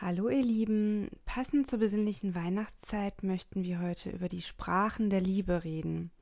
Hallo 0.00 0.28
ihr 0.28 0.44
Lieben, 0.44 1.10
passend 1.24 1.66
zur 1.66 1.80
besinnlichen 1.80 2.36
Weihnachtszeit 2.36 3.24
möchten 3.24 3.64
wir 3.64 3.80
heute 3.80 4.10
über 4.10 4.28
die 4.28 4.42
Sprachen 4.42 5.10
der 5.10 5.20
Liebe 5.20 5.64
reden 5.64 6.12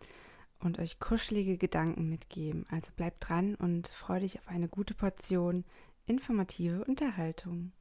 und 0.61 0.79
euch 0.79 0.99
kuschelige 0.99 1.59
Gedanken 1.59 2.09
mitgeben. 2.09 2.65
Also 2.71 2.91
bleibt 2.97 3.29
dran 3.29 3.55
und 3.55 3.89
freu 3.89 4.21
dich 4.21 4.39
auf 4.39 4.49
eine 4.49 4.69
gute 4.69 4.95
Portion 4.95 5.63
informative 6.07 6.87
Unterhaltung. 6.87 7.73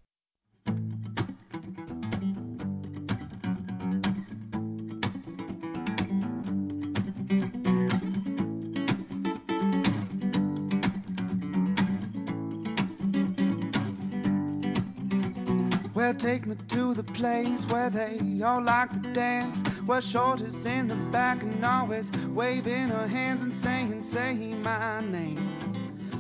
Take 16.17 16.45
me 16.45 16.55
to 16.70 16.93
the 16.93 17.03
place 17.03 17.65
where 17.67 17.89
they 17.89 18.19
all 18.43 18.61
like 18.61 18.91
to 18.93 19.11
dance. 19.13 19.67
Where 19.85 20.01
Shorty's 20.01 20.65
in 20.65 20.87
the 20.87 20.95
back 21.11 21.41
and 21.43 21.63
always 21.63 22.11
waving 22.29 22.87
her 22.89 23.07
hands 23.07 23.43
and 23.43 23.53
saying, 23.53 24.01
Say 24.01 24.53
my 24.63 25.01
name. 25.01 25.37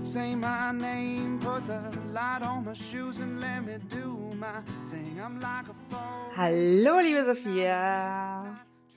Say 0.03 0.35
my 0.35 0.71
name. 0.71 1.39
Put 1.39 1.65
the 1.65 1.81
light 2.11 2.41
on 2.43 2.65
my 2.65 2.73
shoes 2.73 3.19
and 3.19 3.39
let 3.41 3.65
me 3.65 3.77
do 3.89 4.31
my 4.37 4.61
thing. 4.89 5.19
I'm 5.23 5.39
like 5.39 5.65
a 5.67 5.75
fool. 5.89 6.31
Hallo, 6.35 7.01
liebe 7.01 7.25
Sophia. 7.25 8.55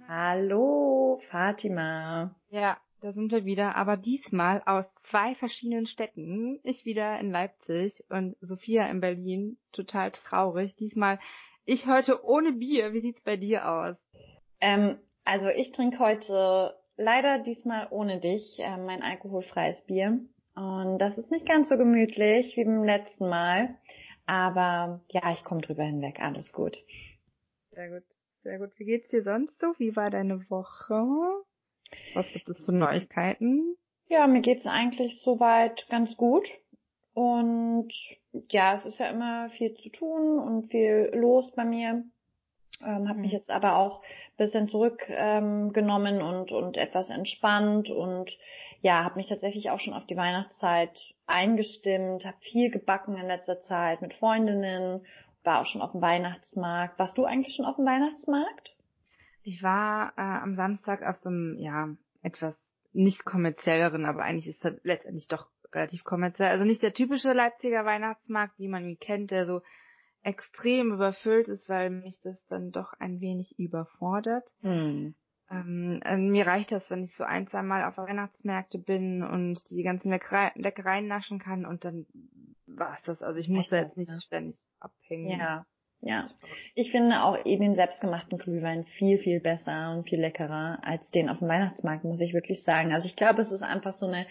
Hallo, 0.09 1.19
Fatima. 1.31 2.31
Ja, 2.51 2.77
da 3.01 3.13
sind 3.13 3.31
wir 3.31 3.45
wieder, 3.45 3.77
aber 3.77 3.97
diesmal 3.97 4.63
aus 4.67 4.85
zwei 5.05 5.35
verschiedenen 5.37 5.87
Städten. 5.87 6.59
Ich 6.65 6.85
wieder 6.85 7.19
in 7.21 7.31
Leipzig 7.31 8.05
und 8.09 8.37
Sophia 8.41 8.89
in 8.89 9.01
Berlin. 9.01 9.59
Total 9.73 10.11
traurig. 10.11 10.75
Diesmal 10.77 11.19
ich 11.65 11.87
heute 11.87 12.25
ohne 12.25 12.53
Bier. 12.53 12.93
Wie 12.93 13.01
sieht's 13.01 13.21
bei 13.21 13.37
dir 13.37 13.69
aus? 13.69 13.97
Ähm, 14.61 14.99
also 15.25 15.49
ich 15.49 15.73
trinke 15.73 15.99
heute 15.99 16.75
leider 16.97 17.39
diesmal 17.39 17.89
ohne 17.91 18.21
dich 18.21 18.59
äh, 18.59 18.77
mein 18.77 19.03
alkoholfreies 19.03 19.83
Bier. 19.83 20.19
Und 20.57 20.99
das 20.99 21.17
ist 21.17 21.31
nicht 21.31 21.47
ganz 21.47 21.69
so 21.69 21.77
gemütlich 21.77 22.57
wie 22.57 22.65
beim 22.65 22.83
letzten 22.83 23.29
Mal. 23.29 23.77
Aber 24.27 25.01
ja, 25.11 25.31
ich 25.33 25.45
komme 25.45 25.61
drüber 25.61 25.85
hinweg. 25.85 26.21
Alles 26.21 26.53
gut. 26.53 26.77
Sehr 27.71 27.91
gut, 27.91 28.05
sehr 28.43 28.59
gut. 28.59 28.71
Wie 28.77 28.85
geht's 28.85 29.09
dir 29.09 29.23
sonst 29.23 29.57
so? 29.61 29.73
Wie 29.79 29.95
war 29.95 30.11
deine 30.11 30.51
Woche? 30.51 31.45
Was 32.15 32.27
gibt 32.33 32.49
es 32.49 32.65
für 32.65 32.73
Neuigkeiten? 32.73 33.77
Ja, 34.09 34.27
mir 34.27 34.41
geht's 34.41 34.67
eigentlich 34.67 35.21
soweit 35.23 35.87
ganz 35.89 36.17
gut. 36.17 36.49
Und 37.15 37.93
ja, 38.51 38.75
es 38.75 38.85
ist 38.85 38.99
ja 38.99 39.07
immer 39.07 39.51
viel 39.51 39.75
zu 39.75 39.89
tun 39.91 40.39
und 40.39 40.71
viel 40.71 41.11
los 41.15 41.51
bei 41.53 41.65
mir. 41.65 42.05
Ähm, 42.81 43.09
habe 43.09 43.19
mich 43.19 43.33
jetzt 43.33 43.51
aber 43.51 43.77
auch 43.77 44.03
bisschen 44.37 44.69
zurückgenommen 44.69 46.21
ähm, 46.21 46.27
und, 46.27 46.53
und 46.53 46.77
etwas 46.77 47.11
entspannt 47.11 47.91
und 47.91 48.39
ja, 48.83 49.03
habe 49.03 49.17
mich 49.17 49.27
tatsächlich 49.27 49.71
auch 49.71 49.81
schon 49.81 49.95
auf 49.95 50.07
die 50.07 50.17
Weihnachtszeit 50.17 51.15
eingestimmt, 51.27 52.25
habe 52.25 52.37
viel 52.41 52.71
gebacken 52.71 53.17
in 53.17 53.27
letzter 53.27 53.63
Zeit 53.63 54.01
mit 54.01 54.15
Freundinnen, 54.15 55.05
war 55.43 55.61
auch 55.61 55.67
schon 55.67 55.83
auf 55.83 55.91
dem 55.91 56.03
Weihnachtsmarkt. 56.03 57.01
Warst 57.01 57.19
du 57.19 57.25
eigentlich 57.25 57.57
schon 57.57 57.67
auf 57.67 57.77
dem 57.77 57.87
Weihnachtsmarkt? 57.87 58.77
Ich 59.43 59.63
war 59.63 60.13
äh, 60.17 60.21
am 60.21 60.55
Samstag 60.55 61.03
auf 61.03 61.17
so 61.17 61.29
einem, 61.29 61.57
ja, 61.59 61.89
etwas 62.23 62.55
nicht 62.93 63.25
kommerzielleren, 63.25 64.07
aber 64.07 64.23
eigentlich 64.23 64.49
ist 64.49 64.65
das 64.65 64.75
letztendlich 64.83 65.29
doch 65.29 65.49
relativ 65.73 66.05
kommerziell. 66.05 66.51
Also 66.51 66.65
nicht 66.65 66.83
der 66.83 66.95
typische 66.95 67.33
Leipziger 67.33 67.85
Weihnachtsmarkt, 67.85 68.59
wie 68.59 68.69
man 68.69 68.87
ihn 68.89 68.99
kennt, 68.99 69.31
der 69.31 69.47
so 69.47 69.63
extrem 70.23 70.93
überfüllt 70.93 71.49
ist, 71.49 71.69
weil 71.69 71.91
mich 71.91 72.21
das 72.23 72.37
dann 72.49 72.71
doch 72.71 72.93
ein 72.99 73.21
wenig 73.21 73.59
überfordert. 73.59 74.51
Hm. 74.63 75.15
Ähm, 75.51 76.01
also 76.05 76.23
mir 76.23 76.47
reicht 76.47 76.73
das, 76.73 76.91
wenn 76.91 77.03
ich 77.03 77.15
so 77.17 77.25
ein, 77.25 77.47
zwei 77.47 77.63
Mal 77.63 77.85
auf 77.85 77.97
Weihnachtsmärkte 77.97 78.79
bin 78.79 79.23
und 79.23 79.59
die 79.71 79.83
ganzen 79.83 80.11
Leckerei 80.11 80.53
Leckereien 80.55 81.07
naschen 81.07 81.39
kann 81.39 81.65
und 81.65 81.85
dann 81.85 82.07
war's 82.67 83.03
das. 83.03 83.23
Also 83.23 83.39
ich 83.39 83.49
muss 83.49 83.69
da 83.71 83.79
jetzt 83.79 83.97
nicht 83.97 84.11
ne? 84.11 84.21
ständig 84.21 84.57
abhängen. 84.81 85.39
Ja, 85.39 85.67
ja. 86.01 86.29
Ich 86.75 86.91
finde 86.91 87.23
auch 87.23 87.45
eh 87.45 87.57
den 87.57 87.75
selbstgemachten 87.75 88.39
Glühwein 88.39 88.85
viel, 88.85 89.19
viel 89.19 89.41
besser 89.41 89.93
und 89.93 90.09
viel 90.09 90.21
leckerer 90.21 90.79
als 90.83 91.09
den 91.11 91.29
auf 91.29 91.39
dem 91.41 91.49
Weihnachtsmarkt, 91.49 92.05
muss 92.05 92.21
ich 92.21 92.35
wirklich 92.35 92.63
sagen. 92.63 92.93
Also 92.93 93.07
ich 93.07 93.17
glaube, 93.17 93.43
es 93.43 93.51
ist 93.51 93.63
einfach 93.63 93.93
so 93.93 94.07
eine 94.07 94.27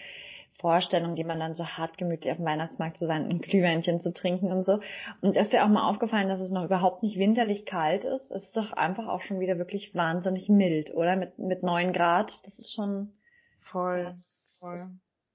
Vorstellung, 0.60 1.14
die 1.14 1.24
man 1.24 1.38
dann 1.38 1.54
so 1.54 1.64
hart 1.64 1.98
gemütlich 1.98 2.32
auf 2.32 2.38
dem 2.38 2.46
Weihnachtsmarkt 2.46 2.98
zu 2.98 3.06
sein, 3.06 3.28
ein 3.28 3.40
Glühweinchen 3.42 4.00
zu 4.00 4.12
trinken 4.12 4.50
und 4.50 4.64
so. 4.64 4.80
Und 5.20 5.36
ist 5.36 5.52
dir 5.52 5.64
auch 5.64 5.68
mal 5.68 5.88
aufgefallen, 5.88 6.28
dass 6.28 6.40
es 6.40 6.50
noch 6.50 6.64
überhaupt 6.64 7.02
nicht 7.02 7.18
winterlich 7.18 7.64
kalt 7.64 8.04
ist? 8.04 8.30
Es 8.30 8.42
ist 8.42 8.56
doch 8.56 8.72
einfach 8.72 9.06
auch 9.06 9.20
schon 9.20 9.38
wieder 9.38 9.58
wirklich 9.58 9.94
wahnsinnig 9.94 10.48
mild, 10.48 10.94
oder? 10.94 11.16
Mit, 11.16 11.38
mit 11.38 11.62
neun 11.62 11.92
Grad. 11.92 12.32
Das 12.44 12.58
ist 12.58 12.74
schon 12.74 13.12
Voll, 13.70 14.04
das, 14.04 14.56
voll. 14.60 14.90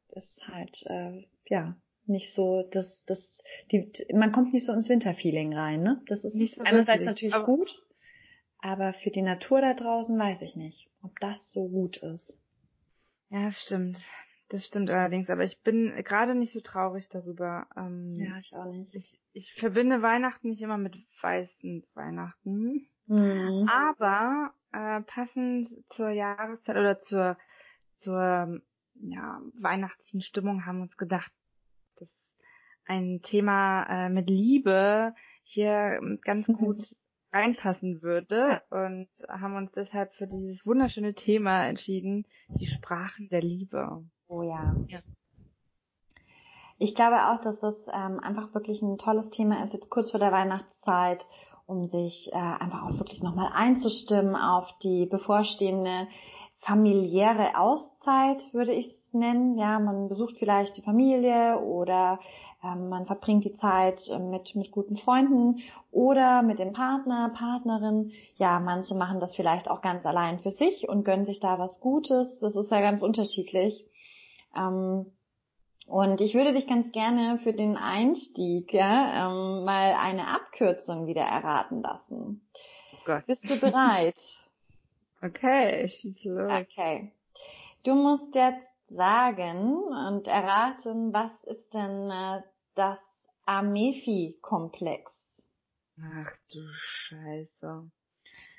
Das 0.10 0.26
ist 0.26 0.48
halt, 0.48 0.84
äh, 0.88 1.28
ja, 1.48 1.76
nicht 2.06 2.34
so, 2.34 2.68
das, 2.72 3.04
das, 3.06 3.44
die, 3.72 3.92
man 4.14 4.32
kommt 4.32 4.54
nicht 4.54 4.66
so 4.66 4.74
ins 4.74 4.90
Winterfeeling 4.90 5.54
rein, 5.54 5.82
ne? 5.84 6.02
Das 6.08 6.24
ist 6.24 6.36
Nicht 6.36 6.56
so 6.56 6.64
einerseits 6.64 7.00
wirklich, 7.00 7.08
natürlich 7.08 7.34
aber- 7.36 7.46
gut, 7.46 7.82
aber 8.60 8.94
für 8.94 9.10
die 9.12 9.22
Natur 9.22 9.62
da 9.62 9.74
draußen 9.74 10.18
weiß 10.18 10.42
ich 10.42 10.56
nicht, 10.56 10.90
ob 11.02 11.20
das 11.20 11.52
so 11.52 11.68
gut 11.68 11.98
ist. 11.98 12.40
Ja, 13.30 13.46
das 13.46 13.62
stimmt. 13.62 14.00
Das 14.50 14.66
stimmt 14.66 14.90
allerdings, 14.92 15.30
aber 15.32 15.44
ich 15.46 15.62
bin 15.62 15.92
gerade 16.04 16.36
nicht 16.36 16.54
so 16.54 16.60
traurig 16.62 17.08
darüber. 17.10 17.66
Ähm, 17.76 18.14
ich 18.40 18.54
auch 18.56 18.72
nicht. 18.72 18.94
ich, 18.94 19.20
ich 19.32 19.54
verbinde 19.54 20.02
Weihnachten 20.04 20.50
nicht 20.50 20.62
immer 20.62 20.78
mit 20.78 20.96
weißen 21.22 21.84
Weihnachten. 21.96 22.86
Mhm. 23.08 23.68
Aber 23.68 24.54
äh, 24.72 25.02
passend 25.02 25.68
zur 25.90 26.10
Jahreszeit 26.10 26.76
oder 26.76 27.02
zur 27.02 27.38
zur 27.96 28.62
ja, 28.96 29.42
weihnachtlichen 29.60 30.22
Stimmung 30.22 30.66
haben 30.66 30.78
wir 30.78 30.84
uns 30.84 30.98
gedacht, 30.98 31.32
ein 32.86 33.22
Thema 33.22 33.84
äh, 33.84 34.10
mit 34.10 34.30
Liebe 34.30 35.14
hier 35.44 36.00
ganz 36.24 36.48
Mhm. 36.48 36.56
gut 36.56 36.84
reinpassen 37.32 38.02
würde 38.02 38.62
und 38.70 39.08
haben 39.28 39.56
uns 39.56 39.72
deshalb 39.72 40.14
für 40.14 40.28
dieses 40.28 40.66
wunderschöne 40.66 41.16
Thema 41.16 41.66
entschieden, 41.68 42.26
die 42.60 42.68
Sprachen 42.68 43.28
der 43.30 43.42
Liebe. 43.42 44.04
Oh 44.28 44.44
ja. 44.44 44.76
Ja. 44.88 45.00
Ich 46.78 46.96
glaube 46.96 47.28
auch, 47.28 47.40
dass 47.42 47.60
das 47.60 47.76
ähm, 47.94 48.20
einfach 48.20 48.54
wirklich 48.54 48.82
ein 48.82 48.98
tolles 48.98 49.30
Thema 49.30 49.64
ist, 49.64 49.74
jetzt 49.74 49.90
kurz 49.90 50.12
vor 50.12 50.20
der 50.20 50.32
Weihnachtszeit, 50.32 51.26
um 51.66 51.88
sich 51.88 52.30
äh, 52.34 52.36
einfach 52.36 52.84
auch 52.84 53.00
wirklich 53.00 53.24
nochmal 53.24 53.52
einzustimmen 53.54 54.36
auf 54.36 54.70
die 54.84 55.06
bevorstehende 55.06 56.08
familiäre 56.58 57.58
Auszeit, 57.58 58.54
würde 58.54 58.74
ich 58.74 59.03
nennen. 59.14 59.58
Ja, 59.58 59.80
man 59.80 60.10
besucht 60.10 60.38
vielleicht 60.38 60.78
die 60.78 60.82
Familie 60.82 61.60
oder 61.60 62.20
ähm, 62.64 62.90
man 62.90 63.06
verbringt 63.06 63.44
die 63.44 63.54
Zeit 63.54 64.08
äh, 64.10 64.20
mit, 64.20 64.56
mit 64.56 64.72
guten 64.72 64.96
Freunden 64.96 65.62
oder 65.92 66.42
mit 66.42 66.60
dem 66.60 66.74
Partner, 66.74 67.32
Partnerin. 67.36 68.12
Ja, 68.38 68.60
manche 68.60 68.96
machen 68.96 69.20
das 69.20 69.36
vielleicht 69.36 69.70
auch 69.70 69.82
ganz 69.82 70.06
allein 70.06 70.40
für 70.40 70.52
sich 70.52 70.88
und 70.88 71.04
gönnen 71.04 71.26
sich 71.26 71.40
da 71.40 71.60
was 71.60 71.80
Gutes. 71.80 72.40
Das 72.40 72.56
ist 72.56 72.72
ja 72.72 72.82
ganz 72.82 73.02
unterschiedlich. 73.02 73.86
Ähm, 74.56 75.06
und 75.88 76.22
ich 76.22 76.34
würde 76.34 76.54
dich 76.54 76.68
ganz 76.68 76.92
gerne 76.92 77.40
für 77.40 77.54
den 77.54 77.76
Einstieg 77.76 78.74
ja, 78.74 79.28
ähm, 79.28 79.66
mal 79.66 79.94
eine 80.00 80.28
Abkürzung 80.28 81.08
wieder 81.08 81.24
erraten 81.24 81.82
lassen. 81.82 82.42
Oh 82.94 82.98
Gott. 83.06 83.26
Bist 83.26 83.50
du 83.50 83.60
bereit? 83.60 84.20
Okay, 85.22 85.88
schieß 85.88 86.24
los. 86.26 86.52
okay. 86.52 87.12
Du 87.84 87.96
musst 87.96 88.34
jetzt 88.36 88.73
sagen 88.90 89.76
und 90.08 90.28
erraten, 90.28 91.14
was 91.14 91.32
ist 91.46 91.74
denn 91.74 92.10
äh, 92.12 92.42
das 92.76 93.00
Amefi-Komplex? 93.46 95.12
Ach 96.02 96.32
du 96.52 96.60
Scheiße. 96.74 97.92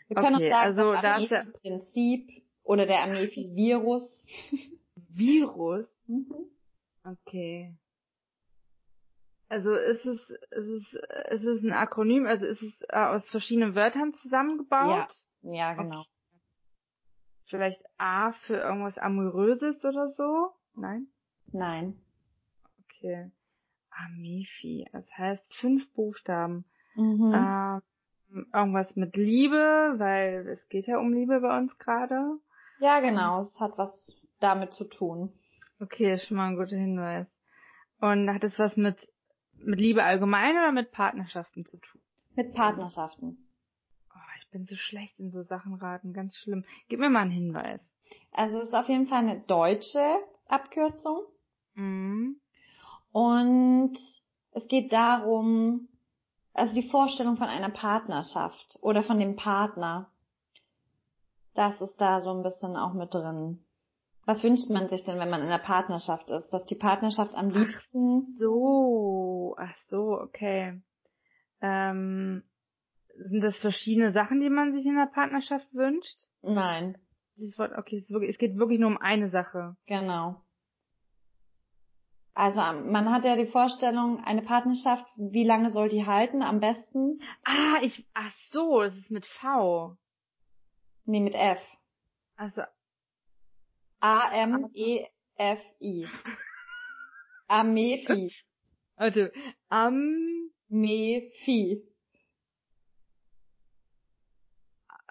Wir 0.08 0.16
können 0.16 0.37
Okay, 0.37 0.46
auch 0.46 0.50
sagen, 0.50 0.78
also 0.78 0.93
das 0.93 1.02
da 1.02 1.16
ist 1.16 1.31
ja- 1.31 1.40
Amefi-Prinzip 1.40 2.43
oder 2.62 2.87
der 2.87 3.02
Amefi-Virus. 3.02 4.25
Virus? 4.96 5.87
Mhm. 6.06 6.34
Okay. 7.04 7.75
Also 9.48 9.75
ist 9.75 10.04
es, 10.06 10.31
ist 10.31 10.69
es, 10.69 10.93
ist 11.31 11.44
es 11.44 11.62
ein 11.62 11.72
Akronym, 11.72 12.26
also 12.26 12.44
ist 12.46 12.62
es 12.62 12.72
äh, 12.88 12.96
aus 12.96 13.28
verschiedenen 13.28 13.75
Wörtern 13.75 14.14
zusammengebaut? 14.14 15.08
Ja, 15.43 15.75
genau. 15.75 16.04
Vielleicht 17.46 17.82
A 17.99 18.32
für 18.32 18.56
irgendwas 18.56 18.99
Amoröses 18.99 19.85
oder 19.85 20.12
so? 20.17 20.50
Nein? 20.75 21.08
Nein. 21.52 22.00
Okay. 22.85 23.31
Amefi, 23.91 24.87
das 24.93 25.06
heißt 25.17 25.55
fünf 25.55 25.93
Buchstaben. 25.93 26.64
Mhm. 26.94 27.32
Ähm, 27.35 27.82
irgendwas 28.52 28.96
mit 28.96 29.17
Liebe, 29.17 29.94
weil 29.99 30.49
es 30.49 30.69
geht 30.69 30.87
ja 30.87 30.99
um 30.99 31.12
Liebe 31.12 31.41
bei 31.41 31.56
uns 31.58 31.76
gerade. 31.79 32.38
Ja, 32.79 33.00
genau. 33.00 33.43
Es 33.43 33.61
hat 33.61 33.79
was 33.79 34.17
damit 34.41 34.73
zu 34.73 34.85
tun. 34.85 35.32
Okay, 35.81 36.14
ist 36.14 36.26
schon 36.26 36.37
mal 36.37 36.49
ein 36.49 36.56
guter 36.56 36.76
Hinweis. 36.76 37.26
Und 38.00 38.32
hat 38.32 38.44
es 38.44 38.58
was 38.58 38.76
mit, 38.76 38.96
mit 39.58 39.79
Liebe 39.79 40.02
allgemein 40.02 40.56
oder 40.56 40.73
mit 40.73 40.91
Partnerschaften 40.91 41.64
zu 41.64 41.79
tun? 41.79 42.00
Mit 42.37 42.52
Partnerschaften. 42.55 43.44
Bin 44.54 44.66
so 44.68 44.76
schlecht 44.76 45.18
in 45.18 45.32
so 45.32 45.42
Sachen 45.42 45.74
raten, 45.74 46.12
ganz 46.12 46.36
schlimm. 46.36 46.64
Gib 46.88 47.00
mir 47.00 47.10
mal 47.10 47.22
einen 47.22 47.32
Hinweis. 47.32 47.80
Also 48.30 48.58
es 48.58 48.68
ist 48.68 48.74
auf 48.74 48.88
jeden 48.88 49.08
Fall 49.08 49.18
eine 49.18 49.40
deutsche 49.40 50.04
Abkürzung. 50.46 51.24
Mhm. 51.74 52.36
Und 53.10 53.98
es 54.52 54.68
geht 54.68 54.92
darum, 54.92 55.88
also 56.52 56.72
die 56.72 56.88
Vorstellung 56.88 57.36
von 57.36 57.48
einer 57.48 57.70
Partnerschaft 57.70 58.78
oder 58.80 59.02
von 59.02 59.18
dem 59.18 59.34
Partner. 59.34 60.08
Das 61.54 61.80
ist 61.80 62.00
da 62.00 62.20
so 62.20 62.30
ein 62.30 62.44
bisschen 62.44 62.76
auch 62.76 62.92
mit 62.92 63.12
drin. 63.12 63.64
Was 64.24 64.44
wünscht 64.44 64.70
man 64.70 64.88
sich 64.88 65.02
denn, 65.02 65.18
wenn 65.18 65.30
man 65.30 65.40
in 65.40 65.48
einer 65.48 65.58
Partnerschaft 65.58 66.30
ist? 66.30 66.50
Dass 66.50 66.64
die 66.66 66.76
Partnerschaft 66.76 67.34
am 67.34 67.50
liebsten. 67.50 68.36
Ach 68.36 68.38
so, 68.38 69.56
ach 69.58 69.76
so, 69.88 70.20
okay. 70.20 70.80
Ähm, 71.60 72.44
sind 73.16 73.40
das 73.40 73.56
verschiedene 73.58 74.12
Sachen, 74.12 74.40
die 74.40 74.50
man 74.50 74.72
sich 74.72 74.87
in 74.87 74.96
einer 74.96 75.11
Partnerschaft 75.11 75.72
wünscht? 75.72 76.26
Nein. 76.43 76.99
Dieses 77.37 77.58
Wort, 77.58 77.72
okay, 77.76 77.99
es, 77.99 78.11
wirklich, 78.11 78.31
es 78.31 78.38
geht 78.38 78.56
wirklich 78.56 78.78
nur 78.78 78.90
um 78.90 78.99
eine 78.99 79.31
Sache. 79.31 79.76
Genau. 79.87 80.40
Also 82.34 82.61
man 82.61 83.11
hat 83.11 83.25
ja 83.25 83.37
die 83.37 83.46
Vorstellung, 83.46 84.22
eine 84.25 84.43
Partnerschaft, 84.43 85.06
wie 85.16 85.44
lange 85.44 85.70
soll 85.70 85.88
die 85.88 86.05
halten? 86.05 86.43
Am 86.43 86.58
besten? 86.58 87.20
Ah, 87.44 87.78
ich, 87.81 88.06
ach 88.12 88.32
so, 88.50 88.82
das 88.82 88.96
ist 88.96 89.12
mit 89.12 89.25
V. 89.25 89.96
Nee, 91.05 91.20
mit 91.20 91.34
F. 91.34 91.60
Also, 92.37 92.62
A-M-E-F-I. 94.00 95.08
Amefi. 97.46 98.32
warte, 98.96 99.32
am, 99.69 100.50
Mefi. 100.69 101.94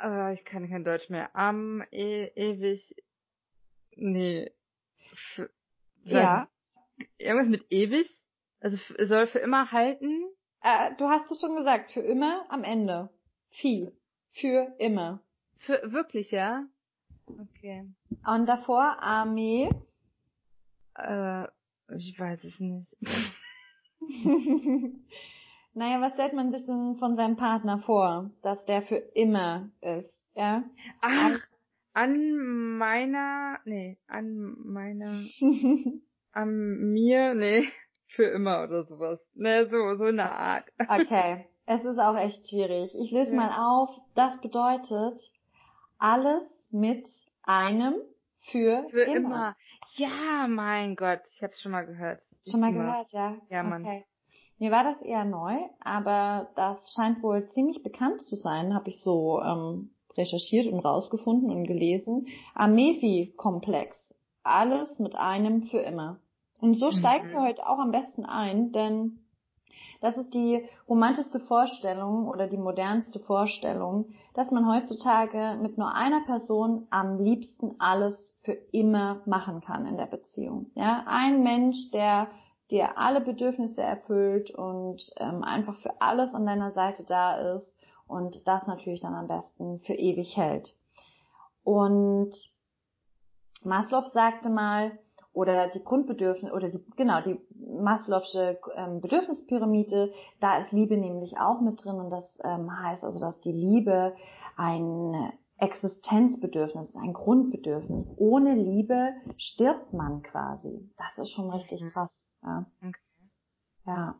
Äh, 0.03 0.33
ich 0.33 0.45
kann 0.45 0.69
kein 0.69 0.83
Deutsch 0.83 1.09
mehr. 1.09 1.35
Am, 1.35 1.83
e, 1.91 2.25
ewig, 2.35 2.95
nee. 3.95 4.51
F, 5.11 5.49
Ja. 6.03 6.47
Irgendwas 7.17 7.49
mit 7.49 7.71
ewig? 7.71 8.09
Also 8.59 8.77
soll 9.05 9.27
für 9.27 9.39
immer 9.39 9.71
halten? 9.71 10.25
Äh, 10.61 10.95
du 10.97 11.09
hast 11.09 11.29
es 11.31 11.39
schon 11.39 11.55
gesagt, 11.55 11.91
für 11.91 12.01
immer 12.01 12.45
am 12.49 12.63
Ende. 12.63 13.09
Fi. 13.49 13.91
Für 14.31 14.75
immer. 14.79 15.21
Für 15.57 15.91
wirklich, 15.91 16.31
ja? 16.31 16.65
Okay. 17.27 17.89
Und 18.25 18.45
davor 18.45 19.01
Armee. 19.01 19.69
Äh, 20.95 21.47
ich 21.97 22.17
weiß 22.17 22.43
es 22.43 22.59
nicht. 22.59 22.95
naja, 25.73 26.01
was 26.01 26.13
stellt 26.13 26.33
man 26.33 26.51
sich 26.51 26.65
denn 26.65 26.95
von 26.99 27.15
seinem 27.15 27.35
Partner 27.35 27.79
vor, 27.79 28.31
dass 28.41 28.63
der 28.65 28.81
für 28.83 28.97
immer 28.97 29.69
ist, 29.81 30.11
ja? 30.35 30.63
Ach, 31.01 31.39
an 31.93 32.77
meiner, 32.77 33.59
nee, 33.65 33.97
an 34.07 34.55
meiner, 34.63 35.23
an 36.31 36.49
mir, 36.91 37.33
nee, 37.33 37.67
für 38.07 38.25
immer 38.25 38.63
oder 38.63 38.83
sowas. 38.85 39.19
Ne, 39.33 39.67
so, 39.69 39.95
so 39.97 40.05
eine 40.05 40.31
Art. 40.31 40.65
okay, 40.87 41.47
es 41.65 41.83
ist 41.83 41.99
auch 41.99 42.17
echt 42.17 42.49
schwierig. 42.49 42.93
Ich 42.95 43.11
löse 43.11 43.31
Ja. 43.31 43.37
mal 43.37 43.51
auf. 43.57 43.89
Das 44.15 44.39
bedeutet 44.41 45.21
alles 45.97 46.43
mit 46.71 47.07
einem 47.43 47.95
für, 48.51 48.85
Für 48.89 49.03
immer. 49.03 49.55
Ja, 49.95 50.47
mein 50.47 50.95
Gott, 50.95 51.21
ich 51.33 51.41
hab's 51.43 51.61
schon 51.61 51.71
mal 51.71 51.85
gehört. 51.85 52.21
Schon 52.49 52.59
mal 52.59 52.71
Immer. 52.71 52.83
gehört, 52.83 53.11
ja? 53.13 53.37
Ja, 53.49 53.63
Mann. 53.63 53.83
Okay. 53.85 54.05
Mir 54.63 54.71
war 54.71 54.85
das 54.85 55.01
eher 55.01 55.25
neu, 55.25 55.57
aber 55.81 56.47
das 56.55 56.93
scheint 56.93 57.21
wohl 57.21 57.49
ziemlich 57.49 57.83
bekannt 57.83 58.21
zu 58.21 58.37
sein, 58.37 58.73
habe 58.73 58.91
ich 58.91 59.01
so 59.01 59.41
ähm, 59.41 59.89
recherchiert 60.15 60.71
und 60.71 60.79
rausgefunden 60.79 61.51
und 61.51 61.65
gelesen. 61.65 62.27
Amefi-Komplex. 62.55 64.15
Alles 64.41 64.99
mit 64.99 65.17
einem 65.17 65.63
für 65.63 65.79
immer. 65.79 66.21
Und 66.61 66.75
so 66.75 66.85
Mhm. 66.85 66.91
steigen 66.93 67.29
wir 67.31 67.41
heute 67.41 67.67
auch 67.67 67.77
am 67.77 67.91
besten 67.91 68.25
ein, 68.25 68.71
denn 68.71 69.19
das 69.99 70.15
ist 70.15 70.33
die 70.33 70.65
romantischste 70.87 71.41
Vorstellung 71.41 72.29
oder 72.29 72.47
die 72.47 72.57
modernste 72.57 73.19
Vorstellung, 73.19 74.11
dass 74.33 74.49
man 74.51 74.65
heutzutage 74.65 75.57
mit 75.61 75.77
nur 75.77 75.93
einer 75.93 76.21
Person 76.25 76.87
am 76.89 77.19
liebsten 77.19 77.75
alles 77.79 78.39
für 78.43 78.53
immer 78.71 79.23
machen 79.25 79.59
kann 79.59 79.85
in 79.87 79.97
der 79.97 80.05
Beziehung. 80.05 80.67
Ja, 80.75 81.03
ein 81.05 81.43
Mensch, 81.43 81.91
der 81.91 82.29
dir 82.73 82.97
alle 82.97 83.21
Bedürfnisse 83.21 83.81
erfüllt 83.81 84.51
und 84.51 85.13
ähm, 85.17 85.43
einfach 85.43 85.75
für 85.75 86.01
alles 86.01 86.33
an 86.33 86.45
deiner 86.45 86.71
Seite 86.71 87.05
da 87.05 87.55
ist 87.55 87.77
und 88.07 88.47
das 88.47 88.67
natürlich 88.67 89.01
dann 89.01 89.15
am 89.15 89.27
besten 89.27 89.79
für 89.79 89.93
ewig 89.93 90.35
hält. 90.35 90.75
Und 91.63 92.35
Maslow 93.63 94.01
sagte 94.01 94.49
mal, 94.49 94.99
oder 95.33 95.67
die 95.67 95.83
Grundbedürfnisse, 95.83 96.53
oder 96.53 96.69
die, 96.69 96.83
genau, 96.95 97.21
die 97.21 97.39
Maslow'sche 97.59 98.57
ähm, 98.75 99.01
Bedürfnispyramide, 99.01 100.11
da 100.39 100.57
ist 100.59 100.71
Liebe 100.71 100.95
nämlich 100.95 101.39
auch 101.39 101.59
mit 101.61 101.83
drin 101.83 101.95
und 101.95 102.11
das 102.11 102.37
ähm, 102.43 102.69
heißt 102.83 103.03
also, 103.03 103.19
dass 103.19 103.39
die 103.39 103.51
Liebe 103.51 104.15
ein 104.57 105.33
Existenzbedürfnis 105.57 106.89
ist, 106.89 106.95
ein 106.97 107.13
Grundbedürfnis. 107.13 108.11
Ohne 108.17 108.53
Liebe 108.53 109.13
stirbt 109.37 109.93
man 109.93 110.21
quasi. 110.21 110.89
Das 110.97 111.17
ist 111.17 111.31
schon 111.31 111.49
richtig 111.49 111.81
Mhm. 111.81 111.87
krass. 111.87 112.27
Ja. 112.43 112.65
Okay. 112.81 112.99
Ja. 113.85 114.15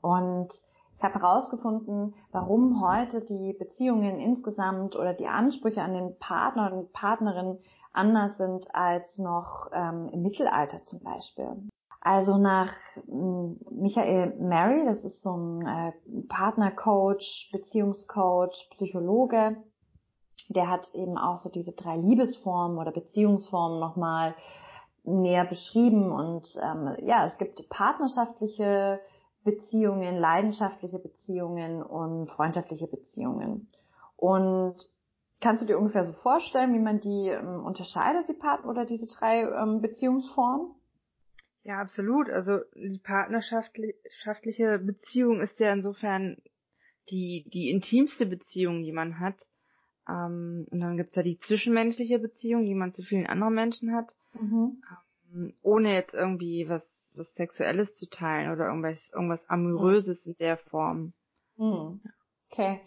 Und 0.00 0.48
ich 0.96 1.02
habe 1.02 1.14
herausgefunden, 1.14 2.14
warum 2.30 2.82
heute 2.86 3.24
die 3.24 3.54
Beziehungen 3.58 4.18
insgesamt 4.18 4.96
oder 4.96 5.14
die 5.14 5.28
Ansprüche 5.28 5.82
an 5.82 5.94
den 5.94 6.18
Partner 6.18 6.72
und 6.72 6.92
Partnerin 6.92 7.58
anders 7.92 8.36
sind 8.36 8.74
als 8.74 9.18
noch 9.18 9.70
ähm, 9.72 10.08
im 10.12 10.22
Mittelalter 10.22 10.84
zum 10.84 11.00
Beispiel. 11.00 11.68
Also 12.02 12.38
nach 12.38 12.72
ähm, 13.08 13.58
Michael 13.70 14.36
Mary, 14.40 14.84
das 14.84 15.04
ist 15.04 15.22
so 15.22 15.36
ein 15.36 15.66
äh, 15.66 15.92
Partnercoach, 16.28 17.50
Beziehungscoach, 17.52 18.68
Psychologe, 18.76 19.56
der 20.48 20.68
hat 20.68 20.94
eben 20.94 21.18
auch 21.18 21.38
so 21.38 21.48
diese 21.48 21.72
drei 21.72 21.96
Liebesformen 21.96 22.78
oder 22.78 22.90
Beziehungsformen 22.90 23.78
nochmal 23.80 24.34
näher 25.04 25.44
beschrieben 25.44 26.12
und 26.12 26.46
ähm, 26.62 26.96
ja, 27.00 27.26
es 27.26 27.38
gibt 27.38 27.68
partnerschaftliche 27.68 29.00
Beziehungen, 29.44 30.16
leidenschaftliche 30.16 30.98
Beziehungen 30.98 31.82
und 31.82 32.30
freundschaftliche 32.30 32.86
Beziehungen. 32.86 33.68
Und 34.16 34.76
kannst 35.40 35.62
du 35.62 35.66
dir 35.66 35.78
ungefähr 35.78 36.04
so 36.04 36.12
vorstellen, 36.12 36.74
wie 36.74 36.78
man 36.78 37.00
die 37.00 37.28
ähm, 37.28 37.64
unterscheidet, 37.64 38.28
die 38.28 38.34
Partner 38.34 38.68
oder 38.68 38.84
diese 38.84 39.06
drei 39.06 39.42
ähm, 39.42 39.80
Beziehungsformen? 39.80 40.74
Ja, 41.62 41.80
absolut. 41.80 42.28
Also 42.28 42.58
die 42.74 43.00
partnerschaftliche 43.02 44.78
Beziehung 44.78 45.40
ist 45.40 45.60
ja 45.60 45.72
insofern 45.72 46.36
die, 47.10 47.48
die 47.52 47.70
intimste 47.70 48.26
Beziehung, 48.26 48.82
die 48.82 48.92
man 48.92 49.20
hat. 49.20 49.48
Ähm, 50.08 50.66
und 50.70 50.80
dann 50.80 50.96
gibt's 50.96 51.16
ja 51.16 51.22
die 51.22 51.38
zwischenmenschliche 51.38 52.18
Beziehung, 52.18 52.64
die 52.64 52.74
man 52.74 52.92
zu 52.92 53.02
vielen 53.02 53.26
anderen 53.26 53.54
Menschen 53.54 53.94
hat, 53.94 54.16
Mhm. 54.34 54.82
ähm, 55.32 55.54
ohne 55.62 55.94
jetzt 55.94 56.14
irgendwie 56.14 56.68
was, 56.68 56.84
was 57.14 57.32
Sexuelles 57.34 57.94
zu 57.94 58.08
teilen 58.08 58.52
oder 58.52 58.66
irgendwas, 58.66 59.10
irgendwas 59.12 59.48
Amoröses 59.48 60.26
in 60.26 60.36
der 60.36 60.56
Form. 60.56 61.12
Hm. 61.56 62.00
Okay. 62.50 62.80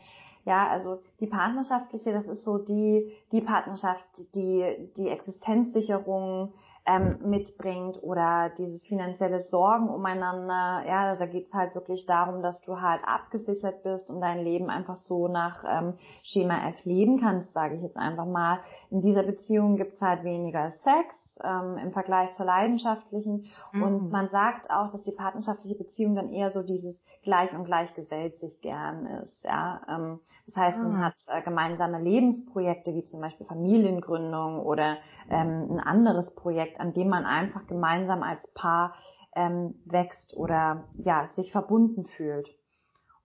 Ja, 0.45 0.67
also 0.67 1.01
die 1.21 1.27
partnerschaftliche, 1.27 2.11
das 2.11 2.27
ist 2.27 2.43
so 2.43 2.57
die, 2.57 3.13
die 3.31 3.41
Partnerschaft, 3.41 4.05
die 4.35 4.89
die 4.97 5.07
Existenzsicherung 5.07 6.53
ähm, 6.85 7.17
mitbringt 7.23 8.01
oder 8.03 8.49
dieses 8.57 8.83
finanzielle 8.85 9.39
Sorgen 9.39 9.89
umeinander. 9.89 10.83
Ja, 10.87 11.15
da 11.15 11.25
geht's 11.25 11.53
halt 11.53 11.75
wirklich 11.75 12.05
darum, 12.05 12.41
dass 12.41 12.61
du 12.61 12.81
halt 12.81 13.01
abgesichert 13.05 13.83
bist 13.83 14.09
und 14.09 14.19
dein 14.21 14.43
Leben 14.43 14.69
einfach 14.69 14.95
so 14.97 15.27
nach 15.27 15.63
ähm, 15.67 15.93
Schema 16.23 16.67
F 16.69 16.83
leben 16.85 17.19
kannst, 17.19 17.53
sage 17.53 17.75
ich 17.75 17.81
jetzt 17.81 17.97
einfach 17.97 18.25
mal. 18.25 18.59
In 18.89 19.01
dieser 19.01 19.23
Beziehung 19.23 19.77
gibt's 19.77 20.01
halt 20.01 20.23
weniger 20.23 20.71
Sex 20.71 21.39
ähm, 21.43 21.77
im 21.77 21.91
Vergleich 21.93 22.31
zur 22.33 22.45
leidenschaftlichen 22.45 23.45
und 23.79 24.03
Mhm. 24.03 24.09
man 24.11 24.27
sagt 24.27 24.69
auch, 24.69 24.91
dass 24.91 25.03
die 25.03 25.11
partnerschaftliche 25.11 25.75
Beziehung 25.75 26.15
dann 26.15 26.29
eher 26.29 26.51
so 26.51 26.63
dieses 26.63 27.01
gleich 27.23 27.53
und 27.53 27.63
gleich 27.65 27.93
gesellt 27.95 28.37
sich 28.39 28.61
gern 28.61 29.05
ist. 29.23 29.43
Ja, 29.45 29.81
ähm, 29.89 30.19
das 30.45 30.55
heißt, 30.55 30.83
man 30.83 30.93
Ah. 30.93 31.05
hat 31.05 31.15
äh, 31.27 31.41
gemeinsame 31.41 31.99
Lebensprojekte 32.01 32.93
wie 32.93 33.03
zum 33.03 33.21
Beispiel 33.21 33.45
Familiengründung 33.45 34.59
oder 34.59 34.97
ähm, 35.29 35.67
ein 35.71 35.79
anderes 35.79 36.33
Projekt, 36.35 36.72
an 36.79 36.93
dem 36.93 37.09
man 37.09 37.25
einfach 37.25 37.67
gemeinsam 37.67 38.23
als 38.23 38.47
Paar 38.53 38.95
ähm, 39.35 39.75
wächst 39.85 40.35
oder 40.35 40.87
ja 40.97 41.27
sich 41.27 41.51
verbunden 41.51 42.05
fühlt. 42.05 42.49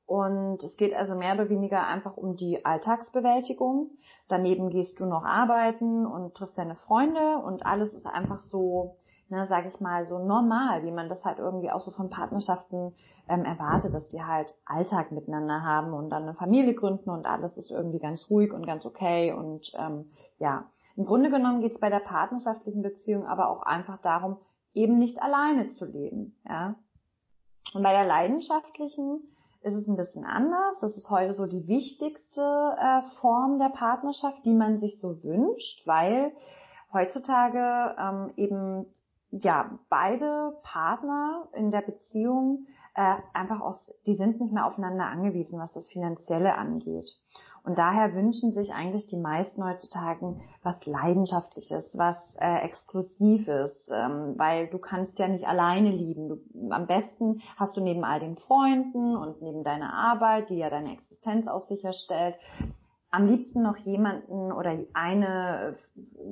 Und 0.08 0.62
es 0.62 0.78
geht 0.78 0.94
also 0.94 1.14
mehr 1.14 1.34
oder 1.34 1.50
weniger 1.50 1.86
einfach 1.86 2.16
um 2.16 2.34
die 2.34 2.64
Alltagsbewältigung. 2.64 3.90
Daneben 4.26 4.70
gehst 4.70 4.98
du 5.00 5.04
noch 5.04 5.22
arbeiten 5.22 6.06
und 6.06 6.32
triffst 6.32 6.56
deine 6.56 6.76
Freunde 6.76 7.36
und 7.44 7.66
alles 7.66 7.92
ist 7.92 8.06
einfach 8.06 8.38
so, 8.38 8.96
ne, 9.28 9.46
sag 9.46 9.66
ich 9.66 9.80
mal, 9.80 10.06
so 10.06 10.18
normal, 10.18 10.82
wie 10.82 10.92
man 10.92 11.10
das 11.10 11.26
halt 11.26 11.38
irgendwie 11.38 11.70
auch 11.70 11.80
so 11.80 11.90
von 11.90 12.08
Partnerschaften 12.08 12.94
ähm, 13.28 13.44
erwartet, 13.44 13.92
dass 13.92 14.08
die 14.08 14.24
halt 14.24 14.54
Alltag 14.64 15.12
miteinander 15.12 15.62
haben 15.62 15.92
und 15.92 16.08
dann 16.08 16.22
eine 16.22 16.32
Familie 16.32 16.74
gründen 16.74 17.10
und 17.10 17.26
alles 17.26 17.58
ist 17.58 17.70
irgendwie 17.70 17.98
ganz 17.98 18.30
ruhig 18.30 18.54
und 18.54 18.64
ganz 18.64 18.86
okay. 18.86 19.34
Und 19.34 19.70
ähm, 19.78 20.06
ja, 20.38 20.70
im 20.96 21.04
Grunde 21.04 21.28
genommen 21.28 21.60
geht 21.60 21.72
es 21.72 21.80
bei 21.80 21.90
der 21.90 22.00
partnerschaftlichen 22.00 22.80
Beziehung 22.80 23.26
aber 23.26 23.50
auch 23.50 23.60
einfach 23.60 23.98
darum, 23.98 24.38
eben 24.72 24.96
nicht 24.98 25.20
alleine 25.20 25.68
zu 25.68 25.84
leben. 25.84 26.34
Ja. 26.48 26.76
Und 27.74 27.82
bei 27.82 27.92
der 27.92 28.06
leidenschaftlichen 28.06 29.20
ist 29.62 29.74
es 29.74 29.88
ein 29.88 29.96
bisschen 29.96 30.24
anders. 30.24 30.78
Das 30.80 30.96
ist 30.96 31.10
heute 31.10 31.34
so 31.34 31.46
die 31.46 31.66
wichtigste 31.68 32.40
äh, 32.78 33.02
Form 33.20 33.58
der 33.58 33.70
Partnerschaft, 33.70 34.44
die 34.44 34.54
man 34.54 34.80
sich 34.80 35.00
so 35.00 35.22
wünscht, 35.22 35.86
weil 35.86 36.32
heutzutage 36.92 37.96
ähm, 37.98 38.32
eben 38.36 38.86
ja 39.30 39.78
beide 39.90 40.56
Partner 40.62 41.48
in 41.52 41.70
der 41.70 41.82
Beziehung 41.82 42.64
äh, 42.94 43.16
einfach 43.34 43.60
aus, 43.60 43.92
die 44.06 44.14
sind 44.14 44.40
nicht 44.40 44.52
mehr 44.52 44.64
aufeinander 44.64 45.04
angewiesen, 45.04 45.58
was 45.58 45.74
das 45.74 45.88
Finanzielle 45.88 46.54
angeht. 46.54 47.16
Und 47.68 47.76
daher 47.76 48.14
wünschen 48.14 48.50
sich 48.50 48.72
eigentlich 48.72 49.08
die 49.08 49.18
meisten 49.18 49.62
heutzutage 49.62 50.37
was 50.62 50.87
Leidenschaftliches, 50.87 51.98
was 51.98 52.34
äh, 52.40 52.60
Exklusives, 52.64 53.90
ähm, 53.92 54.38
weil 54.38 54.68
du 54.68 54.78
kannst 54.78 55.18
ja 55.18 55.28
nicht 55.28 55.46
alleine 55.46 55.90
lieben. 55.90 56.30
Du, 56.30 56.70
am 56.70 56.87
besten 56.87 57.42
hast 57.58 57.76
du 57.76 57.82
neben 57.82 58.04
all 58.04 58.20
den 58.20 58.38
Freunden 58.38 59.14
und 59.14 59.42
neben 59.42 59.64
deiner 59.64 59.92
Arbeit, 59.92 60.48
die 60.48 60.56
ja 60.56 60.70
deine 60.70 60.94
Existenz 60.94 61.46
auch 61.46 61.60
sicherstellt, 61.60 62.37
am 63.10 63.26
liebsten 63.26 63.62
noch 63.62 63.76
jemanden 63.76 64.50
oder 64.50 64.78
eine 64.94 65.76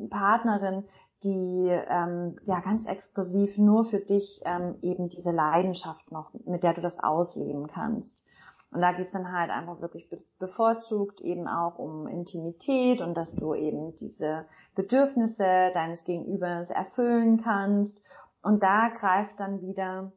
Partnerin, 0.09 0.85
die 1.23 1.69
ähm, 1.69 2.39
ja 2.45 2.61
ganz 2.61 2.87
exklusiv 2.87 3.59
nur 3.59 3.85
für 3.85 4.01
dich 4.01 4.41
ähm, 4.47 4.77
eben 4.81 5.11
diese 5.11 5.33
Leidenschaft 5.33 6.11
noch, 6.13 6.31
mit 6.47 6.63
der 6.63 6.73
du 6.73 6.81
das 6.81 6.99
ausleben 6.99 7.67
kannst. 7.67 8.26
Und 8.71 8.81
da 8.81 8.93
geht's 8.93 9.13
dann 9.13 9.33
halt 9.33 9.51
einfach 9.51 9.81
wirklich 9.81 10.09
bevorzugt 10.39 11.21
eben 11.21 11.49
auch 11.49 11.79
um 11.79 12.07
Intimität 12.07 13.01
und 13.01 13.15
dass 13.15 13.35
du 13.35 13.55
eben 13.55 13.95
diese 13.97 14.47
Bedürfnisse 14.75 15.71
deines 15.73 16.05
Gegenübers 16.05 16.71
erfüllen 16.71 17.39
kannst. 17.43 17.99
Und 18.43 18.63
da 18.63 18.89
greift 18.89 19.41
dann 19.41 19.63
wieder 19.63 20.13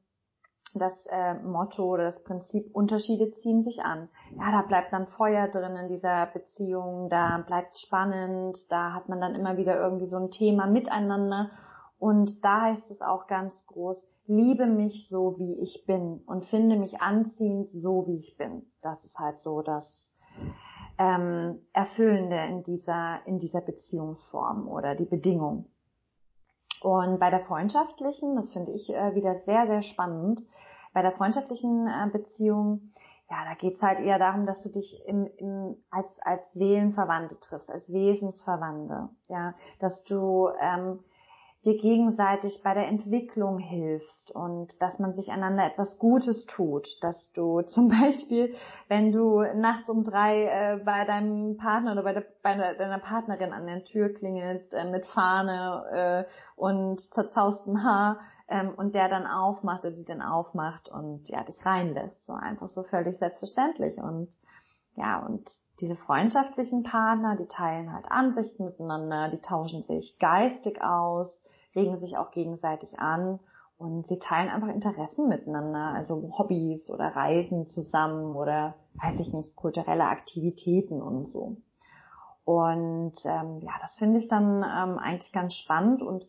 das 0.75 1.07
äh, 1.07 1.33
Motto 1.35 1.83
oder 1.83 2.03
das 2.03 2.23
Prinzip 2.23 2.69
Unterschiede 2.73 3.31
ziehen 3.37 3.63
sich 3.63 3.83
an. 3.83 4.09
Ja, 4.37 4.51
da 4.51 4.61
bleibt 4.61 4.93
dann 4.93 5.07
Feuer 5.07 5.47
drin 5.47 5.75
in 5.75 5.87
dieser 5.87 6.27
Beziehung, 6.27 7.09
da 7.09 7.43
bleibt 7.45 7.77
spannend, 7.77 8.57
da 8.69 8.93
hat 8.93 9.09
man 9.09 9.19
dann 9.19 9.35
immer 9.35 9.57
wieder 9.57 9.79
irgendwie 9.79 10.07
so 10.07 10.17
ein 10.17 10.31
Thema 10.31 10.67
miteinander 10.67 11.49
und 11.99 12.45
da 12.45 12.61
heißt 12.61 12.89
es 12.91 13.01
auch 13.01 13.27
ganz 13.27 13.65
groß, 13.67 14.07
liebe 14.25 14.65
mich 14.65 15.09
so, 15.09 15.37
wie 15.37 15.61
ich 15.61 15.85
bin 15.85 16.21
und 16.25 16.45
finde 16.45 16.77
mich 16.77 17.01
anziehend 17.01 17.67
so, 17.69 18.07
wie 18.07 18.15
ich 18.15 18.37
bin. 18.37 18.65
Das 18.81 19.03
ist 19.03 19.19
halt 19.19 19.39
so 19.39 19.61
das 19.61 20.13
ähm, 20.97 21.59
Erfüllende 21.73 22.37
in 22.45 22.63
dieser, 22.63 23.19
in 23.25 23.37
dieser 23.37 23.59
Beziehungsform 23.59 24.69
oder 24.69 24.95
die 24.95 25.05
Bedingung. 25.05 25.65
Und 26.81 27.19
bei 27.19 27.29
der 27.29 27.41
freundschaftlichen, 27.41 28.35
das 28.35 28.53
finde 28.53 28.71
ich 28.71 28.89
äh, 28.89 29.13
wieder 29.13 29.35
sehr, 29.41 29.67
sehr 29.67 29.81
spannend, 29.81 30.41
bei 30.93 31.01
der 31.01 31.11
freundschaftlichen 31.11 31.87
äh, 31.87 32.09
Beziehung, 32.11 32.89
ja, 33.29 33.43
da 33.43 33.53
geht's 33.55 33.81
halt 33.81 33.99
eher 33.99 34.17
darum, 34.17 34.45
dass 34.45 34.61
du 34.63 34.69
dich 34.69 35.05
im, 35.05 35.27
im, 35.37 35.75
als, 35.91 36.07
als 36.21 36.51
Seelenverwandte 36.53 37.39
triffst, 37.39 37.69
als 37.69 37.91
Wesensverwandte, 37.91 39.09
ja, 39.27 39.53
dass 39.79 40.03
du 40.05 40.49
ähm, 40.59 40.99
dir 41.65 41.77
gegenseitig 41.77 42.61
bei 42.63 42.73
der 42.73 42.87
Entwicklung 42.87 43.57
hilfst 43.57 44.31
und 44.31 44.81
dass 44.81 44.97
man 44.97 45.13
sich 45.13 45.29
einander 45.29 45.65
etwas 45.65 45.99
Gutes 45.99 46.45
tut, 46.45 46.87
dass 47.01 47.31
du 47.33 47.61
zum 47.67 47.89
Beispiel, 47.89 48.55
wenn 48.87 49.11
du 49.11 49.41
nachts 49.55 49.89
um 49.89 50.03
drei 50.03 50.45
äh, 50.45 50.81
bei 50.83 51.05
deinem 51.05 51.57
Partner 51.57 51.91
oder 51.93 52.03
bei, 52.03 52.13
der, 52.13 52.25
bei 52.41 52.55
deiner 52.75 52.99
Partnerin 52.99 53.51
an 53.51 53.67
der 53.67 53.83
Tür 53.83 54.13
klingelst 54.13 54.73
äh, 54.73 54.89
mit 54.89 55.05
Fahne 55.05 56.25
äh, 56.27 56.31
und 56.55 57.01
zerzaustem 57.13 57.83
Haar 57.83 58.19
ähm, 58.47 58.73
und 58.75 58.95
der 58.95 59.09
dann 59.09 59.27
aufmacht 59.27 59.85
oder 59.85 59.95
die 59.95 60.05
dann 60.05 60.21
aufmacht 60.21 60.89
und 60.89 61.27
ja 61.27 61.43
dich 61.43 61.65
reinlässt, 61.65 62.25
so 62.25 62.33
einfach 62.33 62.69
so 62.69 62.83
völlig 62.83 63.17
selbstverständlich 63.17 63.97
und 63.97 64.29
ja 64.95 65.19
und 65.25 65.49
diese 65.79 65.95
freundschaftlichen 65.95 66.83
Partner, 66.83 67.35
die 67.35 67.47
teilen 67.47 67.93
halt 67.93 68.11
Ansichten 68.11 68.65
miteinander, 68.65 69.29
die 69.29 69.39
tauschen 69.39 69.81
sich 69.81 70.17
geistig 70.19 70.81
aus, 70.81 71.41
regen 71.75 71.99
sich 71.99 72.17
auch 72.17 72.31
gegenseitig 72.31 72.99
an 72.99 73.39
und 73.77 74.07
sie 74.07 74.19
teilen 74.19 74.49
einfach 74.49 74.67
Interessen 74.67 75.29
miteinander, 75.29 75.93
also 75.95 76.31
Hobbys 76.37 76.89
oder 76.89 77.15
Reisen 77.15 77.67
zusammen 77.67 78.35
oder 78.35 78.75
weiß 79.01 79.19
ich 79.19 79.33
nicht, 79.33 79.55
kulturelle 79.55 80.05
Aktivitäten 80.05 81.01
und 81.01 81.27
so. 81.27 81.57
Und 82.43 83.13
ähm, 83.25 83.59
ja, 83.61 83.73
das 83.79 83.95
finde 83.97 84.19
ich 84.19 84.27
dann 84.27 84.63
ähm, 84.63 84.97
eigentlich 84.97 85.31
ganz 85.31 85.53
spannend 85.53 86.01
und 86.01 86.25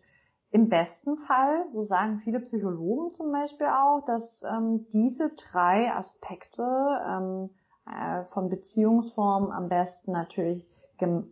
im 0.53 0.69
besten 0.69 1.17
Fall, 1.17 1.65
so 1.73 1.85
sagen 1.85 2.19
viele 2.19 2.41
Psychologen 2.41 3.13
zum 3.13 3.31
Beispiel 3.31 3.69
auch, 3.69 4.05
dass 4.05 4.43
ähm, 4.43 4.87
diese 4.93 5.31
drei 5.31 5.93
Aspekte 5.95 6.63
ähm, 6.63 7.51
äh, 7.87 8.25
von 8.33 8.49
Beziehungsformen 8.49 9.53
am 9.53 9.69
besten 9.69 10.13
natürlich 10.13 10.69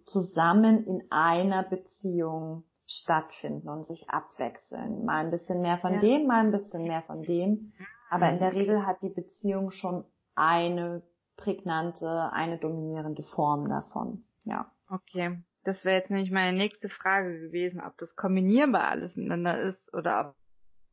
zusammen 0.07 0.87
in 0.87 1.03
einer 1.11 1.63
Beziehung 1.63 2.65
stattfinden 2.87 3.69
und 3.69 3.85
sich 3.85 4.09
abwechseln. 4.09 5.05
Mal 5.05 5.27
ein 5.27 5.31
bisschen 5.31 5.61
mehr 5.61 5.79
von 5.79 5.95
ja. 5.95 5.99
dem, 5.99 6.27
mal 6.27 6.45
ein 6.45 6.53
bisschen 6.53 6.85
mehr 6.85 7.03
von 7.03 7.23
dem. 7.23 7.73
Aber 8.09 8.31
in 8.31 8.39
der 8.39 8.55
Regel 8.55 8.87
hat 8.87 9.03
die 9.03 9.11
Beziehung 9.11 9.71
schon 9.71 10.05
eine 10.35 11.03
prägnante, 11.37 12.31
eine 12.33 12.59
dominierende 12.59 13.23
Form 13.23 13.69
davon. 13.69 14.25
Ja. 14.45 14.73
Okay. 14.89 15.43
Das 15.65 15.85
wäre 15.85 15.97
jetzt 15.97 16.11
nämlich 16.11 16.31
meine 16.31 16.57
nächste 16.57 16.89
Frage 16.89 17.41
gewesen, 17.41 17.83
ob 17.83 17.99
das 17.99 18.17
kombinierbar 18.17 18.89
alles 18.89 19.17
miteinander 19.17 19.61
ist 19.61 19.93
oder 19.93 20.35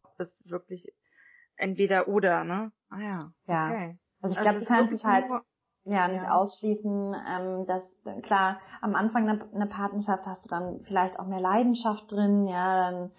ob 0.03 0.19
es 0.19 0.43
wirklich 0.49 0.93
entweder 1.55 2.09
oder, 2.09 2.43
ne? 2.43 2.73
Ah 2.89 2.99
ja. 2.99 3.19
Ja. 3.47 3.67
Okay. 3.69 3.99
Also 4.25 4.37
ich 4.37 4.41
glaube, 4.41 4.59
also 4.59 4.65
du 4.65 4.73
kannst 4.73 4.93
es 4.93 5.03
halt 5.03 5.25
ja, 5.85 6.07
nicht 6.07 6.23
ja. 6.23 6.31
ausschließen, 6.31 7.15
ähm, 7.29 7.65
dass 7.67 7.83
klar, 8.23 8.57
am 8.81 8.95
Anfang 8.95 9.29
einer, 9.29 9.45
einer 9.53 9.67
Partnerschaft 9.67 10.25
hast 10.25 10.45
du 10.45 10.49
dann 10.49 10.81
vielleicht 10.83 11.19
auch 11.19 11.27
mehr 11.27 11.39
Leidenschaft 11.39 12.11
drin, 12.11 12.47
ja, 12.47 12.91
dann 12.91 13.11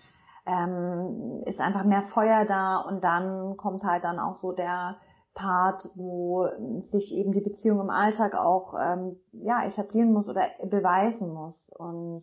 ähm, 0.46 1.42
ist 1.44 1.60
einfach 1.60 1.84
mehr 1.84 2.02
Feuer 2.02 2.44
da 2.44 2.78
und 2.78 3.04
dann 3.04 3.56
kommt 3.56 3.84
halt 3.84 4.04
dann 4.04 4.18
auch 4.18 4.36
so 4.36 4.52
der 4.52 4.96
Part, 5.34 5.90
wo 5.94 6.48
sich 6.80 7.12
eben 7.14 7.32
die 7.32 7.40
Beziehung 7.40 7.80
im 7.80 7.90
Alltag 7.90 8.34
auch 8.34 8.75
ähm, 8.80 9.16
ja 9.32 9.64
etablieren 9.64 10.12
muss 10.12 10.28
oder 10.28 10.48
beweisen 10.64 11.32
muss 11.32 11.70
und 11.76 12.22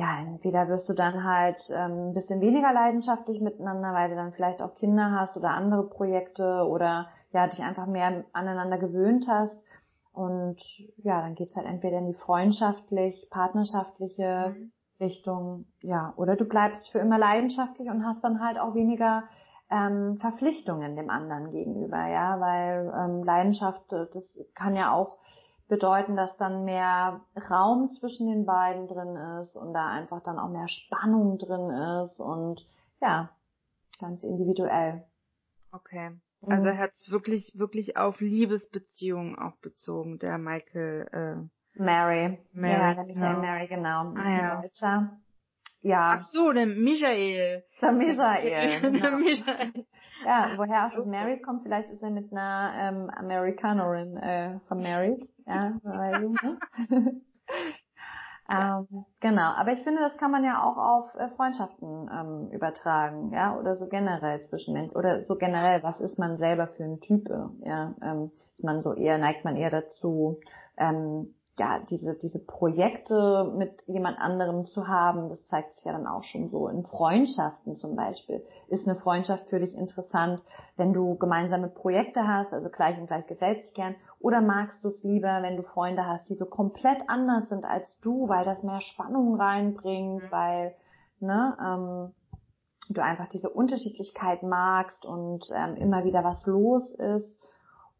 ja, 0.00 0.18
entweder 0.18 0.66
wirst 0.68 0.88
du 0.88 0.94
dann 0.94 1.24
halt 1.24 1.62
ähm, 1.70 2.08
ein 2.08 2.14
bisschen 2.14 2.40
weniger 2.40 2.72
leidenschaftlich 2.72 3.42
miteinander, 3.42 3.92
weil 3.92 4.08
du 4.08 4.16
dann 4.16 4.32
vielleicht 4.32 4.62
auch 4.62 4.72
Kinder 4.72 5.10
hast 5.10 5.36
oder 5.36 5.50
andere 5.50 5.86
Projekte 5.90 6.66
oder 6.66 7.08
ja, 7.32 7.46
dich 7.46 7.62
einfach 7.62 7.84
mehr 7.86 8.24
aneinander 8.32 8.78
gewöhnt 8.78 9.26
hast. 9.28 9.62
Und 10.14 10.56
ja, 10.96 11.20
dann 11.20 11.34
geht's 11.34 11.54
halt 11.54 11.66
entweder 11.66 11.98
in 11.98 12.06
die 12.06 12.14
freundschaftlich, 12.14 13.28
partnerschaftliche 13.30 14.54
mhm. 14.56 14.72
Richtung, 15.00 15.66
ja, 15.82 16.14
oder 16.16 16.34
du 16.34 16.46
bleibst 16.46 16.88
für 16.88 16.98
immer 16.98 17.18
leidenschaftlich 17.18 17.90
und 17.90 18.06
hast 18.06 18.24
dann 18.24 18.40
halt 18.42 18.58
auch 18.58 18.74
weniger 18.74 19.24
ähm, 19.70 20.16
Verpflichtungen 20.16 20.96
dem 20.96 21.10
anderen 21.10 21.50
gegenüber, 21.50 22.06
ja, 22.06 22.40
weil 22.40 22.90
ähm, 22.96 23.22
Leidenschaft, 23.22 23.92
äh, 23.92 24.06
das 24.14 24.42
kann 24.54 24.74
ja 24.74 24.94
auch 24.94 25.18
bedeuten, 25.70 26.16
dass 26.16 26.36
dann 26.36 26.64
mehr 26.64 27.20
Raum 27.48 27.90
zwischen 27.90 28.26
den 28.26 28.44
beiden 28.44 28.88
drin 28.88 29.16
ist 29.40 29.56
und 29.56 29.72
da 29.72 29.88
einfach 29.88 30.22
dann 30.22 30.38
auch 30.38 30.50
mehr 30.50 30.68
Spannung 30.68 31.38
drin 31.38 31.70
ist 31.70 32.20
und 32.20 32.66
ja, 33.00 33.30
ganz 33.98 34.24
individuell. 34.24 35.04
Okay. 35.72 36.10
Mhm. 36.42 36.52
Also 36.52 36.66
er 36.66 36.78
hat 36.78 36.92
es 36.96 37.10
wirklich, 37.10 37.58
wirklich 37.58 37.96
auf 37.96 38.20
Liebesbeziehungen 38.20 39.38
auch 39.38 39.56
bezogen, 39.62 40.18
der 40.18 40.36
Michael 40.38 41.08
äh, 41.12 41.80
Mary. 41.80 42.38
Mary. 42.52 42.72
Ja, 42.72 42.94
der 42.94 43.04
Michael 43.04 43.34
genau. 43.34 43.40
Mary, 43.40 43.66
genau. 43.68 44.14
Ah, 44.16 44.30
ja. 44.30 44.60
Deutscher. 44.60 45.20
Ja. 45.82 46.16
Ach 46.18 46.22
so, 46.30 46.52
der 46.52 46.66
Michael. 46.66 47.64
Der 47.80 47.92
Michael. 47.92 48.80
Genau. 48.80 48.98
der 49.00 49.10
Michael. 49.12 49.86
Ja, 50.24 50.50
woher 50.56 50.86
auch 50.86 50.94
das 50.94 51.06
Mary 51.06 51.40
kommt, 51.40 51.62
vielleicht 51.62 51.90
ist 51.90 52.02
er 52.02 52.10
mit 52.10 52.30
einer 52.32 52.72
ähm, 52.76 53.10
Amerikanerin 53.10 54.16
äh, 54.18 54.60
vermarried. 54.68 55.24
Ja, 55.46 55.78
weil, 55.82 56.28
ne? 56.28 56.58
Ähm, 58.50 59.04
genau, 59.20 59.52
aber 59.52 59.72
ich 59.72 59.84
finde, 59.84 60.00
das 60.00 60.16
kann 60.16 60.32
man 60.32 60.42
ja 60.42 60.64
auch 60.64 60.76
auf 60.76 61.14
äh, 61.14 61.28
Freundschaften 61.28 62.10
ähm, 62.12 62.50
übertragen, 62.50 63.32
ja, 63.32 63.56
oder 63.56 63.76
so 63.76 63.86
generell 63.86 64.40
zwischen 64.40 64.74
Menschen, 64.74 64.96
oder 64.96 65.24
so 65.24 65.36
generell, 65.36 65.84
was 65.84 66.00
ist 66.00 66.18
man 66.18 66.36
selber 66.36 66.66
für 66.66 66.82
ein 66.82 66.98
Type, 66.98 67.50
ja, 67.62 67.94
ähm, 68.02 68.32
ist 68.34 68.64
man 68.64 68.80
so 68.80 68.92
eher, 68.92 69.18
neigt 69.18 69.44
man 69.44 69.56
eher 69.56 69.70
dazu, 69.70 70.40
ähm, 70.76 71.32
ja, 71.58 71.78
diese, 71.78 72.16
diese 72.16 72.38
Projekte 72.38 73.52
mit 73.54 73.82
jemand 73.86 74.18
anderem 74.18 74.66
zu 74.66 74.88
haben, 74.88 75.28
das 75.28 75.46
zeigt 75.46 75.74
sich 75.74 75.84
ja 75.84 75.92
dann 75.92 76.06
auch 76.06 76.22
schon 76.22 76.48
so 76.48 76.68
in 76.68 76.84
Freundschaften 76.84 77.76
zum 77.76 77.96
Beispiel. 77.96 78.42
Ist 78.68 78.88
eine 78.88 78.96
Freundschaft 78.96 79.48
für 79.50 79.60
dich 79.60 79.76
interessant, 79.76 80.42
wenn 80.76 80.94
du 80.94 81.16
gemeinsame 81.16 81.68
Projekte 81.68 82.26
hast, 82.26 82.54
also 82.54 82.70
gleich 82.70 82.98
und 82.98 83.08
gleich 83.08 83.26
gefällt 83.26 83.62
sich 83.62 83.74
gern, 83.74 83.94
oder 84.20 84.40
magst 84.40 84.82
du 84.84 84.88
es 84.88 85.02
lieber, 85.02 85.42
wenn 85.42 85.56
du 85.56 85.62
Freunde 85.62 86.06
hast, 86.06 86.30
die 86.30 86.34
so 86.34 86.46
komplett 86.46 87.02
anders 87.08 87.48
sind 87.48 87.66
als 87.66 87.98
du, 88.00 88.28
weil 88.28 88.44
das 88.44 88.62
mehr 88.62 88.80
Spannung 88.80 89.34
reinbringt, 89.34 90.22
mhm. 90.22 90.30
weil, 90.30 90.74
ne, 91.18 91.56
ähm, 91.60 92.14
du 92.88 93.02
einfach 93.02 93.28
diese 93.28 93.50
Unterschiedlichkeit 93.50 94.42
magst 94.42 95.04
und 95.04 95.46
ähm, 95.54 95.76
immer 95.76 96.04
wieder 96.04 96.24
was 96.24 96.46
los 96.46 96.90
ist 96.92 97.36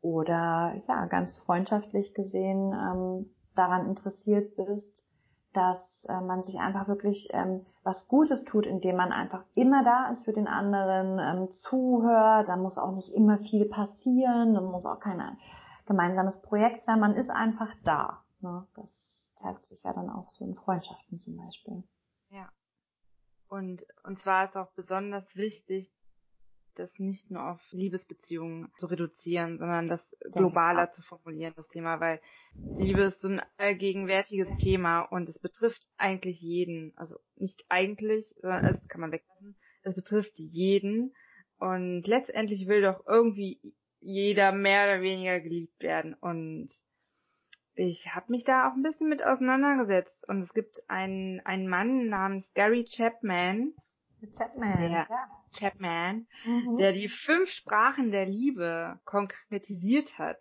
oder 0.00 0.74
ja 0.88 1.06
ganz 1.06 1.38
freundschaftlich 1.44 2.14
gesehen 2.14 2.72
ähm, 2.72 3.30
daran 3.60 3.86
interessiert 3.86 4.56
bist, 4.56 5.06
dass 5.52 6.06
äh, 6.08 6.20
man 6.20 6.42
sich 6.42 6.58
einfach 6.58 6.88
wirklich 6.88 7.28
ähm, 7.32 7.66
was 7.82 8.08
Gutes 8.08 8.44
tut, 8.44 8.66
indem 8.66 8.96
man 8.96 9.12
einfach 9.12 9.44
immer 9.54 9.82
da 9.82 10.08
ist 10.10 10.24
für 10.24 10.32
den 10.32 10.46
anderen, 10.46 11.18
ähm, 11.18 11.50
zuhört, 11.50 12.48
da 12.48 12.56
muss 12.56 12.78
auch 12.78 12.92
nicht 12.92 13.12
immer 13.12 13.38
viel 13.38 13.66
passieren, 13.66 14.54
da 14.54 14.60
muss 14.60 14.86
auch 14.86 15.00
kein 15.00 15.20
gemeinsames 15.86 16.40
Projekt 16.40 16.84
sein, 16.84 17.00
man 17.00 17.16
ist 17.16 17.30
einfach 17.30 17.74
da. 17.84 18.22
Ne? 18.40 18.66
Das 18.74 19.34
zeigt 19.36 19.66
sich 19.66 19.82
ja 19.82 19.92
dann 19.92 20.08
auch 20.08 20.28
so 20.28 20.44
in 20.44 20.54
Freundschaften 20.54 21.18
zum 21.18 21.36
Beispiel. 21.36 21.82
Ja. 22.30 22.48
Und, 23.48 23.84
und 24.04 24.20
zwar 24.20 24.44
ist 24.44 24.56
auch 24.56 24.70
besonders 24.72 25.34
wichtig, 25.34 25.92
das 26.80 26.98
nicht 26.98 27.30
nur 27.30 27.48
auf 27.48 27.60
Liebesbeziehungen 27.72 28.72
zu 28.76 28.86
reduzieren, 28.86 29.58
sondern 29.58 29.88
das 29.88 30.04
globaler 30.32 30.92
zu 30.92 31.02
formulieren, 31.02 31.54
das 31.56 31.68
Thema, 31.68 32.00
weil 32.00 32.20
Liebe 32.76 33.02
ist 33.02 33.20
so 33.20 33.28
ein 33.28 33.42
allgegenwärtiges 33.56 34.48
Thema 34.58 35.02
und 35.02 35.28
es 35.28 35.38
betrifft 35.38 35.88
eigentlich 35.96 36.40
jeden, 36.40 36.92
also 36.96 37.16
nicht 37.36 37.64
eigentlich, 37.68 38.34
sondern 38.40 38.64
das 38.64 38.88
kann 38.88 39.00
man 39.00 39.12
weglassen, 39.12 39.56
es 39.82 39.94
betrifft 39.94 40.38
jeden. 40.38 41.14
Und 41.58 42.06
letztendlich 42.06 42.66
will 42.66 42.82
doch 42.82 43.06
irgendwie 43.06 43.60
jeder 44.00 44.52
mehr 44.52 44.84
oder 44.84 45.02
weniger 45.02 45.40
geliebt 45.40 45.82
werden. 45.82 46.14
Und 46.14 46.70
ich 47.74 48.14
habe 48.14 48.32
mich 48.32 48.44
da 48.44 48.68
auch 48.68 48.74
ein 48.74 48.82
bisschen 48.82 49.08
mit 49.08 49.22
auseinandergesetzt. 49.24 50.26
Und 50.28 50.42
es 50.42 50.52
gibt 50.54 50.82
einen, 50.88 51.40
einen 51.40 51.68
Mann 51.68 52.08
namens 52.08 52.50
Gary 52.54 52.84
Chapman, 52.84 53.74
Chapman, 54.36 54.76
der, 54.78 54.90
ja. 54.90 55.08
Chapman, 55.52 56.26
mhm. 56.44 56.76
der 56.76 56.92
die 56.92 57.08
fünf 57.08 57.50
Sprachen 57.50 58.10
der 58.10 58.26
Liebe 58.26 59.00
konkretisiert 59.04 60.18
hat. 60.18 60.38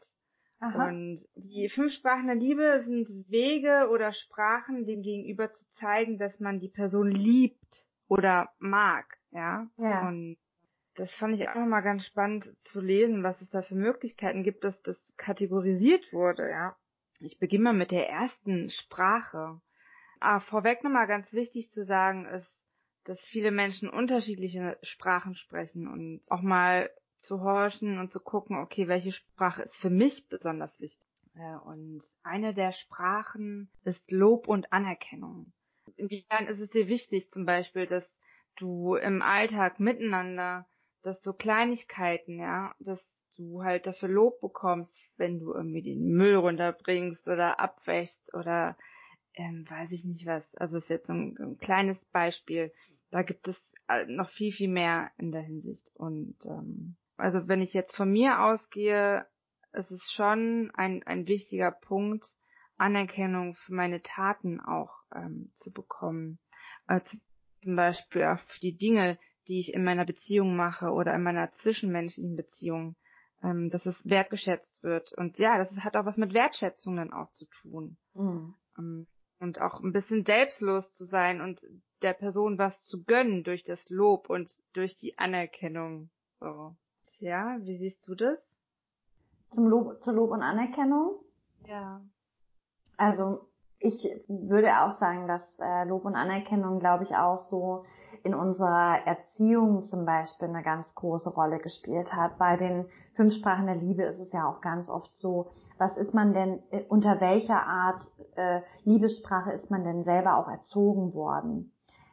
Aha. 0.60 0.88
Und 0.90 1.22
die 1.36 1.70
fünf 1.70 1.94
Sprachen 1.94 2.28
der 2.28 2.36
Liebe 2.36 2.82
sind 2.84 3.08
Wege 3.30 3.88
oder 3.92 4.12
Sprachen, 4.12 4.86
dem 4.86 5.02
Gegenüber 5.02 5.54
zu 5.54 5.66
zeigen, 5.76 6.18
dass 6.18 6.40
man 6.40 6.60
die 6.60 6.68
Person 6.68 7.12
liebt 7.12 7.88
oder 8.10 8.50
mag, 8.60 9.18
ja. 9.32 9.68
ja. 9.78 10.08
Und 10.08 10.38
das 10.96 11.14
fand 11.14 11.36
ich 11.36 11.48
auch 11.48 11.56
nochmal 11.56 11.84
ganz 11.84 12.06
spannend 12.06 12.54
zu 12.64 12.82
lesen, 12.82 13.24
was 13.24 13.40
es 13.40 13.50
da 13.50 13.62
für 13.62 13.76
Möglichkeiten 13.76 14.44
gibt, 14.44 14.66
dass 14.66 14.82
das 14.82 14.98
kategorisiert 15.16 16.12
wurde, 16.12 16.50
ja. 16.50 16.76
Ich 17.22 17.40
beginne 17.40 17.66
mal 17.66 17.74
mit 17.74 17.92
der 17.92 18.10
ersten 18.10 18.70
Sprache. 18.70 19.62
Ah, 20.20 20.40
vorweg 20.40 20.84
nochmal 20.84 21.08
ganz 21.08 21.32
wichtig 21.32 21.72
zu 21.72 21.86
sagen 21.86 22.26
ist, 22.26 22.59
dass 23.10 23.20
viele 23.22 23.50
Menschen 23.50 23.90
unterschiedliche 23.90 24.78
Sprachen 24.84 25.34
sprechen 25.34 25.88
und 25.88 26.22
auch 26.30 26.44
mal 26.44 26.92
zu 27.18 27.42
horchen 27.42 27.98
und 27.98 28.12
zu 28.12 28.20
gucken, 28.20 28.58
okay, 28.58 28.88
welche 28.88 29.12
Sprache 29.12 29.64
ist 29.64 29.76
für 29.78 29.90
mich 29.90 30.30
besonders 30.30 30.80
wichtig. 30.80 31.04
Und 31.66 32.04
eine 32.22 32.54
der 32.54 32.72
Sprachen 32.72 33.72
ist 33.84 34.12
Lob 34.12 34.48
und 34.48 34.72
Anerkennung. 34.72 35.52
Inwiefern 35.96 36.46
ist 36.46 36.60
es 36.60 36.70
dir 36.70 36.88
wichtig 36.88 37.32
zum 37.32 37.48
Beispiel, 37.48 37.88
dass 37.88 38.08
du 38.58 38.94
im 38.94 39.24
Alltag 39.24 39.80
miteinander, 39.80 40.68
dass 41.02 41.20
so 41.24 41.34
Kleinigkeiten, 41.34 42.38
ja, 42.38 42.76
dass 42.80 43.04
du 43.38 43.64
halt 43.64 43.88
dafür 43.88 44.10
Lob 44.10 44.40
bekommst, 44.40 44.94
wenn 45.18 45.40
du 45.40 45.52
irgendwie 45.52 45.82
den 45.82 46.12
Müll 46.12 46.36
runterbringst 46.36 47.28
oder 47.28 47.60
abwächst 47.60 48.22
oder 48.36 48.78
ähm, 49.34 49.66
weiß 49.68 49.92
ich 49.94 50.06
nicht 50.06 50.28
was. 50.28 50.44
Also 50.58 50.78
ist 50.78 50.90
jetzt 50.90 51.10
ein, 51.10 51.36
ein 51.40 51.58
kleines 51.58 52.04
Beispiel 52.12 52.72
da 53.12 53.24
gibt 53.24 53.48
es 53.48 53.58
äh, 53.88 54.06
noch 54.06 54.30
viel, 54.30 54.52
viel 54.52 54.70
mehr 54.70 55.12
in 55.18 55.32
der 55.32 55.42
Hinsicht. 55.42 55.90
Und 55.96 56.38
ähm, 56.46 56.98
also 57.18 57.48
wenn 57.48 57.62
ich 57.62 57.74
jetzt 57.74 57.96
von 57.96 58.12
mir 58.12 58.42
ausgehe, 58.42 59.26
es 59.72 59.92
ist 59.92 60.12
schon 60.14 60.72
ein, 60.74 61.04
ein 61.04 61.28
wichtiger 61.28 61.72
Punkt, 61.72 62.26
Anerkennung 62.78 63.56
für 63.56 63.74
meine 63.74 64.02
Taten 64.02 64.60
auch 64.60 64.94
ähm, 65.14 65.52
zu 65.56 65.72
bekommen. 65.72 66.40
Äh, 66.88 67.02
zum 67.62 67.76
Beispiel 67.76 68.24
auch 68.24 68.40
für 68.40 68.60
die 68.62 68.78
Dinge, 68.78 69.20
die 69.48 69.60
ich 69.60 69.74
in 69.74 69.84
meiner 69.84 70.06
Beziehung 70.06 70.56
mache 70.56 70.92
oder 70.92 71.14
in 71.14 71.24
meiner 71.24 71.52
zwischenmenschlichen 71.54 72.36
Beziehung, 72.36 72.96
ähm, 73.44 73.70
dass 73.70 73.86
es 73.86 74.02
wertgeschätzt 74.06 74.84
wird. 74.84 75.12
Und 75.14 75.38
ja, 75.40 75.58
das 75.58 75.72
hat 75.84 75.98
auch 75.98 76.06
was 76.06 76.18
mit 76.18 76.34
Wertschätzung 76.34 76.96
dann 76.96 77.12
auch 77.12 77.32
zu 77.32 77.46
tun. 77.62 77.98
Mhm. 78.14 78.56
Ähm, 78.78 79.08
und 79.40 79.62
auch 79.62 79.82
ein 79.82 79.94
bisschen 79.94 80.26
selbstlos 80.26 80.94
zu 80.96 81.06
sein 81.06 81.42
und 81.42 81.62
der 82.02 82.14
Person 82.14 82.58
was 82.58 82.82
zu 82.84 83.04
gönnen 83.04 83.44
durch 83.44 83.64
das 83.64 83.90
Lob 83.90 84.30
und 84.30 84.56
durch 84.74 84.96
die 84.96 85.18
Anerkennung. 85.18 86.10
So. 86.40 86.76
Tja, 87.04 87.58
wie 87.62 87.78
siehst 87.78 88.08
du 88.08 88.16
das? 88.16 88.40
Zum 89.52 89.68
Lob, 89.68 90.02
zur 90.04 90.14
Lob 90.14 90.32
und 90.32 90.42
Anerkennung? 90.42 91.20
Ja. 91.68 92.02
Also 92.98 93.49
ich 93.80 94.10
würde 94.28 94.82
auch 94.82 94.92
sagen, 94.92 95.28
dass 95.28 95.60
äh, 95.60 95.86
Lob 95.86 96.04
und 96.04 96.16
Anerkennung, 96.16 96.80
glaube 96.80 97.06
ich, 97.06 97.16
auch 97.16 97.40
so 97.40 97.84
in 98.24 98.36
unserer 98.36 99.06
Erziehung 99.06 99.84
zum 99.84 100.06
Beispiel 100.06 100.50
eine 100.50 100.64
ganz 100.64 100.94
große 100.96 101.30
Rolle 101.30 101.60
gespielt 101.60 102.14
hat. 102.14 102.38
Bei 102.38 102.58
den 102.58 102.88
fünf 103.14 103.34
Sprachen 103.34 103.68
der 103.68 103.76
Liebe 103.76 104.04
ist 104.04 104.20
es 104.20 104.34
ja 104.34 104.50
auch 104.50 104.60
ganz 104.60 104.90
oft 104.90 105.16
so, 105.16 105.48
was 105.78 105.96
ist 105.96 106.14
man 106.14 106.34
denn, 106.34 106.62
äh, 106.72 106.84
unter 106.90 107.22
welcher 107.22 107.66
Art 107.66 108.04
äh, 108.36 108.62
Liebessprache 108.84 109.54
ist 109.54 109.72
man 109.72 109.84
denn 109.84 110.04
selber 110.04 110.38
auch 110.38 110.50
erzogen 110.50 111.14
worden? 111.14 111.72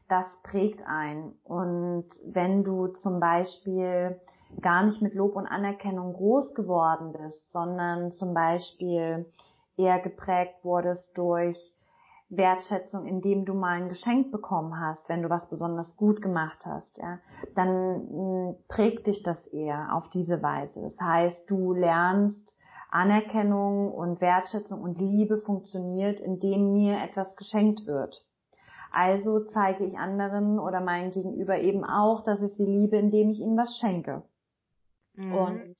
Das 0.08 0.26
prägt 0.44 0.86
ein. 0.86 1.32
Und 1.42 2.06
wenn 2.26 2.62
du 2.62 2.86
zum 2.88 3.18
Beispiel 3.18 4.20
gar 4.60 4.84
nicht 4.84 5.02
mit 5.02 5.14
Lob 5.14 5.34
und 5.34 5.48
Anerkennung 5.48 6.12
groß 6.12 6.54
geworden 6.54 7.12
bist, 7.12 7.50
sondern 7.50 8.12
zum 8.12 8.32
Beispiel 8.32 9.26
eher 9.76 10.00
geprägt 10.00 10.64
wurdest 10.64 11.16
durch 11.16 11.56
Wertschätzung, 12.28 13.06
indem 13.06 13.44
du 13.44 13.54
mal 13.54 13.80
ein 13.80 13.88
Geschenk 13.88 14.32
bekommen 14.32 14.80
hast, 14.80 15.08
wenn 15.08 15.22
du 15.22 15.30
was 15.30 15.48
besonders 15.48 15.96
gut 15.96 16.20
gemacht 16.20 16.66
hast, 16.66 16.98
ja, 16.98 17.18
dann 17.54 18.08
hm, 18.08 18.56
prägt 18.68 19.06
dich 19.06 19.22
das 19.22 19.46
eher 19.46 19.94
auf 19.94 20.08
diese 20.08 20.42
Weise. 20.42 20.82
Das 20.82 20.98
heißt, 21.00 21.48
du 21.48 21.72
lernst 21.72 22.56
Anerkennung 22.90 23.92
und 23.92 24.20
Wertschätzung 24.20 24.80
und 24.80 24.98
Liebe 24.98 25.38
funktioniert, 25.38 26.18
indem 26.18 26.72
mir 26.72 26.98
etwas 27.00 27.36
geschenkt 27.36 27.86
wird. 27.86 28.24
Also 28.90 29.44
zeige 29.44 29.84
ich 29.84 29.98
anderen 29.98 30.58
oder 30.58 30.80
meinen 30.80 31.10
Gegenüber 31.10 31.58
eben 31.58 31.84
auch, 31.84 32.22
dass 32.22 32.42
ich 32.42 32.54
sie 32.54 32.64
liebe, 32.64 32.96
indem 32.96 33.30
ich 33.30 33.40
ihnen 33.40 33.56
was 33.56 33.76
schenke. 33.76 34.22
Mhm. 35.14 35.34
Und 35.34 35.76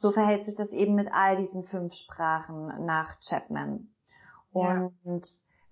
so 0.00 0.10
verhält 0.10 0.46
sich 0.46 0.56
das 0.56 0.72
eben 0.72 0.94
mit 0.94 1.12
all 1.12 1.36
diesen 1.36 1.62
fünf 1.62 1.92
Sprachen 1.92 2.86
nach 2.86 3.20
Chapman. 3.20 3.88
Und 4.50 4.94
ja. 5.04 5.20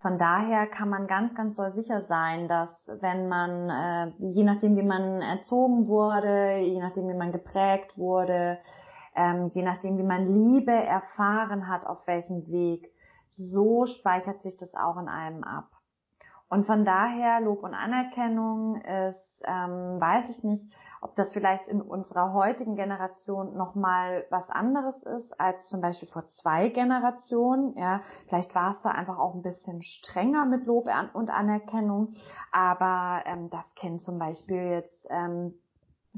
von 0.01 0.19
daher 0.19 0.67
kann 0.67 0.91
man 0.91 1.07
ganz, 1.07 1.35
ganz 1.35 1.57
doll 1.57 1.73
sicher 1.73 2.03
sein, 2.03 2.47
dass 2.47 2.71
wenn 3.01 3.29
man, 3.29 3.71
äh, 3.71 4.13
je 4.19 4.45
nachdem 4.45 4.77
wie 4.77 4.83
man 4.83 5.23
erzogen 5.23 5.87
wurde, 5.87 6.59
je 6.59 6.79
nachdem 6.79 7.09
wie 7.09 7.17
man 7.17 7.33
geprägt 7.33 7.97
wurde, 7.97 8.59
ähm, 9.17 9.47
je 9.47 9.63
nachdem 9.63 9.97
wie 9.97 10.05
man 10.05 10.27
Liebe 10.27 10.73
erfahren 10.73 11.67
hat, 11.67 11.87
auf 11.87 12.07
welchem 12.07 12.47
Weg, 12.49 12.93
so 13.29 13.87
speichert 13.87 14.43
sich 14.43 14.59
das 14.59 14.75
auch 14.75 14.99
in 14.99 15.09
einem 15.09 15.43
ab. 15.43 15.71
Und 16.49 16.65
von 16.65 16.85
daher 16.85 17.41
Lob 17.41 17.63
und 17.63 17.75
Anerkennung 17.75 18.77
ist, 18.77 19.45
ähm, 19.47 20.01
weiß 20.01 20.31
ich 20.31 20.45
nicht, 20.45 20.75
ob 21.01 21.15
das 21.15 21.33
vielleicht 21.33 21.69
in 21.69 21.81
unserer 21.81 22.33
heutigen 22.33 22.75
Generation 22.75 23.57
nochmal 23.57 24.25
was 24.31 24.49
anderes 24.51 25.01
ist 25.03 25.39
als 25.39 25.69
zum 25.69 25.81
Beispiel 25.81 26.09
vor 26.09 26.27
zwei 26.27 26.71
Generationen. 26.71 27.77
Ja, 27.77 28.01
vielleicht 28.29 28.55
war 28.55 28.73
es 28.73 28.83
da 28.83 28.91
einfach 28.91 29.19
auch 29.19 29.35
ein 29.35 29.43
bisschen 29.43 29.83
strenger 29.83 30.47
mit 30.47 30.67
Lob 30.67 30.89
und 31.13 31.31
Anerkennung, 31.31 32.15
aber 32.51 33.23
ähm, 33.27 33.51
das 33.51 33.75
kennen 33.75 33.99
zum 33.99 34.19
Beispiel 34.19 34.71
jetzt 34.71 35.07
ähm, 35.11 35.55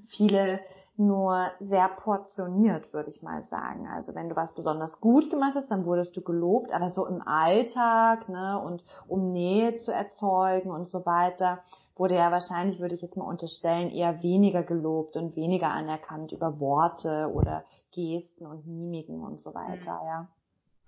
viele 0.09 0.61
nur 1.01 1.51
sehr 1.61 1.89
portioniert, 1.89 2.93
würde 2.93 3.11
ich 3.11 3.23
mal 3.23 3.43
sagen. 3.43 3.89
Also 3.89 4.15
wenn 4.15 4.29
du 4.29 4.37
was 4.37 4.55
besonders 4.55 5.01
gut 5.01 5.31
gemacht 5.31 5.55
hast, 5.57 5.71
dann 5.71 5.87
wurdest 5.87 6.17
du 6.17 6.21
gelobt, 6.21 6.73
aber 6.73 6.91
so 6.91 7.07
im 7.07 7.27
Alltag, 7.27 8.29
ne, 8.29 8.61
und 8.61 8.85
um 9.09 9.33
Nähe 9.33 9.77
zu 9.79 9.93
erzeugen 9.93 10.71
und 10.71 10.89
so 10.89 11.05
weiter, 11.07 11.61
wurde 11.97 12.15
ja 12.15 12.31
wahrscheinlich, 12.31 12.79
würde 12.79 12.95
ich 12.95 13.03
jetzt 13.03 13.17
mal 13.17 13.25
unterstellen, 13.25 13.91
eher 13.91 14.23
weniger 14.23 14.63
gelobt 14.63 15.17
und 15.17 15.37
weniger 15.37 15.71
anerkannt 15.71 16.33
über 16.33 16.61
Worte 16.61 17.31
oder 17.33 17.65
Gesten 17.93 18.47
und 18.47 18.67
Mimiken 18.67 19.25
und 19.25 19.41
so 19.41 19.55
weiter, 19.55 20.01
mhm. 20.01 20.07
ja. 20.07 20.29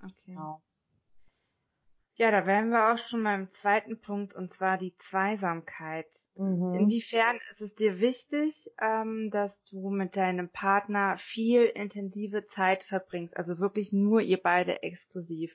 Okay. 0.05 0.12
Genau. 0.27 0.61
Ja, 2.16 2.31
da 2.31 2.46
wären 2.46 2.70
wir 2.70 2.92
auch 2.92 2.98
schon 2.98 3.25
beim 3.25 3.53
zweiten 3.55 4.01
Punkt 4.01 4.35
und 4.35 4.53
zwar 4.55 4.77
die 4.77 4.94
Zweisamkeit. 4.98 6.07
Mhm. 6.37 6.75
Inwiefern 6.75 7.38
ist 7.51 7.61
es 7.62 7.75
dir 7.75 8.01
wichtig, 8.01 8.70
ähm, 8.81 9.31
dass 9.31 9.59
du 9.64 9.90
mit 9.90 10.14
deinem 10.14 10.51
Partner 10.51 11.16
viel 11.16 11.64
intensive 11.64 12.46
Zeit 12.48 12.85
verbringst, 12.85 13.37
also 13.37 13.59
wirklich 13.59 13.92
nur 13.92 14.20
ihr 14.20 14.40
beide 14.42 14.83
exklusiv? 14.83 15.55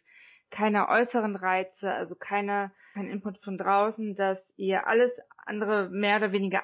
Keine 0.49 0.87
äußeren 0.89 1.35
Reize, 1.35 1.91
also 1.91 2.15
keine, 2.15 2.71
kein 2.93 3.07
Input 3.07 3.37
von 3.43 3.57
draußen, 3.57 4.15
dass 4.15 4.43
ihr 4.55 4.87
alles 4.87 5.11
andere 5.45 5.89
mehr 5.89 6.17
oder 6.17 6.31
weniger 6.31 6.63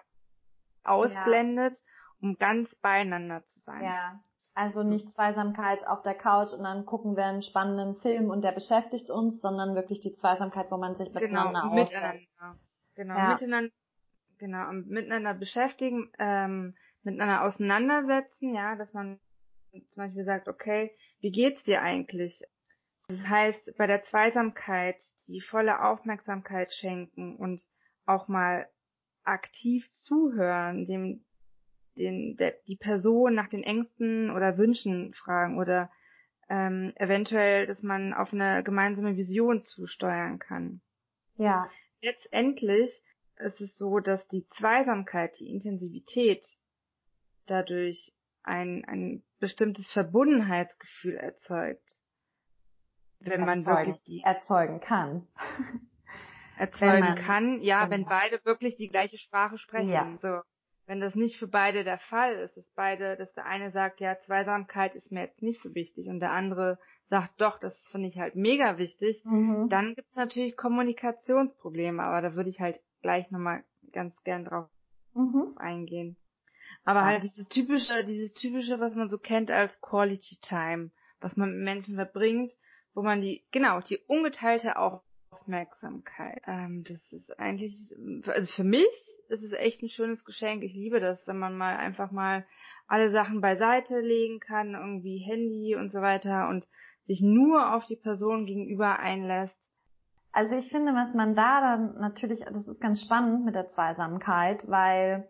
ausblendet, 0.83 1.73
ja. 1.73 1.83
um 2.21 2.37
ganz 2.37 2.73
beieinander 2.75 3.45
zu 3.45 3.59
sein. 3.59 3.83
Ja. 3.83 4.19
Also 4.55 4.83
nicht 4.83 5.11
Zweisamkeit 5.11 5.87
auf 5.87 6.03
der 6.03 6.13
Couch 6.13 6.53
und 6.53 6.63
dann 6.63 6.85
gucken 6.85 7.15
wir 7.15 7.25
einen 7.25 7.41
spannenden 7.41 7.95
Film 7.95 8.29
und 8.29 8.43
der 8.43 8.51
beschäftigt 8.51 9.09
uns, 9.09 9.41
sondern 9.41 9.73
wirklich 9.73 9.99
die 9.99 10.13
Zweisamkeit, 10.13 10.69
wo 10.69 10.77
man 10.77 10.95
sich 10.95 11.11
genau, 11.11 11.49
miteinander 11.49 11.61
genau, 11.61 11.73
miteinander. 11.73 12.59
Genau, 12.95 13.17
ja. 13.17 13.29
miteinander, 13.29 13.71
genau, 14.37 14.71
miteinander 14.71 15.33
beschäftigen, 15.33 16.11
ähm, 16.19 16.75
miteinander 17.01 17.43
auseinandersetzen, 17.43 18.53
ja, 18.53 18.75
dass 18.75 18.93
man 18.93 19.19
zum 19.71 19.95
Beispiel 19.95 20.23
sagt, 20.23 20.47
okay, 20.47 20.95
wie 21.19 21.31
geht's 21.31 21.63
dir 21.63 21.81
eigentlich? 21.81 22.43
Das 23.07 23.27
heißt, 23.27 23.75
bei 23.77 23.87
der 23.87 24.03
Zweisamkeit 24.03 25.01
die 25.27 25.41
volle 25.41 25.83
Aufmerksamkeit 25.83 26.73
schenken 26.73 27.35
und 27.37 27.67
auch 28.05 28.27
mal 28.27 28.69
aktiv 29.23 29.89
zuhören, 29.91 30.85
dem 30.85 31.25
den, 31.97 32.37
der, 32.37 32.53
die 32.67 32.75
Person 32.75 33.33
nach 33.33 33.49
den 33.49 33.63
Ängsten 33.63 34.31
oder 34.31 34.57
Wünschen 34.57 35.13
fragen 35.13 35.57
oder 35.57 35.89
ähm, 36.49 36.93
eventuell, 36.95 37.67
dass 37.67 37.83
man 37.83 38.13
auf 38.13 38.33
eine 38.33 38.63
gemeinsame 38.63 39.15
Vision 39.15 39.63
zusteuern 39.63 40.39
kann. 40.39 40.81
Ja. 41.37 41.69
Letztendlich 42.01 43.03
ist 43.37 43.61
es 43.61 43.77
so, 43.77 43.99
dass 43.99 44.27
die 44.27 44.47
Zweisamkeit, 44.49 45.39
die 45.39 45.49
Intensivität 45.49 46.45
dadurch 47.45 48.13
ein, 48.43 48.83
ein 48.85 49.23
bestimmtes 49.39 49.89
Verbundenheitsgefühl 49.91 51.15
erzeugt. 51.15 51.97
Wenn 53.19 53.41
erzeugen, 53.41 53.63
man 53.63 53.65
wirklich 53.65 54.03
die 54.03 54.21
erzeugen 54.21 54.79
kann. 54.81 55.27
erzeugen 56.57 56.99
man, 56.99 57.15
kann, 57.15 57.61
ja, 57.61 57.89
wenn 57.89 58.05
beide 58.05 58.43
wirklich 58.43 58.75
die 58.75 58.89
gleiche 58.89 59.17
Sprache 59.17 59.57
sprechen. 59.57 59.89
Ja. 59.89 60.17
So 60.21 60.41
wenn 60.85 60.99
das 60.99 61.15
nicht 61.15 61.37
für 61.37 61.47
beide 61.47 61.83
der 61.83 61.97
Fall 61.97 62.35
ist, 62.35 62.57
dass 62.57 62.69
beide, 62.75 63.15
dass 63.15 63.33
der 63.33 63.45
eine 63.45 63.71
sagt, 63.71 64.01
ja, 64.01 64.19
Zweisamkeit 64.19 64.95
ist 64.95 65.11
mir 65.11 65.21
jetzt 65.21 65.41
nicht 65.41 65.61
so 65.61 65.73
wichtig 65.73 66.07
und 66.09 66.19
der 66.19 66.31
andere 66.31 66.77
sagt, 67.09 67.39
doch, 67.39 67.59
das 67.59 67.77
finde 67.87 68.07
ich 68.07 68.17
halt 68.17 68.35
mega 68.35 68.77
wichtig, 68.77 69.23
mhm. 69.23 69.69
dann 69.69 69.95
gibt's 69.95 70.15
natürlich 70.15 70.57
Kommunikationsprobleme, 70.57 72.01
aber 72.03 72.21
da 72.21 72.35
würde 72.35 72.49
ich 72.49 72.59
halt 72.59 72.79
gleich 73.01 73.31
nochmal 73.31 73.63
ganz 73.91 74.21
gern 74.23 74.45
drauf 74.45 74.69
mhm. 75.13 75.53
eingehen. 75.57 76.17
Aber 76.85 77.05
halt 77.05 77.23
dieses 77.23 77.47
typische, 77.47 78.03
dieses 78.05 78.33
typische, 78.33 78.79
was 78.79 78.95
man 78.95 79.09
so 79.09 79.17
kennt 79.17 79.51
als 79.51 79.79
Quality 79.81 80.37
Time, 80.41 80.91
was 81.21 81.37
man 81.37 81.51
mit 81.51 81.63
Menschen 81.63 81.95
verbringt, 81.95 82.51
wo 82.93 83.01
man 83.01 83.21
die, 83.21 83.43
genau, 83.51 83.79
die 83.81 83.99
ungeteilte 84.07 84.77
auch 84.77 85.03
Aufmerksamkeit. 85.43 86.41
Ähm, 86.47 86.83
das 86.87 87.11
ist 87.11 87.39
eigentlich, 87.39 87.95
also 88.27 88.51
für 88.51 88.63
mich 88.63 88.87
ist 89.29 89.43
es 89.43 89.51
echt 89.53 89.81
ein 89.81 89.89
schönes 89.89 90.25
Geschenk. 90.25 90.63
Ich 90.63 90.73
liebe 90.73 90.99
das, 90.99 91.27
wenn 91.27 91.37
man 91.37 91.57
mal 91.57 91.75
einfach 91.77 92.11
mal 92.11 92.45
alle 92.87 93.11
Sachen 93.11 93.41
beiseite 93.41 93.99
legen 93.99 94.39
kann, 94.39 94.73
irgendwie 94.73 95.17
Handy 95.17 95.75
und 95.75 95.91
so 95.91 96.01
weiter 96.01 96.49
und 96.49 96.67
sich 97.05 97.21
nur 97.21 97.75
auf 97.75 97.85
die 97.85 97.95
Person 97.95 98.45
gegenüber 98.45 98.99
einlässt. 98.99 99.57
Also 100.31 100.55
ich 100.55 100.69
finde, 100.69 100.93
was 100.93 101.13
man 101.13 101.35
da 101.35 101.61
dann 101.61 101.95
natürlich, 101.99 102.39
das 102.39 102.67
ist 102.67 102.79
ganz 102.79 103.01
spannend 103.01 103.45
mit 103.45 103.55
der 103.55 103.69
Zweisamkeit, 103.69 104.67
weil 104.67 105.27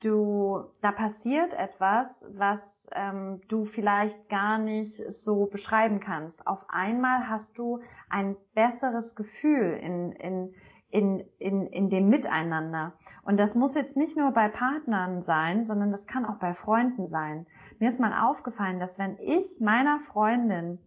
du, 0.00 0.64
da 0.80 0.92
passiert 0.92 1.52
etwas, 1.52 2.06
was 2.28 2.60
ähm, 2.92 3.40
du 3.48 3.64
vielleicht 3.64 4.28
gar 4.28 4.58
nicht 4.58 5.02
so 5.12 5.46
beschreiben 5.46 6.00
kannst. 6.00 6.46
Auf 6.46 6.64
einmal 6.68 7.28
hast 7.28 7.58
du 7.58 7.80
ein 8.08 8.36
besseres 8.54 9.14
Gefühl 9.14 9.78
in, 9.82 10.12
in, 10.12 10.54
in, 10.90 11.24
in, 11.38 11.66
in 11.66 11.90
dem 11.90 12.08
Miteinander. 12.08 12.94
Und 13.22 13.38
das 13.38 13.54
muss 13.54 13.74
jetzt 13.74 13.96
nicht 13.96 14.16
nur 14.16 14.30
bei 14.30 14.48
Partnern 14.48 15.22
sein, 15.22 15.64
sondern 15.64 15.90
das 15.90 16.06
kann 16.06 16.24
auch 16.24 16.38
bei 16.38 16.54
Freunden 16.54 17.08
sein. 17.08 17.46
Mir 17.78 17.88
ist 17.88 18.00
mal 18.00 18.28
aufgefallen, 18.28 18.80
dass 18.80 18.98
wenn 18.98 19.18
ich 19.18 19.60
meiner 19.60 19.98
Freundin 20.00 20.78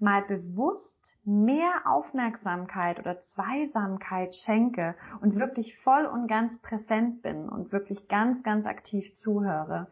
mal 0.00 0.22
bewusst 0.22 1.18
mehr 1.24 1.82
Aufmerksamkeit 1.84 2.98
oder 3.00 3.20
Zweisamkeit 3.20 4.34
schenke 4.34 4.94
und 5.20 5.36
wirklich 5.36 5.76
voll 5.78 6.06
und 6.06 6.28
ganz 6.28 6.58
präsent 6.62 7.22
bin 7.22 7.48
und 7.48 7.72
wirklich 7.72 8.08
ganz, 8.08 8.42
ganz 8.42 8.64
aktiv 8.64 9.12
zuhöre, 9.14 9.88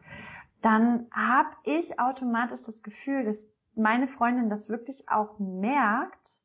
dann 0.61 1.07
habe 1.11 1.49
ich 1.63 1.99
automatisch 1.99 2.61
das 2.65 2.81
Gefühl, 2.83 3.25
dass 3.25 3.37
meine 3.75 4.07
Freundin 4.07 4.49
das 4.49 4.69
wirklich 4.69 5.07
auch 5.07 5.37
merkt, 5.39 6.41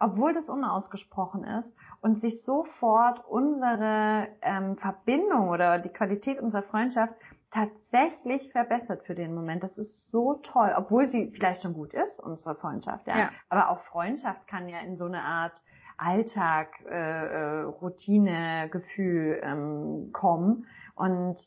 obwohl 0.00 0.34
das 0.34 0.48
unausgesprochen 0.48 1.44
ist 1.44 1.72
und 2.00 2.20
sich 2.20 2.42
sofort 2.42 3.24
unsere 3.26 4.26
ähm, 4.42 4.76
Verbindung 4.76 5.48
oder 5.48 5.78
die 5.78 5.90
Qualität 5.90 6.40
unserer 6.40 6.64
Freundschaft 6.64 7.14
tatsächlich 7.52 8.50
verbessert 8.50 9.04
für 9.04 9.14
den 9.14 9.34
Moment. 9.34 9.62
Das 9.62 9.78
ist 9.78 10.10
so 10.10 10.34
toll, 10.42 10.74
obwohl 10.76 11.06
sie 11.06 11.30
vielleicht 11.30 11.62
schon 11.62 11.74
gut 11.74 11.94
ist, 11.94 12.18
unsere 12.18 12.56
Freundschaft, 12.56 13.06
ja. 13.06 13.18
ja. 13.18 13.30
Aber 13.48 13.68
auch 13.68 13.78
Freundschaft 13.78 14.48
kann 14.48 14.68
ja 14.68 14.78
in 14.80 14.96
so 14.96 15.04
eine 15.04 15.22
Art 15.22 15.62
Alltag, 15.98 16.68
äh, 16.90 16.94
äh, 16.94 17.60
Routine, 17.62 18.68
Gefühl 18.70 19.40
ähm, 19.42 20.10
kommen. 20.12 20.66
Und 20.94 21.38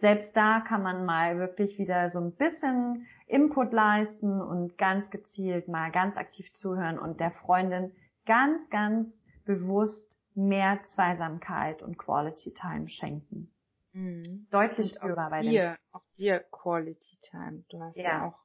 selbst 0.00 0.36
da 0.36 0.60
kann 0.60 0.82
man 0.82 1.04
mal 1.04 1.38
wirklich 1.38 1.78
wieder 1.78 2.10
so 2.10 2.18
ein 2.18 2.32
bisschen 2.32 3.06
Input 3.26 3.72
leisten 3.72 4.40
und 4.40 4.78
ganz 4.78 5.10
gezielt 5.10 5.68
mal 5.68 5.90
ganz 5.90 6.16
aktiv 6.16 6.52
zuhören 6.54 6.98
und 6.98 7.20
der 7.20 7.30
Freundin 7.30 7.92
ganz, 8.26 8.68
ganz 8.70 9.08
bewusst 9.44 10.16
mehr 10.34 10.80
Zweisamkeit 10.88 11.82
und 11.82 11.98
Quality 11.98 12.54
Time 12.54 12.88
schenken. 12.88 13.50
Mhm. 13.92 14.46
Deutlich 14.50 14.94
spürbar 14.94 15.30
bei 15.30 15.40
dir. 15.42 15.76
Auch 15.92 16.04
dir 16.16 16.40
Quality 16.50 17.18
Time. 17.22 17.64
Du 17.68 17.80
hast 17.80 17.96
ja, 17.96 18.02
ja 18.02 18.26
auch. 18.26 18.38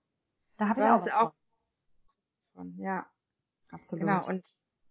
Da 0.58 0.70
habe 0.70 0.80
ich 0.82 0.86
auch, 0.86 1.06
was 1.06 1.14
auch 1.14 1.34
von. 2.54 2.78
Ja. 2.78 3.06
Absolut. 3.72 4.06
Genau. 4.06 4.28
Und 4.28 4.46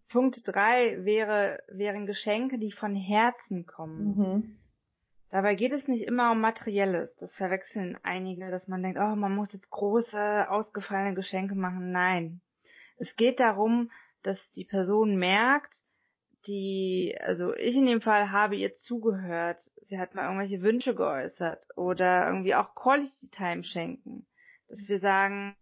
Punkt 0.09 0.41
drei 0.45 1.03
wäre, 1.03 1.59
wären 1.67 2.05
Geschenke, 2.05 2.57
die 2.57 2.71
von 2.71 2.95
Herzen 2.95 3.65
kommen. 3.65 4.17
Mhm. 4.17 4.57
Dabei 5.35 5.55
geht 5.55 5.73
es 5.73 5.89
nicht 5.89 6.03
immer 6.03 6.31
um 6.31 6.39
Materielles. 6.39 7.13
Das 7.17 7.35
verwechseln 7.35 7.97
einige, 8.03 8.49
dass 8.49 8.69
man 8.69 8.81
denkt, 8.81 8.97
oh, 8.97 9.17
man 9.17 9.35
muss 9.35 9.51
jetzt 9.51 9.69
große, 9.69 10.49
ausgefallene 10.49 11.13
Geschenke 11.13 11.55
machen. 11.55 11.91
Nein. 11.91 12.39
Es 12.95 13.17
geht 13.17 13.41
darum, 13.41 13.91
dass 14.23 14.39
die 14.53 14.63
Person 14.63 15.17
merkt, 15.17 15.83
die, 16.47 17.17
also 17.19 17.53
ich 17.53 17.75
in 17.75 17.85
dem 17.85 17.99
Fall 17.99 18.31
habe 18.31 18.55
ihr 18.55 18.77
zugehört. 18.77 19.59
Sie 19.87 19.99
hat 19.99 20.15
mal 20.15 20.23
irgendwelche 20.23 20.61
Wünsche 20.61 20.95
geäußert 20.95 21.67
oder 21.75 22.27
irgendwie 22.27 22.55
auch 22.55 22.73
Quality 22.73 23.27
Time 23.29 23.65
schenken. 23.65 24.25
Dass 24.69 24.87
wir 24.87 25.01
sagen, 25.01 25.57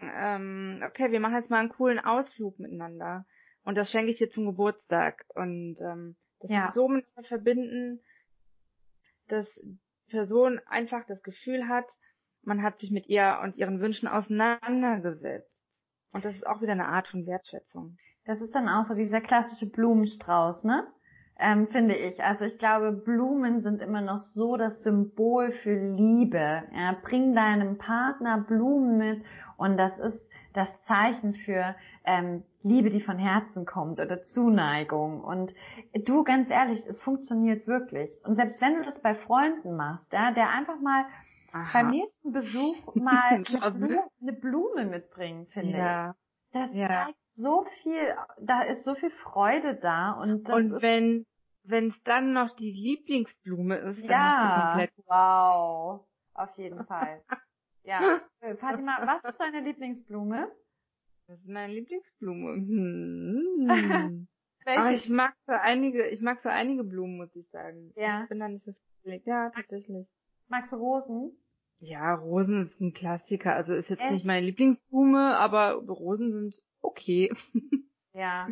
ähm, 0.00 0.84
okay, 0.86 1.10
wir 1.12 1.20
machen 1.20 1.36
jetzt 1.36 1.48
mal 1.48 1.60
einen 1.60 1.70
coolen 1.70 1.98
Ausflug 1.98 2.58
miteinander 2.58 3.24
und 3.64 3.78
das 3.78 3.90
schenke 3.90 4.10
ich 4.10 4.18
dir 4.18 4.28
zum 4.28 4.44
Geburtstag 4.44 5.24
und 5.34 5.80
ähm, 5.80 6.14
das 6.40 6.50
ja. 6.50 6.72
so 6.72 6.88
miteinander 6.88 7.26
verbinden, 7.26 8.02
dass 9.28 9.60
Person 10.08 10.60
einfach 10.66 11.04
das 11.06 11.22
Gefühl 11.22 11.68
hat, 11.68 11.86
man 12.42 12.62
hat 12.62 12.80
sich 12.80 12.90
mit 12.90 13.08
ihr 13.08 13.40
und 13.42 13.56
ihren 13.56 13.80
Wünschen 13.80 14.08
auseinandergesetzt. 14.08 15.52
Und 16.12 16.24
das 16.24 16.34
ist 16.34 16.46
auch 16.46 16.62
wieder 16.62 16.72
eine 16.72 16.88
Art 16.88 17.08
von 17.08 17.26
Wertschätzung. 17.26 17.98
Das 18.24 18.40
ist 18.40 18.54
dann 18.54 18.68
auch 18.68 18.84
so 18.84 18.94
dieser 18.94 19.20
klassische 19.20 19.66
Blumenstrauß, 19.66 20.64
ne? 20.64 20.86
Ähm, 21.40 21.68
finde 21.68 21.94
ich. 21.94 22.22
Also 22.22 22.46
ich 22.46 22.58
glaube, 22.58 22.92
Blumen 22.92 23.62
sind 23.62 23.80
immer 23.80 24.00
noch 24.00 24.18
so 24.18 24.56
das 24.56 24.82
Symbol 24.82 25.52
für 25.52 25.74
Liebe. 25.94 26.64
Ja, 26.74 26.96
bring 27.00 27.34
deinem 27.34 27.78
Partner 27.78 28.38
Blumen 28.38 28.98
mit 28.98 29.24
und 29.56 29.76
das 29.76 29.96
ist 29.98 30.27
das 30.52 30.68
Zeichen 30.84 31.34
für 31.34 31.74
ähm, 32.04 32.42
Liebe, 32.62 32.90
die 32.90 33.00
von 33.00 33.18
Herzen 33.18 33.64
kommt 33.64 34.00
oder 34.00 34.24
Zuneigung. 34.24 35.22
Und 35.22 35.54
du, 35.94 36.24
ganz 36.24 36.50
ehrlich, 36.50 36.84
es 36.86 37.00
funktioniert 37.00 37.66
wirklich. 37.66 38.10
Und 38.24 38.36
selbst 38.36 38.60
wenn 38.60 38.76
du 38.76 38.82
das 38.82 39.00
bei 39.00 39.14
Freunden 39.14 39.76
machst, 39.76 40.12
ja, 40.12 40.32
der 40.32 40.50
einfach 40.50 40.80
mal 40.80 41.04
Aha. 41.52 41.68
beim 41.72 41.90
nächsten 41.90 42.32
Besuch 42.32 42.76
mal 42.94 43.42
eine 43.44 43.70
Blume, 43.72 44.04
eine 44.20 44.32
Blume 44.32 44.84
mitbringen, 44.86 45.46
finde 45.46 45.78
ja. 45.78 46.10
ich. 46.10 46.16
Das 46.52 46.70
ja. 46.72 46.88
zeigt 46.88 47.18
so 47.34 47.64
viel, 47.82 48.14
da 48.40 48.62
ist 48.62 48.84
so 48.84 48.94
viel 48.94 49.10
Freude 49.10 49.76
da 49.76 50.12
und 50.12 50.48
und 50.50 50.82
wenn 50.82 51.24
wenn 51.68 51.88
es 51.88 52.02
dann 52.02 52.32
noch 52.32 52.56
die 52.56 52.72
Lieblingsblume 52.72 53.76
ist, 53.76 54.02
dann 54.02 54.10
ja, 54.10 54.68
komplett 54.70 54.92
wow, 55.06 56.00
auf 56.34 56.50
jeden 56.56 56.84
Fall. 56.86 57.22
ja, 57.88 58.20
Fatima, 58.58 58.98
was 59.22 59.32
ist 59.32 59.40
deine 59.40 59.60
Lieblingsblume? 59.60 60.50
Das 61.26 61.38
ist 61.40 61.48
meine 61.48 61.72
Lieblingsblume. 61.72 62.54
Hm. 62.54 64.28
Aber 64.66 64.90
ich 64.92 65.08
mag 65.08 65.34
so 65.46 65.52
einige, 65.52 66.06
ich 66.08 66.20
mag 66.20 66.40
so 66.40 66.50
einige 66.50 66.84
Blumen, 66.84 67.16
muss 67.16 67.34
ich 67.34 67.48
sagen. 67.48 67.92
Ja. 67.96 68.24
Ich 68.24 68.28
bin 68.28 68.38
da 68.38 68.48
nicht 68.48 68.64
so 68.64 68.72
viel. 69.02 69.22
Ja, 69.24 69.50
tatsächlich. 69.50 70.06
Magst 70.48 70.72
du 70.72 70.76
Rosen? 70.76 71.32
Ja, 71.80 72.14
Rosen 72.14 72.62
ist 72.62 72.78
ein 72.80 72.92
Klassiker. 72.92 73.54
Also 73.54 73.72
ist 73.72 73.88
jetzt 73.88 74.02
Echt? 74.02 74.12
nicht 74.12 74.26
meine 74.26 74.44
Lieblingsblume, 74.44 75.38
aber 75.38 75.72
Rosen 75.74 76.32
sind 76.32 76.62
okay. 76.82 77.32
Ja. 78.12 78.48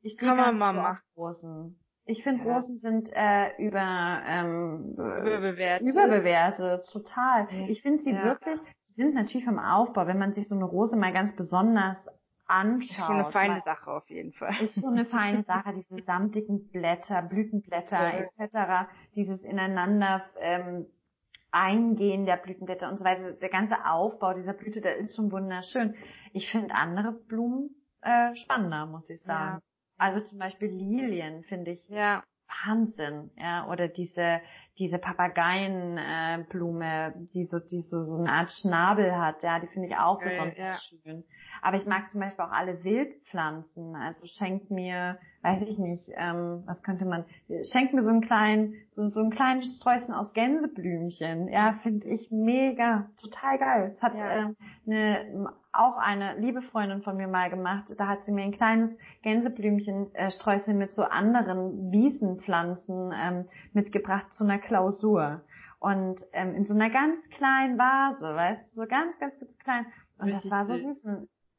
Ich 0.00 0.16
kann 0.16 0.36
man 0.36 0.58
mal 0.58 0.72
machen. 0.72 1.02
Rosen. 1.16 1.78
Ich 2.06 2.24
finde 2.24 2.44
ja. 2.44 2.54
Rosen 2.54 2.80
sind 2.80 3.10
äh, 3.12 3.56
über 3.58 4.22
ähm, 4.26 4.94
überbewertet. 4.94 5.86
Überbewertet, 5.86 6.84
total. 6.90 7.46
Ich 7.68 7.82
finde 7.82 8.02
sie 8.02 8.10
ja. 8.10 8.24
wirklich, 8.24 8.58
sind 9.00 9.14
natürlich 9.14 9.44
vom 9.44 9.58
Aufbau, 9.58 10.06
wenn 10.06 10.18
man 10.18 10.34
sich 10.34 10.48
so 10.48 10.54
eine 10.54 10.64
Rose 10.64 10.96
mal 10.96 11.12
ganz 11.12 11.34
besonders 11.34 11.98
anschaut. 12.46 12.90
Ist 12.90 13.06
schon 13.06 13.16
eine 13.16 13.30
feine 13.30 13.60
Sache 13.62 13.90
auf 13.90 14.10
jeden 14.10 14.32
Fall. 14.32 14.54
Ist 14.60 14.80
schon 14.80 14.92
eine 14.92 15.04
feine 15.04 15.42
Sache, 15.46 15.72
diese 15.74 16.02
samtigen 16.04 16.68
Blätter, 16.70 17.22
Blütenblätter 17.22 17.96
ja. 17.98 18.28
etc., 18.36 18.90
dieses 19.14 19.42
ineinander 19.42 20.22
ähm, 20.40 20.86
Eingehen 21.52 22.26
der 22.26 22.36
Blütenblätter 22.36 22.88
und 22.88 22.98
so 22.98 23.04
weiter, 23.04 23.32
der 23.32 23.48
ganze 23.48 23.84
Aufbau 23.84 24.34
dieser 24.34 24.52
Blüte, 24.52 24.80
der 24.80 24.98
ist 24.98 25.16
schon 25.16 25.32
wunderschön. 25.32 25.96
Ich 26.32 26.48
finde 26.50 26.74
andere 26.74 27.12
Blumen 27.12 27.70
äh, 28.02 28.34
spannender, 28.36 28.86
muss 28.86 29.10
ich 29.10 29.20
sagen. 29.22 29.56
Ja. 29.56 29.62
Also 29.98 30.20
zum 30.20 30.38
Beispiel 30.38 30.68
Lilien 30.68 31.42
finde 31.42 31.72
ich 31.72 31.88
ja. 31.88 32.22
Wahnsinn, 32.64 33.30
ja, 33.36 33.68
oder 33.68 33.88
diese 33.88 34.40
diese 34.80 34.98
Papageienblume, 34.98 37.08
äh, 37.08 37.12
die 37.34 37.44
so 37.44 37.58
die 37.58 37.82
so, 37.82 38.06
so 38.06 38.16
eine 38.16 38.32
Art 38.32 38.50
Schnabel 38.50 39.14
hat, 39.14 39.42
ja, 39.42 39.60
die 39.60 39.66
finde 39.66 39.88
ich 39.88 39.96
auch 39.96 40.18
besonders 40.18 40.56
ja. 40.56 40.72
schön. 40.72 41.22
Aber 41.60 41.76
ich 41.76 41.84
mag 41.86 42.08
zum 42.08 42.20
Beispiel 42.20 42.46
auch 42.46 42.50
alle 42.50 42.82
Wildpflanzen. 42.82 43.94
Also 43.94 44.24
schenkt 44.26 44.70
mir, 44.70 45.18
weiß 45.42 45.62
ich 45.68 45.78
nicht, 45.78 46.10
ähm, 46.16 46.62
was 46.64 46.82
könnte 46.82 47.04
man, 47.04 47.26
schenkt 47.70 47.92
mir 47.92 48.02
so 48.02 48.08
einen 48.08 48.22
kleinen, 48.22 48.72
so, 48.96 49.10
so 49.10 49.20
ein 49.20 49.28
kleines 49.30 49.76
Sträußchen 49.76 50.14
aus 50.14 50.32
Gänseblümchen. 50.32 51.48
Ja, 51.48 51.74
finde 51.82 52.08
ich 52.08 52.30
mega, 52.30 53.10
total 53.20 53.58
geil. 53.58 53.92
Es 53.94 54.02
hat 54.02 54.14
ja. 54.14 54.30
äh, 54.30 54.54
eine, 54.86 55.52
auch 55.72 55.96
eine 55.96 56.38
liebe 56.38 56.62
Freundin 56.62 57.02
von 57.02 57.16
mir 57.16 57.28
mal 57.28 57.50
gemacht. 57.50 57.92
Da 57.96 58.08
hat 58.08 58.24
sie 58.24 58.32
mir 58.32 58.42
ein 58.42 58.52
kleines 58.52 58.96
Gänseblümchen 59.22 60.14
äh, 60.14 60.72
mit 60.72 60.92
so 60.92 61.02
anderen 61.02 61.92
Wiesenpflanzen 61.92 63.12
ähm, 63.14 63.46
mitgebracht 63.72 64.32
zu 64.32 64.44
einer 64.44 64.58
Klausur. 64.58 65.42
Und 65.78 66.26
ähm, 66.32 66.54
in 66.54 66.64
so 66.64 66.74
einer 66.74 66.90
ganz 66.90 67.16
kleinen 67.30 67.78
Vase, 67.78 68.34
weißt 68.34 68.62
du, 68.72 68.82
so 68.82 68.86
ganz, 68.86 69.18
ganz, 69.18 69.38
ganz 69.38 69.58
klein. 69.58 69.86
Und 70.18 70.26
Richtig 70.26 70.42
das 70.42 70.50
war 70.50 70.66
so 70.66 70.76
süß. 70.76 71.06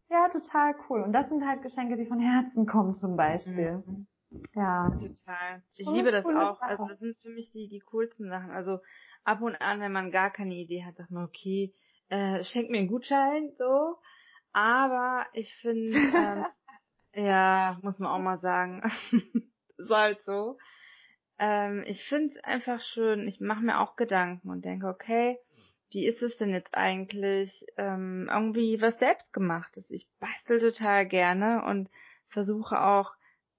Ja, 0.10 0.28
total 0.28 0.76
cool. 0.90 1.02
Und 1.02 1.14
das 1.14 1.30
sind 1.30 1.48
halt 1.48 1.64
Geschenke, 1.64 1.96
die 1.96 2.06
von 2.06 2.20
Herzen 2.20 2.66
kommen 2.66 2.94
zum 2.94 3.16
Beispiel. 3.16 3.84
Mhm. 3.86 4.08
Ja. 4.56 4.90
Total. 4.92 5.64
Ich 5.78 5.86
so 5.86 5.94
liebe 5.94 6.12
das 6.12 6.26
auch. 6.26 6.60
Sache. 6.60 6.64
Also 6.64 6.86
das 6.88 7.00
sind 7.00 7.18
für 7.22 7.30
mich 7.30 7.52
die, 7.52 7.68
die 7.68 7.80
coolsten 7.80 8.30
Sachen. 8.30 8.52
Also 8.52 8.80
ab 9.24 9.42
und 9.42 9.56
an, 9.56 9.80
wenn 9.80 9.92
man 9.92 10.12
gar 10.12 10.30
keine 10.30 10.54
Idee 10.54 10.84
hat, 10.84 10.98
sagt 10.98 11.12
man, 11.12 11.26
okay, 11.26 11.74
äh, 12.12 12.44
schenk 12.44 12.70
mir 12.70 12.80
einen 12.80 12.90
Gutschein, 12.90 13.54
so. 13.58 13.96
Aber 14.54 15.26
ich 15.34 15.56
finde, 15.56 15.98
ähm, 15.98 16.46
ja, 17.14 17.80
muss 17.82 18.00
man 18.00 18.12
auch 18.12 18.20
mal 18.20 18.40
sagen, 18.40 18.82
ist 19.78 19.90
halt 19.90 20.20
so. 20.26 20.58
Ähm, 21.40 21.84
ich 21.88 22.04
finde 22.04 22.36
es 22.36 22.44
einfach 22.44 22.82
schön. 22.82 23.28
Ich 23.28 23.40
mache 23.40 23.62
mir 23.62 23.80
auch 23.80 23.96
Gedanken 23.96 24.50
und 24.50 24.66
denke, 24.66 24.88
okay, 24.88 25.40
wie 25.92 26.06
ist 26.06 26.22
es 26.22 26.38
denn 26.38 26.50
jetzt 26.50 26.76
eigentlich 26.76 27.66
ähm, 27.78 28.30
irgendwie 28.30 28.82
was 28.82 29.00
selbstgemachtes? 29.00 29.90
Ich 29.90 30.08
bastel 30.20 30.60
total 30.60 31.08
gerne 31.08 31.64
und 31.64 31.90
versuche 32.28 32.82
auch 32.82 33.12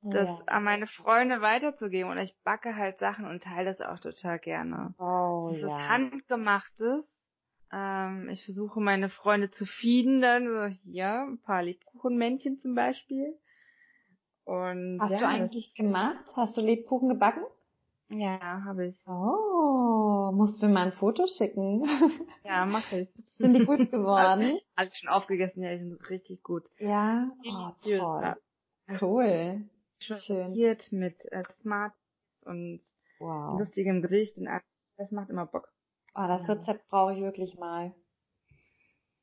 das 0.02 0.28
ja. 0.28 0.42
an 0.46 0.64
meine 0.64 0.88
Freunde 0.88 1.40
weiterzugeben 1.40 2.10
oder 2.10 2.22
ich 2.22 2.36
backe 2.44 2.76
halt 2.76 2.98
Sachen 2.98 3.26
und 3.26 3.44
teile 3.44 3.74
das 3.74 3.80
auch 3.80 4.00
total 4.00 4.38
gerne. 4.38 4.94
Oh, 4.98 5.50
das 5.52 5.60
ja. 5.60 5.68
ist 5.68 5.88
handgemachtes. 5.88 7.04
Ähm, 7.72 8.28
ich 8.28 8.44
versuche 8.44 8.80
meine 8.80 9.08
Freunde 9.08 9.50
zu 9.50 9.64
feeden, 9.64 10.20
dann 10.20 10.46
so 10.46 10.66
hier 10.66 11.26
ein 11.28 11.38
paar 11.38 11.62
Lebkuchenmännchen 11.62 12.60
zum 12.60 12.74
Beispiel. 12.74 13.34
Und 14.44 15.00
hast 15.00 15.12
ja, 15.12 15.18
du 15.20 15.26
eigentlich 15.26 15.74
gemacht? 15.74 16.24
Hast 16.36 16.56
du 16.56 16.60
Lebkuchen 16.60 17.08
gebacken? 17.08 17.42
Ja, 18.10 18.62
habe 18.64 18.86
ich. 18.86 18.96
Oh, 19.06 20.32
musst 20.32 20.60
du 20.60 20.66
mir 20.66 20.72
mal 20.72 20.86
ein 20.86 20.92
Foto 20.92 21.26
schicken. 21.26 21.84
Ja, 22.44 22.66
mache 22.66 22.98
ich. 23.00 23.08
Sind 23.24 23.54
die 23.54 23.64
gut 23.64 23.90
geworden? 23.90 24.58
Alles 24.74 24.96
schon 24.98 25.08
aufgegessen, 25.08 25.62
ja, 25.62 25.70
die 25.70 25.78
sind 25.78 26.10
richtig 26.10 26.42
gut. 26.42 26.68
Ja, 26.78 27.30
oh, 27.46 27.70
toll. 27.82 28.34
Cool. 29.00 29.64
Schön. 30.00 30.76
mit 30.90 31.24
äh, 31.32 31.44
Smart 31.60 31.94
und 32.44 32.80
wow. 33.20 33.58
lustigem 33.58 34.02
Gesicht 34.02 34.36
und 34.38 34.48
alles. 34.48 34.64
Das 34.98 35.10
macht 35.12 35.30
immer 35.30 35.46
Bock. 35.46 35.71
Oh, 36.14 36.26
das 36.26 36.46
Rezept 36.48 36.88
brauche 36.88 37.14
ich 37.14 37.20
wirklich 37.20 37.58
mal. 37.58 37.94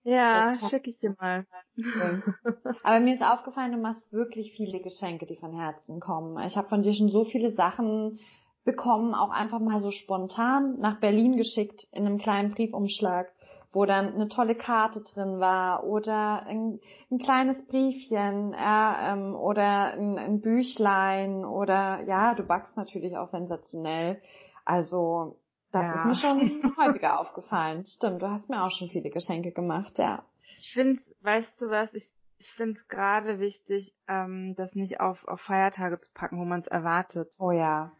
Ja, 0.03 0.55
schicke 0.69 0.89
ich 0.89 0.99
dir 0.99 1.15
mal. 1.19 1.45
Aber 2.83 2.99
mir 2.99 3.15
ist 3.15 3.23
aufgefallen, 3.23 3.73
du 3.73 3.77
machst 3.77 4.11
wirklich 4.11 4.53
viele 4.53 4.79
Geschenke, 4.79 5.25
die 5.25 5.35
von 5.35 5.53
Herzen 5.53 5.99
kommen. 5.99 6.41
Ich 6.47 6.57
habe 6.57 6.69
von 6.69 6.81
dir 6.81 6.93
schon 6.93 7.09
so 7.09 7.25
viele 7.25 7.51
Sachen 7.51 8.19
bekommen, 8.63 9.13
auch 9.13 9.29
einfach 9.29 9.59
mal 9.59 9.81
so 9.81 9.91
spontan 9.91 10.79
nach 10.79 10.99
Berlin 10.99 11.37
geschickt 11.37 11.87
in 11.91 12.05
einem 12.05 12.17
kleinen 12.17 12.51
Briefumschlag, 12.51 13.31
wo 13.71 13.85
dann 13.85 14.13
eine 14.13 14.29
tolle 14.29 14.55
Karte 14.55 15.01
drin 15.01 15.39
war 15.39 15.83
oder 15.83 16.43
ein, 16.45 16.79
ein 17.11 17.19
kleines 17.19 17.65
Briefchen 17.67 18.53
ja, 18.53 19.13
ähm, 19.13 19.35
oder 19.35 19.93
ein, 19.93 20.17
ein 20.17 20.41
Büchlein 20.41 21.45
oder 21.45 22.03
ja, 22.05 22.33
du 22.35 22.43
backst 22.43 22.75
natürlich 22.77 23.15
auch 23.17 23.29
sensationell. 23.29 24.21
Also 24.65 25.38
das 25.71 25.83
ja. 25.83 25.93
ist 25.93 26.05
mir 26.05 26.15
schon 26.15 26.73
häufiger 26.77 27.19
aufgefallen. 27.19 27.85
Stimmt, 27.85 28.21
du 28.21 28.29
hast 28.29 28.49
mir 28.49 28.63
auch 28.63 28.71
schon 28.71 28.89
viele 28.89 29.09
Geschenke 29.09 29.51
gemacht, 29.51 29.97
ja. 29.97 30.23
Ich 30.57 30.71
finde, 30.73 31.01
weißt 31.21 31.61
du 31.61 31.69
was, 31.69 31.93
ich, 31.93 32.11
ich 32.39 32.51
finde 32.51 32.79
es 32.79 32.87
gerade 32.87 33.39
wichtig, 33.39 33.93
ähm, 34.07 34.55
das 34.55 34.73
nicht 34.75 34.99
auf, 34.99 35.27
auf 35.27 35.41
Feiertage 35.41 35.99
zu 35.99 36.11
packen, 36.13 36.39
wo 36.39 36.45
man 36.45 36.61
es 36.61 36.67
erwartet. 36.67 37.33
Oh 37.39 37.51
ja. 37.51 37.91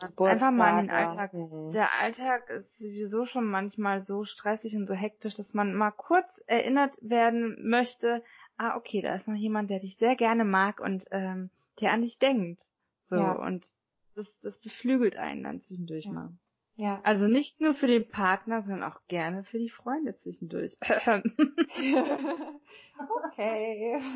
Einfach 0.00 0.52
mal 0.52 0.78
in 0.78 0.86
den 0.86 0.90
Alltag. 0.90 1.34
Mhm. 1.34 1.72
Der 1.72 1.92
Alltag 2.00 2.48
ist 2.50 2.78
sowieso 2.78 3.26
schon 3.26 3.44
manchmal 3.44 4.04
so 4.04 4.24
stressig 4.24 4.76
und 4.76 4.86
so 4.86 4.94
hektisch, 4.94 5.34
dass 5.34 5.54
man 5.54 5.74
mal 5.74 5.90
kurz 5.90 6.40
erinnert 6.46 6.96
werden 7.00 7.68
möchte, 7.68 8.22
ah, 8.58 8.76
okay, 8.76 9.02
da 9.02 9.14
ist 9.16 9.26
noch 9.26 9.34
jemand, 9.34 9.70
der 9.70 9.80
dich 9.80 9.96
sehr 9.96 10.14
gerne 10.14 10.44
mag 10.44 10.80
und 10.80 11.04
ähm, 11.10 11.50
der 11.80 11.92
an 11.92 12.02
dich 12.02 12.18
denkt. 12.18 12.62
So, 13.06 13.16
ja. 13.16 13.32
und 13.32 13.66
das, 14.14 14.32
das 14.42 14.58
beflügelt 14.58 15.16
einen 15.16 15.42
dann 15.42 15.62
zwischendurch 15.62 16.04
ja. 16.04 16.12
mal. 16.12 16.30
Ja. 16.78 17.00
Also 17.02 17.26
nicht 17.26 17.60
nur 17.60 17.74
für 17.74 17.88
den 17.88 18.08
Partner, 18.08 18.62
sondern 18.62 18.84
auch 18.84 19.00
gerne 19.08 19.42
für 19.42 19.58
die 19.58 19.68
Freunde 19.68 20.16
zwischendurch. 20.16 20.76
okay. 23.26 24.00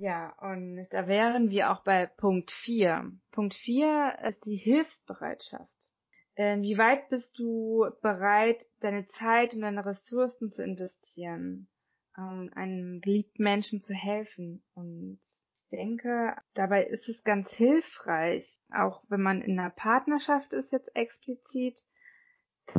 Ja, 0.00 0.32
und 0.40 0.86
da 0.92 1.08
wären 1.08 1.50
wir 1.50 1.72
auch 1.72 1.82
bei 1.82 2.06
Punkt 2.06 2.52
4. 2.52 3.10
Punkt 3.32 3.54
4 3.54 4.16
ist 4.28 4.46
die 4.46 4.54
Hilfsbereitschaft. 4.54 5.90
Äh, 6.36 6.60
wie 6.60 6.78
weit 6.78 7.08
bist 7.08 7.36
du 7.36 7.84
bereit, 8.00 8.64
deine 8.78 9.08
Zeit 9.08 9.54
und 9.54 9.62
deine 9.62 9.84
Ressourcen 9.84 10.52
zu 10.52 10.62
investieren, 10.62 11.66
um 12.16 12.48
einem 12.54 13.00
geliebten 13.00 13.42
Menschen 13.42 13.82
zu 13.82 13.92
helfen? 13.92 14.62
Und 14.74 15.18
denke, 15.70 16.36
dabei 16.54 16.84
ist 16.84 17.08
es 17.08 17.24
ganz 17.24 17.50
hilfreich, 17.50 18.60
auch 18.72 19.02
wenn 19.08 19.22
man 19.22 19.42
in 19.42 19.58
einer 19.58 19.70
Partnerschaft 19.70 20.52
ist 20.52 20.72
jetzt 20.72 20.94
explizit, 20.94 21.84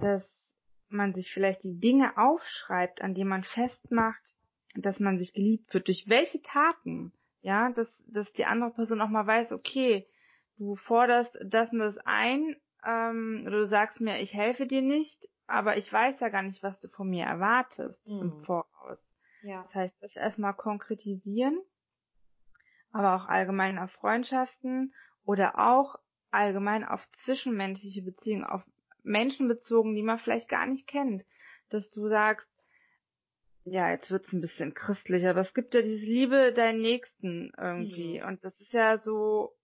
dass 0.02 0.56
man 0.90 1.14
sich 1.14 1.32
vielleicht 1.32 1.64
die 1.64 1.80
Dinge 1.80 2.18
aufschreibt, 2.18 3.02
an 3.02 3.14
denen 3.14 3.30
man 3.30 3.44
festmacht, 3.44 4.36
dass 4.76 5.00
man 5.00 5.18
sich 5.18 5.34
geliebt 5.34 5.74
wird, 5.74 5.88
durch 5.88 6.10
welche 6.10 6.42
Taten, 6.42 7.12
ja, 7.42 7.72
dass, 7.72 8.04
dass 8.08 8.32
die 8.34 8.46
andere 8.46 8.72
Person 8.72 9.02
auch 9.02 9.10
mal 9.10 9.28
weiß, 9.28 9.52
okay, 9.52 10.08
du 10.58 10.76
forderst 10.76 11.38
das 11.44 11.72
und 11.72 11.80
das 11.80 11.98
ein, 12.06 12.56
ähm, 12.86 13.44
oder 13.46 13.60
du 13.60 13.66
sagst 13.66 14.02
mir, 14.02 14.20
ich 14.20 14.34
helfe 14.34 14.68
dir 14.68 14.82
nicht, 14.82 15.28
aber 15.48 15.78
ich 15.78 15.92
weiß 15.92 16.20
ja 16.20 16.30
gar 16.30 16.44
nicht, 16.44 16.62
was 16.64 16.80
du 16.80 16.88
von 16.90 17.10
mir 17.10 17.26
erwartest 17.26 18.06
mhm. 18.08 18.22
im 18.22 18.44
Voraus. 18.44 19.04
Ja. 19.42 19.64
Das 19.64 19.76
heißt, 19.76 19.96
das 20.02 20.16
erstmal 20.16 20.54
konkretisieren, 20.54 21.60
aber 22.92 23.16
auch 23.16 23.28
allgemein 23.28 23.78
auf 23.78 23.92
Freundschaften 23.92 24.94
oder 25.26 25.60
auch 25.60 25.96
allgemein 26.32 26.84
auf 26.84 27.08
zwischenmenschliche 27.24 28.02
Beziehungen, 28.02 28.44
auf 28.44 28.64
Menschen 29.04 29.48
bezogen, 29.48 29.96
die 29.96 30.04
man 30.04 30.20
vielleicht 30.20 30.50
gar 30.50 30.66
nicht 30.66 30.88
kennt. 30.88 31.26
Dass 31.70 31.90
du 31.92 32.08
sagst, 32.10 32.50
ja, 33.66 33.92
jetzt 33.92 34.10
wird's 34.10 34.34
ein 34.34 34.42
bisschen 34.42 34.74
christlicher, 34.74 35.32
aber 35.32 35.42
es 35.42 35.54
gibt 35.54 35.74
ja 35.74 35.82
dieses 35.82 36.02
Liebe 36.02 36.54
deinen 36.54 36.82
Nächsten 36.82 37.52
irgendwie. 37.58 38.20
Mhm. 38.20 38.28
Und 38.28 38.44
das 38.44 38.60
ist 38.62 38.74
ja 38.74 38.98
so, 38.98 39.56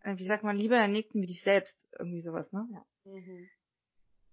äh, 0.00 0.16
wie 0.16 0.26
sagt 0.26 0.42
man, 0.42 0.56
Liebe 0.56 0.74
deinen 0.74 0.92
Nächsten 0.92 1.22
wie 1.22 1.26
dich 1.26 1.42
selbst, 1.42 1.78
irgendwie 1.98 2.20
sowas, 2.20 2.50
ne? 2.52 2.66
Ja. 2.72 3.12
Mhm. 3.12 3.48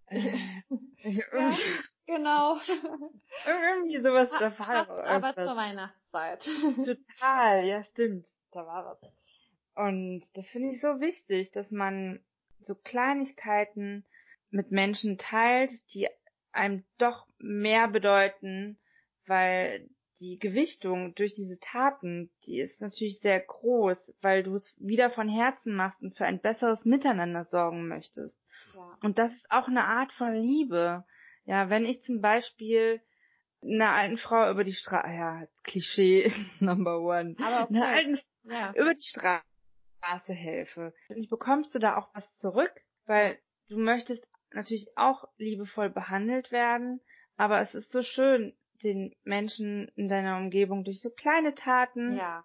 ja, 1.04 1.58
genau. 2.06 2.58
Irgendwie 3.46 4.02
sowas 4.02 4.30
der 4.40 4.52
Fall. 4.52 4.90
Aber 4.90 5.34
zur 5.34 5.56
Weihnachtszeit. 5.56 6.48
Total, 6.86 7.66
ja 7.66 7.84
stimmt. 7.84 8.28
Da 8.52 8.66
war 8.66 8.86
was. 8.86 9.12
Und 9.76 10.24
das 10.36 10.48
finde 10.48 10.70
ich 10.70 10.82
so 10.82 11.00
wichtig, 11.00 11.52
dass 11.52 11.72
man 11.72 12.20
so 12.60 12.76
Kleinigkeiten 12.76 14.06
mit 14.52 14.72
Menschen 14.72 15.18
teilt, 15.18 15.72
die 15.94 16.08
einem 16.52 16.84
doch 17.00 17.26
mehr 17.40 17.88
bedeuten, 17.88 18.78
weil 19.26 19.90
die 20.20 20.38
Gewichtung 20.38 21.16
durch 21.16 21.34
diese 21.34 21.60
Taten, 21.60 22.30
die 22.46 22.60
ist 22.60 22.80
natürlich 22.80 23.20
sehr 23.20 23.40
groß, 23.40 24.14
weil 24.22 24.44
du 24.44 24.56
es 24.56 24.76
wieder 24.80 25.10
von 25.10 25.28
Herzen 25.28 25.76
machst 25.76 26.02
und 26.04 26.16
für 26.16 26.26
ein 26.26 26.40
besseres 26.40 26.86
Miteinander 26.86 27.46
sorgen 27.46 27.88
möchtest. 27.88 28.38
Und 29.02 29.18
das 29.18 29.34
ist 29.34 29.50
auch 29.52 29.68
eine 29.68 29.86
Art 29.86 30.12
von 30.14 30.34
Liebe. 30.34 31.06
Ja, 31.46 31.70
wenn 31.70 31.86
ich 31.86 32.04
zum 32.04 32.22
Beispiel 32.22 33.02
einer 33.62 33.92
alten 33.92 34.18
Frau 34.18 34.50
über 34.50 34.64
die 34.64 34.74
Straße, 34.74 35.08
ja, 35.08 35.48
Klischee 35.64 36.32
Number 36.60 37.00
one, 37.00 37.36
Aber 37.40 37.64
okay. 37.64 37.76
einer 37.76 37.88
alten 37.88 38.20
ja. 38.44 38.74
über 38.76 38.94
die 38.94 39.02
Straße 39.02 40.34
helfe, 40.34 40.94
dann 41.10 41.28
bekommst 41.30 41.74
du 41.74 41.80
da 41.80 41.98
auch 41.98 42.14
was 42.14 42.34
zurück, 42.36 42.74
weil 43.06 43.40
du 43.70 43.78
möchtest 43.78 44.26
natürlich 44.52 44.88
auch 44.96 45.26
liebevoll 45.38 45.90
behandelt 45.90 46.52
werden, 46.52 47.02
aber 47.38 47.62
es 47.62 47.74
ist 47.74 47.92
so 47.92 48.04
schön, 48.04 48.54
den 48.84 49.16
Menschen 49.24 49.88
in 49.96 50.10
deiner 50.10 50.38
Umgebung 50.38 50.84
durch 50.84 51.02
so 51.02 51.10
kleine 51.10 51.56
Taten 51.56 52.18
ja 52.18 52.44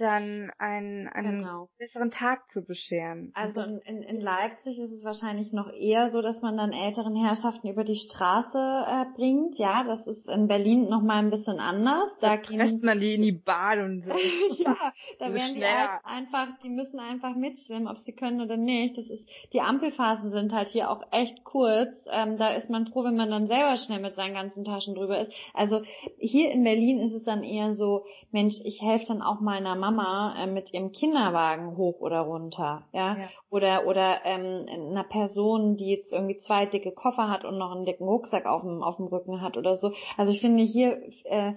dann 0.00 0.50
einen, 0.58 1.08
einen 1.08 1.42
genau. 1.42 1.68
besseren 1.78 2.10
Tag 2.10 2.50
zu 2.50 2.62
bescheren. 2.62 3.32
Also 3.34 3.60
in, 3.60 4.02
in 4.02 4.20
Leipzig 4.20 4.78
ist 4.78 4.92
es 4.92 5.04
wahrscheinlich 5.04 5.52
noch 5.52 5.72
eher 5.72 6.10
so, 6.10 6.22
dass 6.22 6.40
man 6.40 6.56
dann 6.56 6.72
älteren 6.72 7.16
Herrschaften 7.16 7.68
über 7.68 7.84
die 7.84 7.96
Straße 7.96 8.58
äh, 8.58 9.04
bringt. 9.16 9.58
Ja, 9.58 9.84
das 9.84 10.06
ist 10.06 10.28
in 10.28 10.46
Berlin 10.46 10.88
noch 10.88 11.02
mal 11.02 11.18
ein 11.18 11.30
bisschen 11.30 11.58
anders. 11.58 12.10
Da, 12.20 12.36
da 12.36 12.42
presst 12.42 12.82
man 12.82 13.00
die 13.00 13.14
in 13.14 13.22
die 13.22 13.32
Bahn 13.32 13.80
und 13.80 14.00
so. 14.02 14.12
ja, 14.58 14.76
da 15.18 15.32
werden 15.34 15.54
die 15.56 15.64
halt 15.64 16.00
einfach, 16.04 16.46
die 16.62 16.70
müssen 16.70 17.00
einfach 17.00 17.34
mitschwimmen, 17.34 17.88
ob 17.88 17.98
sie 17.98 18.12
können 18.12 18.40
oder 18.40 18.56
nicht. 18.56 18.96
Das 18.96 19.06
ist, 19.06 19.28
die 19.52 19.60
Ampelphasen 19.60 20.30
sind 20.30 20.52
halt 20.52 20.68
hier 20.68 20.90
auch 20.90 21.02
echt 21.10 21.44
kurz. 21.44 21.90
Ähm, 22.10 22.38
da 22.38 22.54
ist 22.54 22.70
man 22.70 22.86
froh, 22.86 23.04
wenn 23.04 23.16
man 23.16 23.30
dann 23.30 23.48
selber 23.48 23.76
schnell 23.76 24.00
mit 24.00 24.14
seinen 24.14 24.34
ganzen 24.34 24.64
Taschen 24.64 24.94
drüber 24.94 25.20
ist. 25.20 25.32
Also 25.54 25.82
hier 26.18 26.50
in 26.50 26.62
Berlin 26.62 27.00
ist 27.00 27.14
es 27.14 27.24
dann 27.24 27.42
eher 27.42 27.74
so, 27.74 28.04
Mensch, 28.30 28.54
ich 28.64 28.80
helfe 28.80 29.06
dann 29.08 29.22
auch 29.22 29.40
meiner 29.40 29.74
Mama 29.74 29.87
Mama 29.90 30.34
äh, 30.38 30.46
mit 30.46 30.72
ihrem 30.72 30.92
Kinderwagen 30.92 31.76
hoch 31.76 32.00
oder 32.00 32.20
runter, 32.20 32.86
ja, 32.92 33.16
ja. 33.16 33.28
oder 33.50 33.86
oder 33.86 34.20
ähm, 34.24 34.66
einer 34.68 35.04
Person, 35.04 35.76
die 35.76 35.90
jetzt 35.90 36.12
irgendwie 36.12 36.36
zwei 36.38 36.66
dicke 36.66 36.92
Koffer 36.92 37.28
hat 37.28 37.44
und 37.44 37.58
noch 37.58 37.72
einen 37.74 37.84
dicken 37.84 38.04
Rucksack 38.06 38.46
auf 38.46 38.62
dem 38.62 38.82
auf 38.82 38.96
dem 38.96 39.06
Rücken 39.06 39.40
hat 39.40 39.56
oder 39.56 39.76
so. 39.76 39.92
Also 40.16 40.32
ich 40.32 40.40
finde 40.40 40.62
hier 40.62 41.00
äh, 41.24 41.52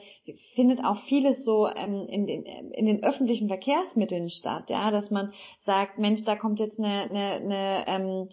findet 0.55 0.83
auch 0.83 0.97
vieles 1.07 1.43
so 1.43 1.67
ähm, 1.67 2.05
in 2.07 2.25
den 2.25 2.45
in 2.45 2.85
den 2.85 3.03
öffentlichen 3.03 3.47
Verkehrsmitteln 3.47 4.29
statt, 4.29 4.69
ja, 4.69 4.91
dass 4.91 5.11
man 5.11 5.33
sagt, 5.65 5.99
Mensch, 5.99 6.23
da 6.23 6.35
kommt 6.35 6.59
jetzt 6.59 6.79
eine 6.79 7.09
eine, 7.09 7.33
eine 7.33 7.87
ähm, 7.87 8.29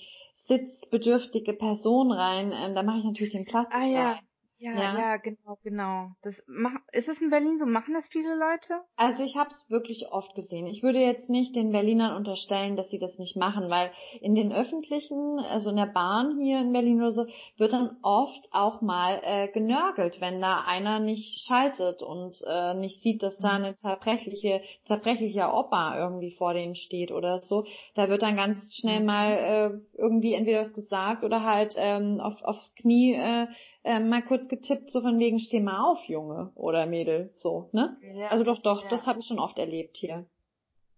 sitzbedürftige 0.46 1.52
Person 1.52 2.12
rein, 2.12 2.52
ähm, 2.52 2.74
da 2.74 2.82
mache 2.82 2.98
ich 2.98 3.04
natürlich 3.04 3.32
den 3.32 3.44
Platz 3.44 3.68
ah, 3.70 3.84
ja. 3.84 4.18
Ja, 4.60 4.72
ja, 4.72 4.98
ja, 4.98 5.16
genau, 5.18 5.56
genau. 5.62 6.10
Das 6.22 6.42
mach, 6.48 6.72
ist 6.92 7.08
es 7.08 7.20
in 7.20 7.30
Berlin 7.30 7.58
so? 7.60 7.66
Machen 7.66 7.94
das 7.94 8.08
viele 8.08 8.34
Leute? 8.34 8.80
Also 8.96 9.22
ich 9.22 9.36
habe 9.36 9.50
es 9.50 9.70
wirklich 9.70 10.08
oft 10.10 10.34
gesehen. 10.34 10.66
Ich 10.66 10.82
würde 10.82 10.98
jetzt 10.98 11.30
nicht 11.30 11.54
den 11.54 11.70
Berlinern 11.70 12.16
unterstellen, 12.16 12.74
dass 12.74 12.90
sie 12.90 12.98
das 12.98 13.16
nicht 13.18 13.36
machen, 13.36 13.70
weil 13.70 13.92
in 14.20 14.34
den 14.34 14.52
öffentlichen, 14.52 15.38
also 15.38 15.70
in 15.70 15.76
der 15.76 15.86
Bahn 15.86 16.40
hier 16.40 16.58
in 16.60 16.72
Berlin 16.72 17.00
oder 17.00 17.12
so, 17.12 17.26
wird 17.56 17.72
dann 17.72 17.98
oft 18.02 18.48
auch 18.50 18.80
mal 18.80 19.20
äh, 19.22 19.46
genörgelt, 19.46 20.20
wenn 20.20 20.40
da 20.40 20.64
einer 20.66 20.98
nicht 20.98 21.46
schaltet 21.46 22.02
und 22.02 22.42
äh, 22.44 22.74
nicht 22.74 23.00
sieht, 23.00 23.22
dass 23.22 23.38
da 23.38 23.58
mhm. 23.58 23.64
eine 23.64 23.76
zerbrechliche, 23.76 24.60
zerbrechlicher 24.86 25.56
Opa 25.56 25.96
irgendwie 25.96 26.32
vor 26.32 26.52
denen 26.52 26.74
steht 26.74 27.12
oder 27.12 27.42
so. 27.42 27.64
Da 27.94 28.08
wird 28.08 28.22
dann 28.22 28.34
ganz 28.34 28.74
schnell 28.74 29.04
mal 29.04 29.30
äh, 29.30 29.98
irgendwie 29.98 30.34
entweder 30.34 30.62
was 30.62 30.72
gesagt 30.72 31.22
oder 31.22 31.44
halt 31.44 31.74
ähm, 31.76 32.20
auf, 32.20 32.42
aufs 32.42 32.74
Knie 32.74 33.14
äh, 33.14 33.46
äh, 33.84 34.00
mal 34.00 34.22
kurz 34.22 34.47
getippt, 34.48 34.90
so 34.90 35.00
von 35.00 35.18
wegen, 35.18 35.38
steh 35.38 35.60
mal 35.60 35.80
auf, 35.80 36.02
Junge 36.04 36.52
oder 36.54 36.86
Mädel, 36.86 37.30
so, 37.34 37.68
ne? 37.72 37.96
Ja. 38.14 38.28
Also 38.28 38.44
doch, 38.44 38.62
doch, 38.62 38.84
ja. 38.84 38.90
das 38.90 39.06
habe 39.06 39.20
ich 39.20 39.26
schon 39.26 39.38
oft 39.38 39.58
erlebt 39.58 39.96
hier. 39.96 40.26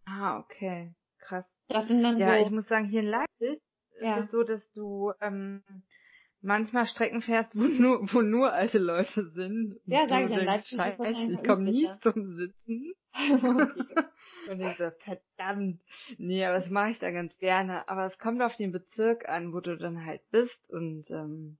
Ah, 0.06 0.38
okay. 0.38 0.92
Krass. 1.18 1.44
Das 1.68 1.86
sind 1.86 2.02
dann 2.02 2.18
ja, 2.18 2.36
so, 2.36 2.46
ich 2.46 2.50
muss 2.50 2.66
sagen, 2.66 2.86
hier 2.86 3.00
in 3.00 3.06
Leipzig 3.06 3.60
ja. 4.00 4.18
ist 4.18 4.26
es 4.26 4.30
so, 4.30 4.42
dass 4.42 4.70
du 4.72 5.12
ähm, 5.20 5.62
manchmal 6.42 6.86
Strecken 6.86 7.22
fährst, 7.22 7.56
wo 7.56 7.62
nur, 7.62 8.00
wo 8.12 8.22
nur 8.22 8.52
alte 8.52 8.78
Leute 8.78 9.30
sind. 9.30 9.78
Ja, 9.86 10.08
sag 10.08 10.24
ich 10.24 10.30
ja, 10.30 10.42
Leipzig 10.42 10.76
Scheiße, 10.76 11.32
ich 11.32 11.44
komme 11.44 11.64
nie 11.64 11.88
zum 12.00 12.36
Sitzen. 12.36 12.94
und 14.50 14.60
ich 14.60 14.76
so, 14.76 14.90
verdammt. 14.98 15.82
Nee, 16.18 16.44
aber 16.44 16.58
das 16.58 16.70
mache 16.70 16.90
ich 16.90 16.98
da 16.98 17.10
ganz 17.10 17.36
gerne. 17.38 17.88
Aber 17.88 18.06
es 18.06 18.18
kommt 18.18 18.40
auf 18.42 18.56
den 18.56 18.72
Bezirk 18.72 19.28
an, 19.28 19.52
wo 19.52 19.60
du 19.60 19.76
dann 19.76 20.04
halt 20.04 20.22
bist 20.30 20.70
und 20.70 21.10
ähm, 21.10 21.58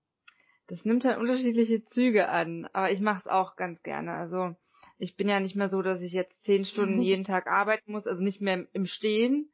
das 0.71 0.85
nimmt 0.85 1.05
halt 1.05 1.19
unterschiedliche 1.19 1.85
Züge 1.85 2.29
an, 2.29 2.69
aber 2.73 2.93
ich 2.93 3.01
mache 3.01 3.19
es 3.19 3.27
auch 3.27 3.57
ganz 3.57 3.83
gerne. 3.83 4.13
Also 4.13 4.55
ich 4.99 5.17
bin 5.17 5.29
ja 5.29 5.41
nicht 5.41 5.57
mehr 5.57 5.69
so, 5.69 5.83
dass 5.83 6.01
ich 6.01 6.13
jetzt 6.13 6.45
zehn 6.45 6.65
Stunden 6.65 7.03
jeden 7.03 7.25
Tag 7.25 7.49
arbeiten 7.49 7.91
muss, 7.91 8.07
also 8.07 8.23
nicht 8.23 8.41
mehr 8.41 8.67
im 8.73 8.87
Stehen. 8.87 9.51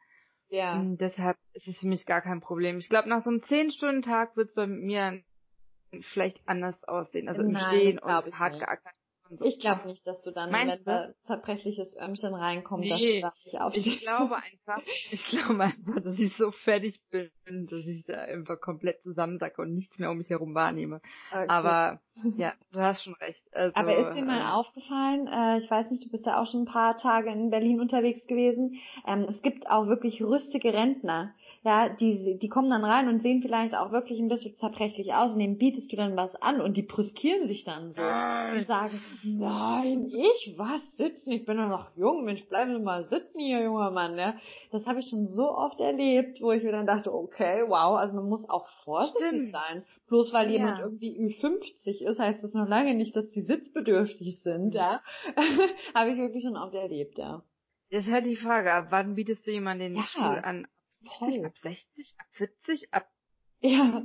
Ja. 0.49 0.79
Und 0.79 0.99
deshalb 0.99 1.39
ist 1.55 1.69
es 1.69 1.79
für 1.79 1.89
mich 1.89 2.05
gar 2.05 2.21
kein 2.21 2.41
Problem. 2.41 2.79
Ich 2.79 2.91
glaube, 2.91 3.09
nach 3.09 3.23
so 3.25 3.31
einem 3.31 3.43
zehn 3.45 3.71
Stunden 3.71 4.03
Tag 4.03 4.37
wird 4.37 4.51
es 4.51 4.55
bei 4.55 4.67
mir 4.67 5.23
vielleicht 6.03 6.47
anders 6.47 6.85
aussehen. 6.85 7.29
Also 7.29 7.43
im 7.43 7.53
Nein, 7.53 7.65
Stehen 7.67 7.99
und 7.99 8.39
hart 8.39 8.59
geackert. 8.59 8.95
So. 9.31 9.45
Ich 9.45 9.59
glaube 9.59 9.87
nicht, 9.87 10.07
dass 10.07 10.23
du 10.23 10.31
dann, 10.31 10.51
Meinst 10.51 10.87
wenn 10.87 10.95
da 10.95 11.13
zerbrechliches 11.25 11.97
Ömchen 11.97 12.35
reinkommt, 12.35 12.85
nee, 12.85 13.21
dass 13.21 13.35
du 13.45 13.51
da 13.51 13.69
nicht 13.69 13.87
Ich 13.87 14.01
glaube 14.01 14.37
einfach, 14.37 14.83
ich 15.11 15.25
glaube 15.27 15.65
einfach, 15.65 16.01
dass 16.03 16.19
ich 16.19 16.37
so 16.37 16.51
fertig 16.51 17.01
bin, 17.11 17.31
dass 17.67 17.87
ich 17.87 18.05
da 18.05 18.21
einfach 18.21 18.61
komplett 18.61 19.03
zusammensacke 19.03 19.63
und 19.63 19.75
nichts 19.75 19.99
mehr 19.99 20.11
um 20.11 20.19
mich 20.19 20.31
herum 20.31 20.55
wahrnehme. 20.55 21.01
Okay. 21.33 21.47
Aber 21.49 22.01
ja, 22.37 22.55
du 22.73 22.81
hast 22.81 23.03
schon 23.03 23.15
recht. 23.15 23.45
Also, 23.53 23.75
Aber 23.75 23.97
ist 23.97 24.17
dir 24.17 24.25
mal 24.25 24.41
äh, 24.41 24.53
aufgefallen, 24.53 25.27
äh, 25.27 25.59
ich 25.59 25.71
weiß 25.71 25.91
nicht, 25.91 26.05
du 26.05 26.11
bist 26.11 26.27
ja 26.27 26.41
auch 26.41 26.47
schon 26.47 26.63
ein 26.63 26.67
paar 26.67 26.97
Tage 26.97 27.31
in 27.31 27.51
Berlin 27.51 27.81
unterwegs 27.81 28.27
gewesen, 28.27 28.79
ähm, 29.07 29.27
es 29.29 29.43
gibt 29.43 29.69
auch 29.69 29.87
wirklich 29.87 30.23
rüstige 30.23 30.73
Rentner, 30.73 31.35
ja, 31.67 31.89
die, 31.89 32.39
die 32.39 32.49
kommen 32.49 32.71
dann 32.71 32.85
rein 32.85 33.09
und 33.09 33.23
sehen 33.23 33.43
vielleicht 33.43 33.75
auch 33.75 33.91
wirklich 33.91 34.21
ein 34.21 34.29
bisschen 34.29 34.55
zerbrechlich 34.55 35.13
aus 35.15 35.33
und 35.33 35.41
denen 35.41 35.59
bietest 35.59 35.91
du 35.91 35.97
dann 35.97 36.17
was 36.17 36.37
an 36.37 36.61
und 36.61 36.77
die 36.77 36.85
brüskieren 36.85 37.49
sich 37.49 37.65
dann 37.65 37.91
so 37.91 38.03
und 38.03 38.69
sagen, 38.69 39.01
nein, 39.25 40.07
ich 40.07 40.55
was 40.57 40.97
sitzen, 40.97 41.33
ich 41.33 41.45
bin 41.45 41.57
doch 41.57 41.69
noch 41.69 41.89
jung, 41.97 42.25
Mensch, 42.25 42.45
bleib 42.49 42.69
doch 42.69 42.79
mal 42.79 43.03
sitzen 43.03 43.41
hier, 43.41 43.65
junger 43.65 43.91
Mann, 43.91 44.17
ja. 44.17 44.37
Das 44.71 44.87
habe 44.87 45.01
ich 45.01 45.09
schon 45.11 45.27
so 45.27 45.51
oft 45.51 45.81
erlebt, 45.81 46.41
wo 46.41 46.53
ich 46.53 46.63
mir 46.63 46.71
dann 46.71 46.87
dachte, 46.87 47.13
okay, 47.13 47.65
wow, 47.67 47.99
also 47.99 48.15
man 48.15 48.29
muss 48.29 48.49
auch 48.49 48.69
vorsichtig 48.85 49.27
Stimmt. 49.27 49.53
sein. 49.53 49.83
Bloß 50.07 50.33
weil 50.33 50.53
ja. 50.53 50.59
jemand 50.59 50.79
irgendwie 50.79 51.19
Ü50 51.19 52.07
ist, 52.09 52.21
heißt 52.21 52.45
das 52.45 52.55
noch 52.55 52.69
lange 52.69 52.95
nicht, 52.95 53.17
dass 53.17 53.33
die 53.33 53.43
sitzbedürftig 53.43 54.41
sind, 54.41 54.77
ja. 54.77 55.03
habe 55.97 56.11
ich 56.11 56.17
wirklich 56.17 56.45
schon 56.45 56.57
oft 56.57 56.75
erlebt, 56.75 57.19
ja. 57.19 57.43
Das 57.91 58.07
ist 58.07 58.13
halt 58.13 58.27
die 58.27 58.37
Frage, 58.37 58.73
ab 58.73 58.87
wann 58.91 59.17
bietest 59.17 59.45
du 59.49 59.51
jemanden 59.51 59.81
den 59.81 59.97
ja, 59.97 60.05
Stuhl 60.05 60.41
an? 60.45 60.69
Ab 61.09 61.19
50, 61.19 61.45
ab 61.45 61.57
60, 61.59 62.15
ab 62.19 62.27
40, 62.33 62.95
ab 62.95 63.11
ja, 63.61 64.03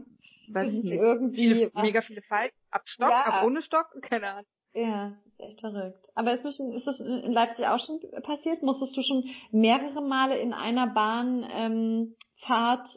weiß 0.50 0.72
ich 0.72 0.84
nicht, 0.84 1.00
irgendwie 1.00 1.54
viele, 1.54 1.72
mega 1.76 2.02
viele 2.02 2.22
Falten, 2.22 2.56
ab 2.70 2.88
Stock, 2.88 3.10
ja. 3.10 3.26
ab 3.26 3.46
ohne 3.46 3.62
Stock, 3.62 3.88
keine 4.02 4.32
Ahnung. 4.32 4.46
Ja, 4.74 5.18
das 5.26 5.34
ist 5.34 5.40
echt 5.42 5.60
verrückt. 5.60 6.00
Aber 6.16 6.34
ist, 6.34 6.56
schon, 6.56 6.72
ist 6.72 6.88
das 6.88 7.00
in 7.02 7.32
Leipzig 7.32 7.68
auch 7.68 7.80
schon 7.80 8.00
passiert? 8.24 8.64
Musstest 8.64 8.96
du 8.96 9.02
schon 9.02 9.26
mehrere 9.52 10.02
Male 10.02 10.40
in 10.40 10.54
einer 10.54 10.88
Bahn 10.88 11.46
ähm, 11.52 12.16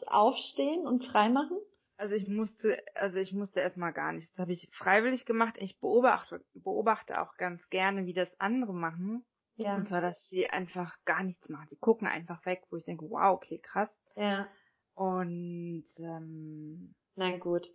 aufstehen 0.07 0.87
und 0.87 1.05
freimachen? 1.05 1.57
Also 1.97 2.15
ich 2.15 2.27
musste, 2.27 2.77
also 2.93 3.17
ich 3.17 3.33
musste 3.33 3.59
erstmal 3.59 3.93
gar 3.93 4.13
nichts. 4.13 4.31
Das 4.31 4.39
habe 4.39 4.53
ich 4.53 4.69
freiwillig 4.71 5.25
gemacht. 5.25 5.55
Ich 5.59 5.79
beobachte, 5.79 6.43
beobachte 6.53 7.21
auch 7.21 7.35
ganz 7.37 7.67
gerne, 7.69 8.05
wie 8.05 8.13
das 8.13 8.39
andere 8.39 8.73
machen. 8.73 9.25
Ja. 9.57 9.75
Und 9.75 9.87
zwar, 9.87 10.01
dass 10.01 10.27
sie 10.27 10.49
einfach 10.49 10.95
gar 11.05 11.23
nichts 11.23 11.49
machen. 11.49 11.67
Sie 11.69 11.77
gucken 11.77 12.07
einfach 12.07 12.45
weg, 12.45 12.63
wo 12.69 12.77
ich 12.77 12.85
denke, 12.85 13.09
wow, 13.09 13.35
okay, 13.35 13.59
krass. 13.59 13.89
Ja. 14.15 14.47
Und 14.95 15.85
ähm, 15.99 16.93
na 17.15 17.37
gut. 17.37 17.69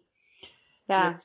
Ja. 0.86 1.20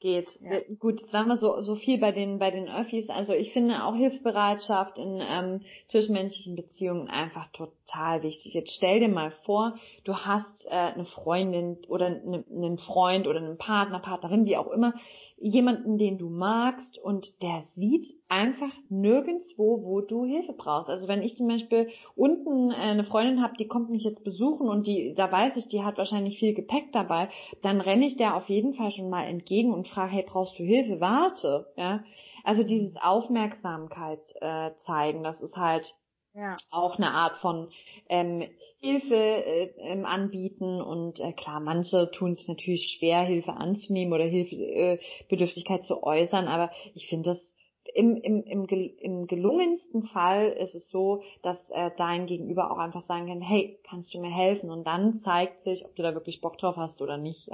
geht. 0.00 0.38
Ja. 0.40 0.60
Gut, 0.78 1.08
sagen 1.10 1.28
wir 1.28 1.36
so, 1.36 1.60
so 1.62 1.74
viel 1.74 1.98
bei 1.98 2.12
den, 2.12 2.38
bei 2.38 2.50
den 2.50 2.68
Öffis. 2.68 3.08
Also 3.08 3.32
ich 3.32 3.52
finde 3.52 3.84
auch 3.84 3.94
Hilfsbereitschaft 3.94 4.98
in 4.98 5.20
ähm, 5.20 5.62
zwischenmenschlichen 5.88 6.56
Beziehungen 6.56 7.08
einfach 7.08 7.50
total 7.52 7.77
wichtig. 8.22 8.54
Jetzt 8.54 8.72
stell 8.72 9.00
dir 9.00 9.08
mal 9.08 9.30
vor, 9.30 9.78
du 10.04 10.14
hast 10.14 10.66
äh, 10.66 10.74
eine 10.74 11.04
Freundin 11.04 11.78
oder 11.88 12.06
eine, 12.06 12.44
einen 12.50 12.78
Freund 12.78 13.26
oder 13.26 13.38
einen 13.38 13.58
Partner, 13.58 13.98
Partnerin, 13.98 14.46
wie 14.46 14.56
auch 14.56 14.68
immer, 14.68 14.94
jemanden, 15.38 15.98
den 15.98 16.18
du 16.18 16.28
magst 16.28 16.98
und 16.98 17.42
der 17.42 17.62
sieht 17.74 18.06
einfach 18.28 18.72
nirgendswo, 18.88 19.84
wo 19.84 20.00
du 20.00 20.24
Hilfe 20.24 20.52
brauchst. 20.52 20.88
Also 20.88 21.08
wenn 21.08 21.22
ich 21.22 21.36
zum 21.36 21.48
Beispiel 21.48 21.88
unten 22.14 22.70
äh, 22.70 22.74
eine 22.74 23.04
Freundin 23.04 23.42
habe, 23.42 23.54
die 23.58 23.66
kommt 23.68 23.90
mich 23.90 24.04
jetzt 24.04 24.24
besuchen 24.24 24.68
und 24.68 24.86
die, 24.86 25.14
da 25.14 25.30
weiß 25.30 25.56
ich, 25.56 25.68
die 25.68 25.82
hat 25.82 25.98
wahrscheinlich 25.98 26.38
viel 26.38 26.54
Gepäck 26.54 26.92
dabei, 26.92 27.28
dann 27.62 27.80
renne 27.80 28.06
ich 28.06 28.16
der 28.16 28.36
auf 28.36 28.48
jeden 28.48 28.74
Fall 28.74 28.90
schon 28.90 29.10
mal 29.10 29.24
entgegen 29.24 29.72
und 29.72 29.88
frage, 29.88 30.12
hey, 30.12 30.24
brauchst 30.26 30.58
du 30.58 30.64
Hilfe? 30.64 31.00
Warte, 31.00 31.66
ja. 31.76 32.04
Also 32.44 32.62
dieses 32.62 32.96
Aufmerksamkeit 32.96 34.20
äh, 34.40 34.70
zeigen, 34.78 35.22
das 35.22 35.40
ist 35.40 35.56
halt 35.56 35.94
ja. 36.34 36.56
auch 36.70 36.96
eine 36.96 37.10
Art 37.10 37.36
von 37.38 37.68
ähm, 38.08 38.48
Hilfe 38.80 39.14
äh, 39.14 39.72
ähm, 39.78 40.06
anbieten 40.06 40.80
und 40.80 41.20
äh, 41.20 41.32
klar, 41.32 41.60
manche 41.60 42.10
tun 42.10 42.32
es 42.32 42.46
natürlich 42.46 42.96
schwer, 42.96 43.22
Hilfe 43.22 43.54
anzunehmen 43.54 44.12
oder 44.12 44.24
Hilfebedürftigkeit 44.24 45.80
äh, 45.80 45.86
zu 45.86 46.02
äußern, 46.02 46.46
aber 46.46 46.70
ich 46.94 47.08
finde 47.08 47.30
das 47.30 47.54
im, 47.94 48.16
im, 48.16 48.42
im, 48.42 48.66
im 48.66 49.26
gelungensten 49.26 50.02
Fall 50.04 50.48
ist 50.48 50.74
es 50.74 50.90
so, 50.90 51.22
dass 51.42 51.58
äh, 51.70 51.90
dein 51.96 52.26
Gegenüber 52.26 52.70
auch 52.70 52.78
einfach 52.78 53.00
sagen 53.00 53.28
kann, 53.28 53.40
hey, 53.40 53.80
kannst 53.88 54.12
du 54.12 54.20
mir 54.20 54.30
helfen? 54.30 54.70
Und 54.70 54.86
dann 54.86 55.20
zeigt 55.20 55.64
sich, 55.64 55.84
ob 55.84 55.96
du 55.96 56.02
da 56.02 56.14
wirklich 56.14 56.40
Bock 56.40 56.58
drauf 56.58 56.76
hast 56.76 57.00
oder 57.00 57.16
nicht. 57.16 57.48
Äh, 57.48 57.52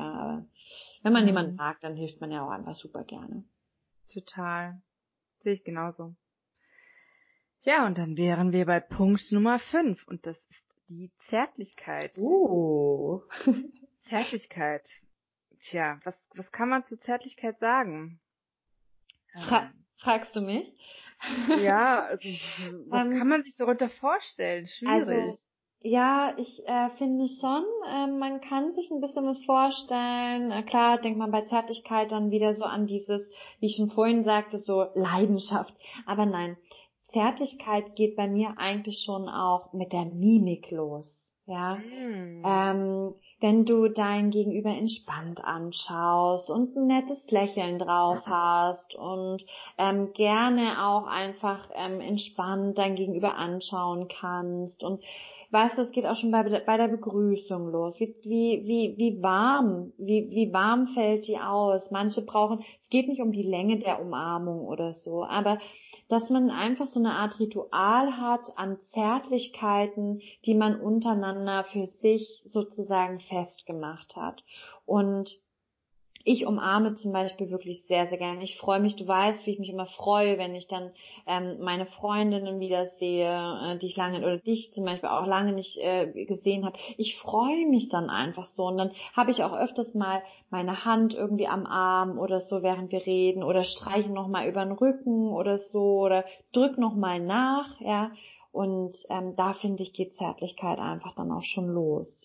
wenn 1.02 1.12
man 1.12 1.22
mhm. 1.22 1.28
jemanden 1.28 1.56
mag, 1.56 1.80
dann 1.80 1.96
hilft 1.96 2.20
man 2.20 2.32
ja 2.32 2.44
auch 2.44 2.50
einfach 2.50 2.74
super 2.74 3.04
gerne. 3.04 3.44
Total. 4.12 4.80
Sehe 5.40 5.52
ich 5.52 5.64
genauso. 5.64 6.14
Ja, 7.64 7.86
und 7.86 7.96
dann 7.96 8.18
wären 8.18 8.52
wir 8.52 8.66
bei 8.66 8.78
Punkt 8.78 9.32
Nummer 9.32 9.58
5 9.58 10.06
und 10.06 10.26
das 10.26 10.36
ist 10.36 10.64
die 10.90 11.10
Zärtlichkeit. 11.28 12.12
Oh. 12.18 13.22
Zärtlichkeit. 14.02 14.86
Tja, 15.62 15.98
was, 16.04 16.14
was 16.36 16.52
kann 16.52 16.68
man 16.68 16.84
zu 16.84 16.98
Zärtlichkeit 17.00 17.58
sagen? 17.58 18.20
Fra 19.46 19.62
ähm. 19.62 19.84
fragst 19.96 20.36
du 20.36 20.42
mich? 20.42 20.76
Ja, 21.58 22.04
also, 22.10 22.28
was 22.88 23.06
ähm, 23.06 23.18
kann 23.18 23.28
man 23.28 23.42
sich 23.44 23.56
darunter 23.56 23.88
vorstellen? 23.88 24.66
Schwierig. 24.66 25.08
Also, 25.08 25.38
ja, 25.80 26.34
ich 26.36 26.66
äh, 26.66 26.90
finde 26.90 27.26
schon, 27.28 27.64
äh, 27.88 28.06
man 28.06 28.42
kann 28.42 28.72
sich 28.72 28.90
ein 28.90 29.00
bisschen 29.00 29.24
was 29.24 29.42
vorstellen. 29.44 30.50
Äh, 30.50 30.64
klar 30.64 30.98
denkt 30.98 31.18
man 31.18 31.30
bei 31.30 31.46
Zärtlichkeit 31.46 32.12
dann 32.12 32.30
wieder 32.30 32.52
so 32.52 32.64
an 32.64 32.86
dieses, 32.86 33.30
wie 33.60 33.66
ich 33.66 33.76
schon 33.76 33.88
vorhin 33.88 34.22
sagte, 34.22 34.58
so 34.58 34.86
Leidenschaft. 34.94 35.74
Aber 36.04 36.26
nein, 36.26 36.58
Zärtlichkeit 37.14 37.94
geht 37.94 38.16
bei 38.16 38.26
mir 38.26 38.54
eigentlich 38.58 39.04
schon 39.04 39.28
auch 39.28 39.72
mit 39.72 39.92
der 39.92 40.04
Mimik 40.04 40.70
los. 40.70 41.32
Ja, 41.46 41.76
mm. 41.76 42.42
ähm, 42.44 43.14
wenn 43.44 43.66
du 43.66 43.88
dein 43.88 44.30
Gegenüber 44.30 44.70
entspannt 44.70 45.44
anschaust 45.44 46.48
und 46.48 46.74
ein 46.78 46.86
nettes 46.86 47.30
Lächeln 47.30 47.78
drauf 47.78 48.22
hast 48.24 48.94
und 48.94 49.44
ähm, 49.76 50.14
gerne 50.14 50.82
auch 50.82 51.06
einfach 51.06 51.68
ähm, 51.74 52.00
entspannt 52.00 52.78
dein 52.78 52.94
Gegenüber 52.94 53.34
anschauen 53.34 54.08
kannst 54.08 54.82
und 54.82 55.02
weißt 55.50 55.76
du, 55.76 55.82
es 55.82 55.92
geht 55.92 56.06
auch 56.06 56.16
schon 56.16 56.30
bei, 56.30 56.42
bei 56.42 56.76
der 56.78 56.88
Begrüßung 56.88 57.70
los. 57.70 58.00
Wie, 58.00 58.14
wie, 58.22 58.62
wie, 58.64 58.94
wie 58.96 59.22
warm, 59.22 59.92
wie, 59.98 60.28
wie 60.30 60.52
warm 60.52 60.88
fällt 60.88 61.28
die 61.28 61.38
aus? 61.38 61.90
Manche 61.90 62.22
brauchen, 62.22 62.64
es 62.80 62.88
geht 62.88 63.08
nicht 63.08 63.20
um 63.20 63.30
die 63.30 63.42
Länge 63.42 63.78
der 63.78 64.00
Umarmung 64.00 64.66
oder 64.66 64.94
so, 64.94 65.22
aber 65.22 65.58
dass 66.08 66.28
man 66.28 66.50
einfach 66.50 66.86
so 66.86 66.98
eine 66.98 67.12
Art 67.12 67.38
Ritual 67.40 68.16
hat 68.18 68.56
an 68.56 68.78
Zärtlichkeiten, 68.92 70.20
die 70.44 70.54
man 70.54 70.78
untereinander 70.78 71.64
für 71.64 71.86
sich 71.86 72.42
sozusagen 72.46 73.20
festgemacht 73.34 74.16
hat. 74.16 74.44
Und 74.86 75.38
ich 76.26 76.46
umarme 76.46 76.94
zum 76.94 77.12
Beispiel 77.12 77.50
wirklich 77.50 77.84
sehr, 77.84 78.06
sehr 78.06 78.16
gerne. 78.16 78.42
Ich 78.42 78.56
freue 78.56 78.80
mich, 78.80 78.96
du 78.96 79.06
weißt, 79.06 79.44
wie 79.44 79.50
ich 79.50 79.58
mich 79.58 79.68
immer 79.68 79.84
freue, 79.84 80.38
wenn 80.38 80.54
ich 80.54 80.68
dann 80.68 80.90
ähm, 81.26 81.58
meine 81.60 81.84
Freundinnen 81.84 82.60
wiedersehe, 82.60 83.28
äh, 83.28 83.78
die 83.78 83.88
ich 83.88 83.96
lange, 83.96 84.20
oder 84.20 84.38
dich 84.38 84.72
zum 84.72 84.86
Beispiel 84.86 85.10
auch 85.10 85.26
lange 85.26 85.52
nicht 85.52 85.76
äh, 85.78 86.24
gesehen 86.24 86.64
habe. 86.64 86.78
Ich 86.96 87.18
freue 87.18 87.66
mich 87.68 87.90
dann 87.90 88.08
einfach 88.08 88.46
so. 88.46 88.64
Und 88.64 88.78
dann 88.78 88.92
habe 89.14 89.32
ich 89.32 89.44
auch 89.44 89.52
öfters 89.52 89.94
mal 89.94 90.22
meine 90.48 90.86
Hand 90.86 91.12
irgendwie 91.12 91.46
am 91.46 91.66
Arm 91.66 92.18
oder 92.18 92.40
so, 92.40 92.62
während 92.62 92.90
wir 92.90 93.04
reden, 93.04 93.42
oder 93.42 93.62
streiche 93.62 94.10
nochmal 94.10 94.48
über 94.48 94.64
den 94.64 94.72
Rücken 94.72 95.28
oder 95.28 95.58
so, 95.58 96.00
oder 96.00 96.24
drück 96.52 96.78
nochmal 96.78 97.20
nach, 97.20 97.78
ja. 97.82 98.12
Und 98.50 98.96
ähm, 99.10 99.34
da 99.36 99.52
finde 99.52 99.82
ich, 99.82 99.92
geht 99.92 100.16
Zärtlichkeit 100.16 100.78
einfach 100.78 101.14
dann 101.16 101.32
auch 101.32 101.42
schon 101.42 101.68
los. 101.68 102.23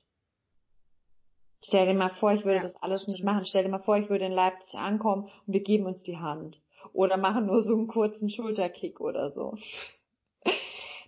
Stell 1.63 1.87
dir 1.87 1.93
mal 1.93 2.09
vor, 2.09 2.31
ich 2.31 2.45
würde 2.45 2.57
ja, 2.57 2.61
das 2.61 2.81
alles 2.81 3.07
nicht 3.07 3.23
machen. 3.23 3.45
Stell 3.45 3.63
dir 3.63 3.69
mal 3.69 3.79
vor, 3.79 3.97
ich 3.97 4.09
würde 4.09 4.25
in 4.25 4.31
Leipzig 4.31 4.79
ankommen 4.79 5.23
und 5.45 5.53
wir 5.53 5.61
geben 5.61 5.85
uns 5.85 6.03
die 6.03 6.17
Hand. 6.17 6.61
Oder 6.93 7.17
machen 7.17 7.47
nur 7.47 7.63
so 7.63 7.75
einen 7.75 7.87
kurzen 7.87 8.29
Schulterkick 8.29 9.01
oder 9.01 9.31
so. 9.31 9.57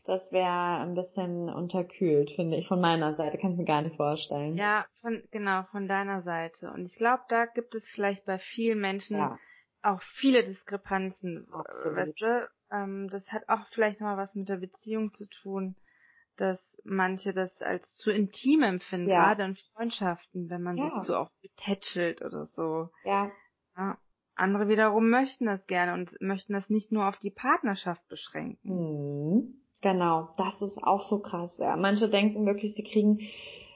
Das 0.03 0.31
wäre 0.31 0.79
ein 0.79 0.95
bisschen 0.95 1.47
unterkühlt, 1.47 2.31
finde 2.31 2.57
ich, 2.57 2.67
von 2.67 2.81
meiner 2.81 3.13
Seite. 3.15 3.37
Kann 3.37 3.51
ich 3.51 3.57
mir 3.57 3.65
gar 3.65 3.83
nicht 3.83 3.95
vorstellen. 3.95 4.57
Ja, 4.57 4.85
von, 4.99 5.23
genau, 5.31 5.63
von 5.71 5.87
deiner 5.87 6.23
Seite. 6.23 6.71
Und 6.71 6.85
ich 6.85 6.95
glaube, 6.95 7.21
da 7.29 7.45
gibt 7.45 7.75
es 7.75 7.85
vielleicht 7.85 8.25
bei 8.25 8.39
vielen 8.39 8.79
Menschen 8.79 9.17
ja. 9.17 9.37
auch 9.83 10.01
viele 10.01 10.43
Diskrepanzen. 10.43 11.47
Absolut. 11.53 11.97
Weißt 11.97 12.21
du, 12.21 12.49
ähm, 12.71 13.09
das 13.09 13.31
hat 13.31 13.47
auch 13.47 13.67
vielleicht 13.71 14.01
mal 14.01 14.17
was 14.17 14.33
mit 14.33 14.49
der 14.49 14.57
Beziehung 14.57 15.13
zu 15.13 15.27
tun 15.29 15.75
dass 16.41 16.59
manche 16.83 17.33
das 17.33 17.61
als 17.61 17.95
zu 17.97 18.09
intim 18.09 18.63
empfinden, 18.63 19.09
ja. 19.09 19.25
gerade 19.25 19.43
in 19.43 19.55
Freundschaften, 19.55 20.49
wenn 20.49 20.63
man 20.63 20.77
ja. 20.77 20.89
sich 20.89 21.03
so 21.03 21.15
auch 21.15 21.29
betätschelt 21.41 22.21
oder 22.23 22.47
so. 22.47 22.89
Ja. 23.03 23.31
ja. 23.77 23.97
Andere 24.33 24.67
wiederum 24.67 25.09
möchten 25.09 25.45
das 25.45 25.65
gerne 25.67 25.93
und 25.93 26.19
möchten 26.19 26.53
das 26.53 26.69
nicht 26.69 26.91
nur 26.91 27.07
auf 27.07 27.19
die 27.19 27.29
Partnerschaft 27.29 28.07
beschränken. 28.07 28.69
Mhm. 28.69 29.61
Genau, 29.81 30.33
das 30.37 30.61
ist 30.61 30.81
auch 30.83 31.07
so 31.07 31.19
krass. 31.19 31.57
Ja. 31.59 31.75
Manche 31.75 32.09
denken 32.09 32.45
wirklich, 32.45 32.73
sie 32.73 32.83
kriegen 32.83 33.19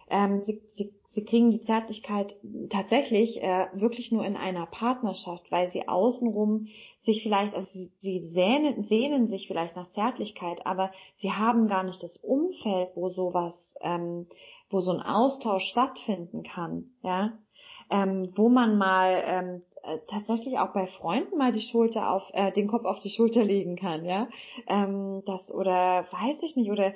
ähm, 0.10 0.40
sie, 0.42 0.62
sie, 0.72 0.94
sie 1.08 1.24
kriegen 1.24 1.52
die 1.52 1.64
Zärtlichkeit 1.64 2.36
tatsächlich 2.70 3.42
äh, 3.42 3.68
wirklich 3.74 4.12
nur 4.12 4.26
in 4.26 4.38
einer 4.38 4.66
Partnerschaft, 4.66 5.52
weil 5.52 5.68
sie 5.70 5.88
außenrum 5.88 6.68
sich 7.04 7.24
vielleicht, 7.24 7.56
also 7.56 7.70
sie, 7.72 7.92
sie 8.00 8.28
sehnen, 8.30 8.84
sehnen 8.84 9.28
sich 9.28 9.48
vielleicht 9.48 9.76
nach 9.76 9.90
Zärtlichkeit, 9.92 10.66
aber 10.66 10.92
sie 11.16 11.32
haben 11.32 11.68
gar 11.68 11.84
nicht 11.84 12.04
das 12.04 12.18
Umfeld, 12.18 12.90
wo 12.96 13.10
sowas, 13.10 13.76
ähm, 13.82 14.28
wo 14.70 14.82
so 14.82 14.92
ein 14.92 15.02
Austausch 15.02 15.66
stattfinden 15.66 16.44
kann, 16.44 16.92
ja, 17.02 17.34
ähm, 17.90 18.32
wo 18.36 18.50
man 18.50 18.78
mal 18.78 19.24
ähm, 19.26 19.62
äh, 19.84 20.00
tatsächlich 20.08 20.58
auch 20.58 20.74
bei 20.74 20.88
Freunden 20.88 21.38
mal 21.38 21.52
die 21.52 21.62
Schulter 21.62 22.12
auf 22.12 22.24
äh, 22.34 22.52
den 22.52 22.68
Kopf 22.68 22.86
auf 22.86 23.00
die 23.00 23.12
Schulter 23.12 23.44
legen 23.44 23.76
kann, 23.76 24.06
ja, 24.06 24.28
ähm, 24.68 25.22
das 25.26 25.52
oder 25.52 26.08
weiß 26.12 26.42
ich 26.42 26.56
nicht 26.56 26.72
oder 26.72 26.94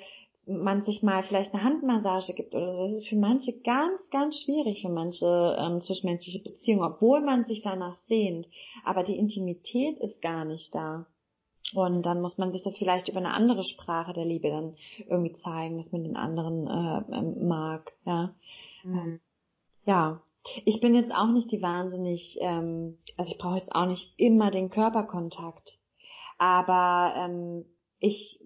man 0.50 0.84
sich 0.84 1.04
mal 1.04 1.24
vielleicht 1.24 1.54
eine 1.54 1.64
Handmassage 1.64 2.34
gibt 2.34 2.56
oder 2.56 2.72
so. 2.72 2.88
Das 2.88 2.96
ist 2.96 3.08
für 3.08 3.16
manche 3.16 3.60
ganz, 3.62 4.10
ganz 4.10 4.40
schwierig 4.42 4.82
für 4.82 4.90
manche 4.90 5.56
ähm, 5.60 5.82
zwischenmenschliche 5.82 6.44
Beziehungen, 6.44 6.84
obwohl 6.84 7.22
man 7.22 7.46
sich 7.46 7.62
danach 7.62 7.96
sehnt. 8.08 8.48
Aber 8.84 9.04
die 9.04 9.18
Intimität 9.18 10.00
ist 10.00 10.22
gar 10.22 10.46
nicht 10.46 10.74
da. 10.74 11.06
Und 11.76 12.04
dann 12.04 12.22
muss 12.22 12.38
man 12.38 12.52
sich 12.52 12.64
das 12.64 12.78
vielleicht 12.78 13.10
über 13.10 13.20
eine 13.20 13.34
andere 13.34 13.64
Sprache 13.64 14.14
der 14.14 14.26
Liebe 14.26 14.50
dann 14.50 14.76
irgendwie 15.08 15.34
zeigen, 15.34 15.78
dass 15.78 15.92
man 15.92 16.04
den 16.04 16.16
anderen 16.16 16.68
äh, 16.68 17.16
ähm, 17.16 17.48
mag. 17.48 17.94
Ja. 18.06 18.34
Mhm. 18.84 19.20
ja. 19.86 20.22
Ich 20.66 20.80
bin 20.80 20.96
jetzt 20.96 21.14
auch 21.14 21.28
nicht 21.28 21.52
die 21.52 21.62
wahnsinnig, 21.62 22.40
ähm, 22.42 22.98
also 23.18 23.32
ich 23.32 23.38
brauche 23.38 23.58
jetzt 23.58 23.76
auch 23.76 23.86
nicht 23.86 24.14
immer 24.18 24.50
den 24.50 24.70
Körperkontakt. 24.70 25.78
Aber 26.38 27.14
ähm, 27.18 27.66
ich, 28.00 28.40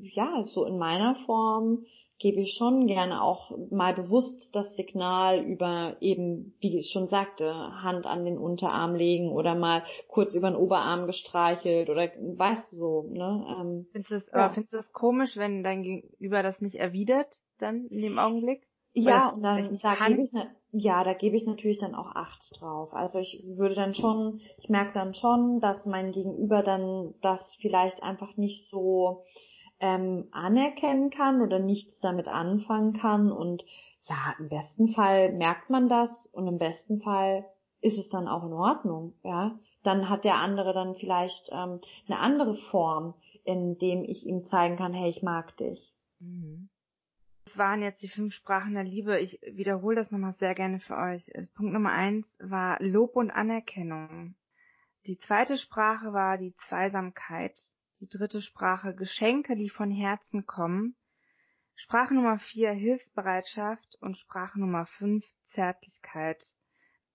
ja, 0.00 0.44
so 0.44 0.64
in 0.64 0.78
meiner 0.78 1.14
Form 1.26 1.84
gebe 2.22 2.40
ich 2.40 2.54
schon 2.54 2.86
gerne 2.86 3.20
auch 3.20 3.50
mal 3.70 3.94
bewusst 3.94 4.54
das 4.54 4.76
Signal 4.76 5.44
über 5.44 5.96
eben, 6.00 6.54
wie 6.60 6.78
ich 6.78 6.90
schon 6.90 7.08
sagte, 7.08 7.52
Hand 7.52 8.06
an 8.06 8.24
den 8.24 8.38
Unterarm 8.38 8.94
legen 8.94 9.32
oder 9.32 9.56
mal 9.56 9.82
kurz 10.06 10.32
über 10.34 10.48
den 10.48 10.56
Oberarm 10.56 11.06
gestreichelt 11.06 11.90
oder 11.90 12.02
weißt 12.04 12.72
du 12.72 12.76
so, 12.76 13.02
ne? 13.10 13.44
Ähm, 13.58 13.86
findest 13.90 14.10
du 14.12 14.14
es, 14.14 14.26
ja. 14.32 14.50
findest 14.50 14.72
du 14.72 14.76
es 14.78 14.92
komisch, 14.92 15.36
wenn 15.36 15.64
dein 15.64 15.82
Gegenüber 15.82 16.44
das 16.44 16.60
nicht 16.60 16.76
erwidert 16.76 17.42
dann 17.58 17.86
in 17.86 18.02
dem 18.02 18.18
Augenblick? 18.20 18.68
Ja, 18.94 19.30
und 19.30 19.42
dann 19.42 19.78
da 19.82 20.06
gebe 20.06 20.22
ich, 20.22 20.32
ne, 20.32 20.54
ja, 20.72 21.04
da 21.04 21.12
gebe 21.12 21.36
ich 21.36 21.44
natürlich 21.46 21.78
dann 21.78 21.94
auch 21.94 22.14
Acht 22.14 22.58
drauf. 22.58 22.94
Also 22.94 23.18
ich 23.18 23.44
würde 23.46 23.74
dann 23.74 23.94
schon, 23.94 24.40
ich 24.58 24.70
merke 24.70 24.94
dann 24.94 25.12
schon, 25.14 25.60
dass 25.60 25.84
mein 25.84 26.12
Gegenüber 26.12 26.62
dann 26.62 27.14
das 27.20 27.54
vielleicht 27.60 28.02
einfach 28.02 28.36
nicht 28.38 28.70
so 28.70 29.24
ähm, 29.80 30.28
anerkennen 30.32 31.10
kann 31.10 31.42
oder 31.42 31.58
nichts 31.58 32.00
damit 32.00 32.26
anfangen 32.26 32.94
kann. 32.94 33.30
Und 33.30 33.64
ja, 34.04 34.34
im 34.38 34.48
besten 34.48 34.88
Fall 34.88 35.32
merkt 35.32 35.68
man 35.68 35.90
das 35.90 36.10
und 36.32 36.46
im 36.46 36.58
besten 36.58 37.00
Fall 37.00 37.44
ist 37.82 37.98
es 37.98 38.08
dann 38.08 38.26
auch 38.26 38.44
in 38.44 38.52
Ordnung, 38.52 39.14
ja. 39.24 39.58
Dann 39.82 40.08
hat 40.08 40.24
der 40.24 40.36
andere 40.36 40.72
dann 40.72 40.94
vielleicht 40.94 41.50
ähm, 41.50 41.80
eine 42.06 42.20
andere 42.20 42.54
Form, 42.54 43.14
in 43.44 43.76
dem 43.78 44.04
ich 44.04 44.24
ihm 44.24 44.46
zeigen 44.46 44.76
kann, 44.76 44.94
hey, 44.94 45.10
ich 45.10 45.22
mag 45.22 45.56
dich. 45.56 45.92
Mhm. 46.20 46.68
Das 47.52 47.58
waren 47.58 47.82
jetzt 47.82 48.02
die 48.02 48.08
fünf 48.08 48.32
Sprachen 48.32 48.72
der 48.72 48.82
Liebe. 48.82 49.20
Ich 49.20 49.38
wiederhole 49.42 49.96
das 49.96 50.10
nochmal 50.10 50.32
sehr 50.38 50.54
gerne 50.54 50.80
für 50.80 50.96
euch. 50.96 51.30
Punkt 51.54 51.74
Nummer 51.74 51.92
eins 51.92 52.26
war 52.38 52.82
Lob 52.82 53.14
und 53.14 53.30
Anerkennung. 53.30 54.36
Die 55.04 55.18
zweite 55.18 55.58
Sprache 55.58 56.14
war 56.14 56.38
die 56.38 56.54
Zweisamkeit. 56.66 57.60
Die 58.00 58.08
dritte 58.08 58.40
Sprache 58.40 58.94
Geschenke, 58.94 59.54
die 59.54 59.68
von 59.68 59.90
Herzen 59.90 60.46
kommen. 60.46 60.96
Sprache 61.74 62.14
Nummer 62.14 62.38
vier 62.38 62.72
Hilfsbereitschaft 62.72 63.98
und 64.00 64.16
Sprache 64.16 64.58
Nummer 64.58 64.86
fünf 64.86 65.22
Zärtlichkeit. 65.48 66.42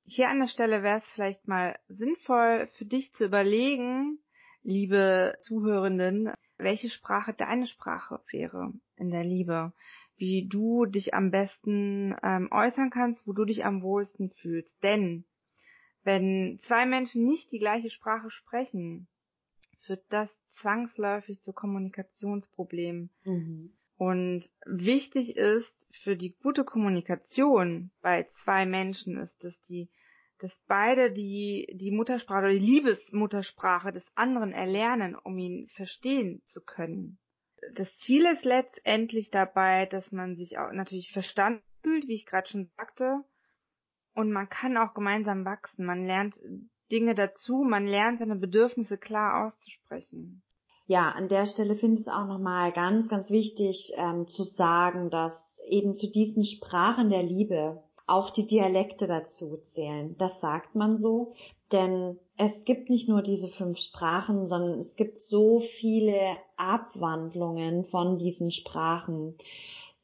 Hier 0.06 0.30
an 0.30 0.40
der 0.40 0.50
Stelle 0.50 0.84
wäre 0.84 0.98
es 0.98 1.08
vielleicht 1.16 1.48
mal 1.48 1.80
sinnvoll 1.88 2.68
für 2.78 2.86
dich 2.86 3.12
zu 3.14 3.26
überlegen, 3.26 4.20
liebe 4.62 5.36
Zuhörenden, 5.42 6.32
welche 6.60 6.90
Sprache 6.90 7.34
deine 7.34 7.66
Sprache 7.66 8.20
wäre 8.32 8.72
in 8.98 9.10
der 9.10 9.24
Liebe, 9.24 9.74
wie 10.18 10.48
du 10.48 10.86
dich 10.86 11.14
am 11.14 11.32
besten 11.32 12.16
ähm, 12.24 12.50
äußern 12.52 12.90
kannst, 12.90 13.28
wo 13.28 13.34
du 13.34 13.46
dich 13.46 13.66
am 13.66 13.82
wohlsten 13.82 14.32
fühlst. 14.32 14.76
Denn 14.84 15.26
wenn 16.04 16.58
zwei 16.60 16.86
Menschen 16.86 17.26
nicht 17.26 17.52
die 17.52 17.60
gleiche 17.60 17.90
Sprache 17.90 18.32
sprechen, 18.32 19.08
führt 19.86 20.04
das 20.10 20.30
zwangsläufig 20.52 21.42
zu 21.42 21.54
Kommunikationsproblemen. 21.54 23.10
Mhm. 23.24 23.74
Und 23.98 24.50
wichtig 24.66 25.38
ist 25.38 25.86
für 25.92 26.16
die 26.16 26.36
gute 26.44 26.64
Kommunikation 26.64 27.92
bei 28.02 28.24
zwei 28.44 28.66
Menschen 28.66 29.18
ist, 29.18 29.44
dass 29.44 29.60
die, 29.62 29.90
dass 30.40 30.56
beide 30.68 31.12
die, 31.12 31.68
die 31.74 31.92
Muttersprache 31.92 32.46
oder 32.46 32.54
die 32.54 32.60
Liebesmuttersprache 32.60 33.92
des 33.92 34.06
anderen 34.16 34.52
erlernen, 34.52 35.16
um 35.16 35.38
ihn 35.40 35.68
verstehen 35.70 36.42
zu 36.44 36.62
können. 36.62 37.18
Das 37.76 37.96
Ziel 38.00 38.26
ist 38.26 38.46
letztendlich 38.46 39.32
dabei, 39.32 39.86
dass 39.86 40.12
man 40.12 40.36
sich 40.36 40.58
auch 40.58 40.72
natürlich 40.72 41.12
verstanden 41.12 41.64
fühlt, 41.82 42.08
wie 42.08 42.16
ich 42.16 42.26
gerade 42.26 42.48
schon 42.48 42.70
sagte, 42.78 43.24
und 44.16 44.32
man 44.32 44.50
kann 44.50 44.78
auch 44.78 44.96
gemeinsam 44.96 45.46
wachsen. 45.46 45.86
Man 45.86 46.06
lernt 46.06 46.40
Dinge 46.92 47.14
dazu, 47.14 47.64
man 47.64 47.86
lernt 47.86 48.20
seine 48.20 48.36
Bedürfnisse 48.36 48.98
klar 48.98 49.46
auszusprechen. 49.46 50.42
Ja, 50.88 51.10
an 51.12 51.28
der 51.28 51.46
Stelle 51.46 51.76
finde 51.76 51.98
ich 51.98 52.08
es 52.08 52.14
auch 52.14 52.26
nochmal 52.26 52.72
ganz, 52.72 53.10
ganz 53.10 53.30
wichtig 53.30 53.92
ähm, 53.96 54.28
zu 54.28 54.44
sagen, 54.44 55.10
dass 55.10 55.34
eben 55.68 55.94
zu 55.94 56.10
diesen 56.10 56.46
Sprachen 56.46 57.10
der 57.10 57.24
Liebe 57.24 57.84
auch 58.08 58.32
die 58.32 58.46
Dialekte 58.46 59.06
dazu 59.06 59.58
zählen. 59.74 60.16
Das 60.18 60.40
sagt 60.40 60.76
man 60.76 60.98
so, 60.98 61.34
denn 61.72 62.18
es 62.38 62.66
gibt 62.66 62.90
nicht 62.90 63.10
nur 63.10 63.24
diese 63.24 63.48
fünf 63.48 63.80
Sprachen, 63.80 64.48
sondern 64.48 64.80
es 64.80 64.96
gibt 64.96 65.20
so 65.22 65.60
viele 65.60 66.38
Abwandlungen 66.56 67.84
von 67.84 68.20
diesen 68.20 68.52
Sprachen 68.52 69.36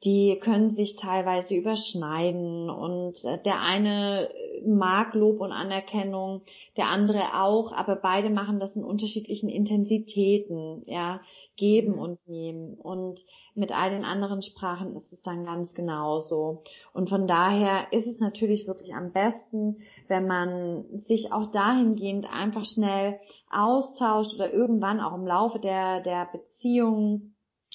die 0.04 0.38
können 0.42 0.70
sich 0.70 0.98
teilweise 0.98 1.56
überschneiden 1.56 2.70
und 2.70 3.24
äh, 3.24 3.42
der 3.44 3.62
eine 3.62 4.30
mag 4.66 5.14
Lob 5.14 5.40
und 5.42 5.52
Anerkennung, 5.52 6.42
der 6.78 6.88
andere 6.88 7.42
auch, 7.42 7.72
aber 7.74 7.96
beide 7.96 8.30
machen 8.30 8.60
das 8.60 8.76
in 8.76 8.84
unterschiedlichen 8.84 9.50
Intensitäten, 9.50 10.84
ja, 10.86 11.22
geben 11.58 11.96
und 11.96 12.26
nehmen. 12.28 12.76
Und 12.76 13.20
mit 13.56 13.72
all 13.72 13.90
den 13.90 14.06
anderen 14.06 14.42
Sprachen 14.42 14.96
ist 14.96 15.12
es 15.12 15.22
dann 15.22 15.46
ganz 15.46 15.74
genauso. 15.74 16.62
Und 16.94 17.10
von 17.10 17.28
daher 17.28 17.92
ist 17.92 18.08
es 18.08 18.20
natürlich 18.20 18.68
wirklich 18.68 18.94
am 18.94 19.12
besten, 19.12 19.78
wenn 20.08 20.28
man 20.28 20.86
sich 21.04 21.32
auch 21.32 21.52
dahingehend 21.52 22.26
einfach 22.32 22.66
schnell 22.66 23.20
austauscht 23.52 24.36
oder 24.36 24.52
irgendwann 24.54 25.00
auch 25.00 25.14
im 25.14 25.28
Laufe 25.28 25.60
der 25.60 26.02
der 26.02 26.30
Beziehung 26.32 27.33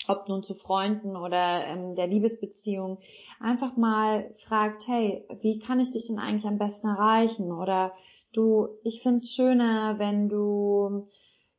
ob 0.08 0.28
nun 0.28 0.42
zu 0.42 0.54
Freunden 0.54 1.16
oder 1.16 1.64
ähm, 1.66 1.94
der 1.94 2.06
Liebesbeziehung, 2.06 2.98
einfach 3.40 3.76
mal 3.76 4.34
fragt, 4.46 4.86
hey, 4.88 5.24
wie 5.40 5.58
kann 5.58 5.80
ich 5.80 5.90
dich 5.90 6.06
denn 6.06 6.18
eigentlich 6.18 6.46
am 6.46 6.58
besten 6.58 6.88
erreichen? 6.88 7.52
Oder 7.52 7.92
du, 8.32 8.68
ich 8.82 9.02
find's 9.02 9.30
schöner, 9.30 9.98
wenn 9.98 10.28
du 10.28 11.08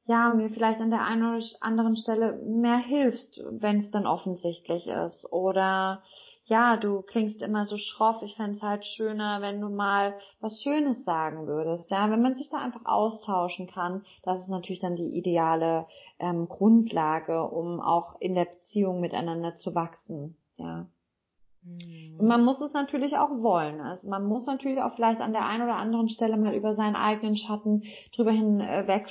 ja 0.05 0.33
mir 0.33 0.49
vielleicht 0.49 0.81
an 0.81 0.89
der 0.89 1.03
einen 1.03 1.35
oder 1.35 1.45
anderen 1.61 1.95
Stelle 1.95 2.41
mehr 2.43 2.79
hilfst, 2.79 3.43
wenn 3.51 3.77
es 3.77 3.91
dann 3.91 4.07
offensichtlich 4.07 4.87
ist. 4.87 5.31
Oder 5.31 6.01
ja, 6.49 6.77
du 6.77 7.03
klingst 7.03 7.43
immer 7.43 7.65
so 7.65 7.77
schroff, 7.77 8.23
ich 8.23 8.35
fände 8.35 8.59
halt 8.61 8.83
schöner, 8.83 9.39
wenn 9.41 9.61
du 9.61 9.69
mal 9.69 10.15
was 10.41 10.61
Schönes 10.61 11.05
sagen 11.05 11.45
würdest. 11.45 11.91
Ja, 11.91 12.09
wenn 12.09 12.23
man 12.23 12.33
sich 12.33 12.49
da 12.49 12.57
einfach 12.57 12.85
austauschen 12.85 13.67
kann, 13.67 14.03
das 14.23 14.41
ist 14.41 14.49
natürlich 14.49 14.79
dann 14.79 14.95
die 14.95 15.15
ideale 15.15 15.85
ähm, 16.17 16.49
Grundlage, 16.49 17.43
um 17.43 17.79
auch 17.79 18.19
in 18.19 18.33
der 18.33 18.45
Beziehung 18.45 18.99
miteinander 18.99 19.57
zu 19.57 19.75
wachsen. 19.75 20.37
Ja. 20.57 20.87
Mhm. 21.61 22.19
Und 22.19 22.27
man 22.27 22.43
muss 22.43 22.59
es 22.61 22.73
natürlich 22.73 23.15
auch 23.15 23.29
wollen. 23.43 23.79
Also 23.79 24.09
man 24.09 24.25
muss 24.25 24.47
natürlich 24.47 24.81
auch 24.81 24.93
vielleicht 24.95 25.21
an 25.21 25.33
der 25.33 25.45
einen 25.45 25.63
oder 25.63 25.75
anderen 25.75 26.09
Stelle 26.09 26.35
mal 26.35 26.55
über 26.55 26.73
seinen 26.73 26.95
eigenen 26.95 27.37
Schatten 27.37 27.83
drüber 28.15 28.31
hin 28.31 28.59
äh, 28.59 29.01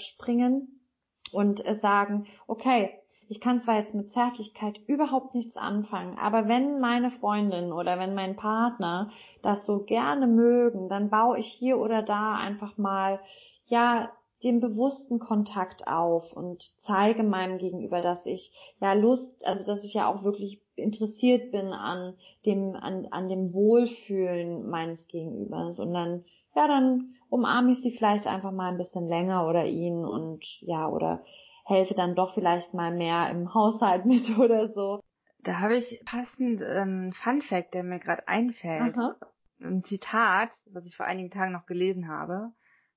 und 1.32 1.64
äh, 1.64 1.74
sagen, 1.74 2.26
okay, 2.48 2.90
ich 3.28 3.40
kann 3.40 3.60
zwar 3.60 3.76
jetzt 3.76 3.94
mit 3.94 4.10
Zärtlichkeit 4.10 4.78
überhaupt 4.86 5.34
nichts 5.34 5.56
anfangen, 5.56 6.16
aber 6.18 6.48
wenn 6.48 6.80
meine 6.80 7.10
Freundin 7.10 7.72
oder 7.72 7.98
wenn 7.98 8.14
mein 8.14 8.36
Partner 8.36 9.10
das 9.42 9.66
so 9.66 9.80
gerne 9.80 10.26
mögen, 10.26 10.88
dann 10.88 11.10
baue 11.10 11.38
ich 11.38 11.46
hier 11.46 11.78
oder 11.78 12.02
da 12.02 12.36
einfach 12.36 12.78
mal, 12.78 13.20
ja, 13.66 14.10
den 14.42 14.60
bewussten 14.60 15.18
Kontakt 15.18 15.88
auf 15.88 16.32
und 16.32 16.62
zeige 16.80 17.24
meinem 17.24 17.58
Gegenüber, 17.58 18.00
dass 18.00 18.24
ich 18.24 18.52
ja 18.80 18.92
Lust, 18.92 19.44
also 19.44 19.64
dass 19.64 19.82
ich 19.82 19.94
ja 19.94 20.06
auch 20.08 20.22
wirklich 20.22 20.62
interessiert 20.76 21.50
bin 21.50 21.72
an 21.72 22.14
dem, 22.46 22.76
an, 22.76 23.08
an 23.10 23.28
dem 23.28 23.52
Wohlfühlen 23.52 24.70
meines 24.70 25.08
Gegenübers. 25.08 25.80
Und 25.80 25.92
dann, 25.92 26.24
ja, 26.54 26.68
dann 26.68 27.14
umarme 27.30 27.72
ich 27.72 27.80
sie 27.80 27.90
vielleicht 27.90 28.28
einfach 28.28 28.52
mal 28.52 28.70
ein 28.70 28.78
bisschen 28.78 29.08
länger 29.08 29.48
oder 29.48 29.66
ihn 29.66 30.04
und 30.04 30.44
ja, 30.60 30.88
oder 30.88 31.24
helfe 31.68 31.94
dann 31.94 32.14
doch 32.14 32.34
vielleicht 32.34 32.72
mal 32.74 32.92
mehr 32.94 33.30
im 33.30 33.52
Haushalt 33.54 34.04
mit 34.06 34.38
oder 34.38 34.72
so. 34.72 35.00
Da 35.40 35.60
habe 35.60 35.76
ich 35.76 36.02
passend 36.04 36.62
ähm, 36.62 37.12
Fun 37.12 37.42
Fact, 37.42 37.74
der 37.74 37.84
mir 37.84 38.00
gerade 38.00 38.26
einfällt. 38.26 38.98
Aha. 38.98 39.16
Ein 39.60 39.82
Zitat, 39.84 40.54
was 40.72 40.86
ich 40.86 40.96
vor 40.96 41.06
einigen 41.06 41.30
Tagen 41.30 41.52
noch 41.52 41.66
gelesen 41.66 42.08
habe, 42.08 42.52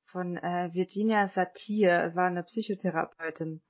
von 0.05 0.37
äh, 0.37 0.69
Virginia 0.73 1.27
Satir, 1.27 2.03
es 2.03 2.15
war 2.15 2.27
eine 2.27 2.43
Psychotherapeutin. 2.43 3.61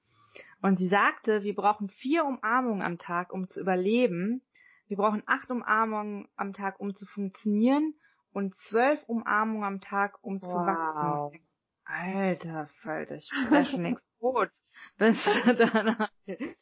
Und 0.61 0.77
sie 0.77 0.87
sagte, 0.87 1.43
wir 1.43 1.55
brauchen 1.55 1.89
vier 1.89 2.25
Umarmungen 2.25 2.81
am 2.81 2.97
Tag, 2.97 3.33
um 3.33 3.47
zu 3.47 3.59
überleben. 3.59 4.41
Wir 4.87 4.97
brauchen 4.97 5.23
acht 5.25 5.49
Umarmungen 5.49 6.27
am 6.35 6.53
Tag, 6.53 6.79
um 6.79 6.93
zu 6.93 7.05
funktionieren 7.05 7.95
und 8.33 8.55
zwölf 8.55 9.01
Umarmungen 9.07 9.63
am 9.63 9.81
Tag, 9.81 10.17
um 10.21 10.41
wow. 10.41 10.49
zu 10.49 10.57
wachsen. 10.57 11.41
Alter 11.91 12.67
Falter, 12.81 13.15
ich 13.15 13.29
wäre 13.49 13.65
schon 13.65 13.83
längst 13.83 14.07
tot. 14.19 14.49
Bis 14.97 15.23
danach. 15.57 16.09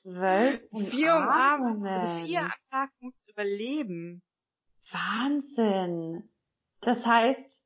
Zwölf 0.02 0.62
Vier 0.90 1.16
Umarmungen. 1.16 1.86
Also 1.86 2.26
vier 2.26 2.42
am 2.42 2.52
Tag, 2.72 2.90
um 3.00 3.14
zu 3.14 3.32
überleben. 3.32 4.24
Wahnsinn. 4.92 6.30
Das 6.82 7.06
heißt, 7.06 7.64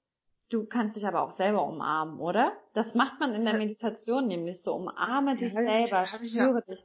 du 0.50 0.66
kannst 0.66 0.98
dich 0.98 1.08
aber 1.08 1.22
auch 1.22 1.38
selber 1.38 1.66
umarmen, 1.66 2.20
oder? 2.20 2.58
Das 2.74 2.94
macht 2.96 3.20
man 3.20 3.34
in 3.34 3.46
der 3.46 3.54
Meditation 3.54 4.28
nämlich 4.28 4.62
so. 4.62 4.74
Umarme 4.74 5.38
dich 5.38 5.54
selber, 5.54 6.06
spüre 6.06 6.64
dich. 6.68 6.84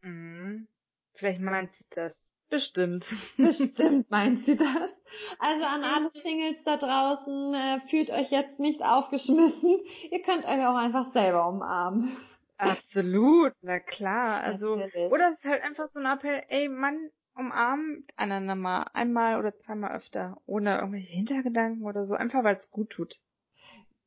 Mhm. 0.00 0.66
Vielleicht 1.14 1.40
meint 1.40 1.72
sie 1.74 1.84
das. 1.90 2.25
Bestimmt. 2.48 3.04
Bestimmt 3.36 4.10
meint 4.10 4.44
sie 4.44 4.56
das. 4.56 4.96
Also 5.38 5.64
an 5.64 5.82
alle 5.82 6.10
Singles 6.22 6.62
da 6.64 6.76
draußen, 6.76 7.54
äh, 7.54 7.80
fühlt 7.88 8.10
euch 8.10 8.30
jetzt 8.30 8.60
nicht 8.60 8.82
aufgeschmissen. 8.82 9.80
Ihr 10.10 10.22
könnt 10.22 10.44
euch 10.44 10.66
auch 10.66 10.76
einfach 10.76 11.12
selber 11.12 11.48
umarmen. 11.48 12.16
Absolut, 12.58 13.52
na 13.62 13.80
klar. 13.80 14.40
Also, 14.40 14.76
Natürlich. 14.76 15.12
oder 15.12 15.30
es 15.30 15.38
ist 15.38 15.44
halt 15.44 15.62
einfach 15.62 15.88
so 15.88 16.00
ein 16.00 16.06
Appell, 16.06 16.42
ey 16.48 16.68
Mann, 16.68 17.10
umarmt 17.34 18.10
einander 18.16 18.54
mal 18.54 18.86
einmal 18.94 19.38
oder 19.38 19.56
zweimal 19.58 19.94
öfter, 19.94 20.38
ohne 20.46 20.78
irgendwelche 20.78 21.12
Hintergedanken 21.12 21.84
oder 21.84 22.06
so, 22.06 22.14
einfach 22.14 22.44
weil 22.44 22.56
es 22.56 22.70
gut 22.70 22.90
tut. 22.90 23.18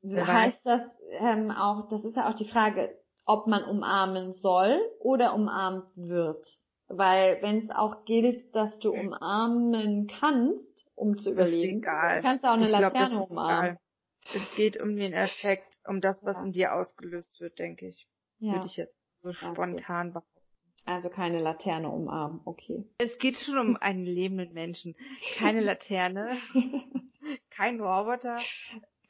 Wer 0.02 0.26
heißt 0.26 0.66
weiß. 0.66 0.80
das 0.82 0.92
ähm, 1.20 1.52
auch, 1.52 1.90
das 1.90 2.04
ist 2.06 2.16
ja 2.16 2.30
auch 2.30 2.36
die 2.36 2.50
Frage, 2.50 2.98
ob 3.26 3.46
man 3.48 3.64
umarmen 3.64 4.34
soll 4.34 4.80
oder 5.00 5.36
umarmt 5.36 5.86
wird. 5.96 6.46
Weil 6.90 7.42
wenn 7.42 7.66
es 7.66 7.70
auch 7.70 8.04
gilt, 8.06 8.56
dass 8.56 8.80
du 8.80 8.92
umarmen 8.92 10.08
kannst, 10.08 10.88
um 10.96 11.18
zu 11.20 11.32
überleben, 11.32 11.82
kannst 11.82 12.44
du 12.44 12.48
auch 12.48 12.54
eine 12.54 12.66
ich 12.66 12.72
Laterne 12.72 13.16
glaub, 13.16 13.30
umarmen. 13.30 13.78
Es 14.34 14.56
geht 14.56 14.80
um 14.82 14.96
den 14.96 15.14
Effekt, 15.14 15.80
um 15.88 16.02
das, 16.02 16.18
was 16.24 16.36
ja. 16.36 16.44
in 16.44 16.52
dir 16.52 16.74
ausgelöst 16.74 17.40
wird, 17.40 17.60
denke 17.60 17.88
ich. 17.88 18.08
Ja. 18.40 18.54
Würde 18.54 18.66
ich 18.66 18.78
jetzt 18.78 18.98
so 19.20 19.32
spontan 19.32 20.14
behaupten. 20.14 20.40
Also 20.86 21.10
keine 21.10 21.40
Laterne 21.40 21.90
umarmen, 21.90 22.42
okay. 22.46 22.86
Es 22.98 23.18
geht 23.20 23.38
schon 23.38 23.58
um 23.60 23.78
einen 23.78 24.04
lebenden 24.04 24.54
Menschen. 24.54 24.96
Keine 25.38 25.62
Laterne, 25.62 26.38
kein 27.52 27.80
Roboter. 27.80 28.40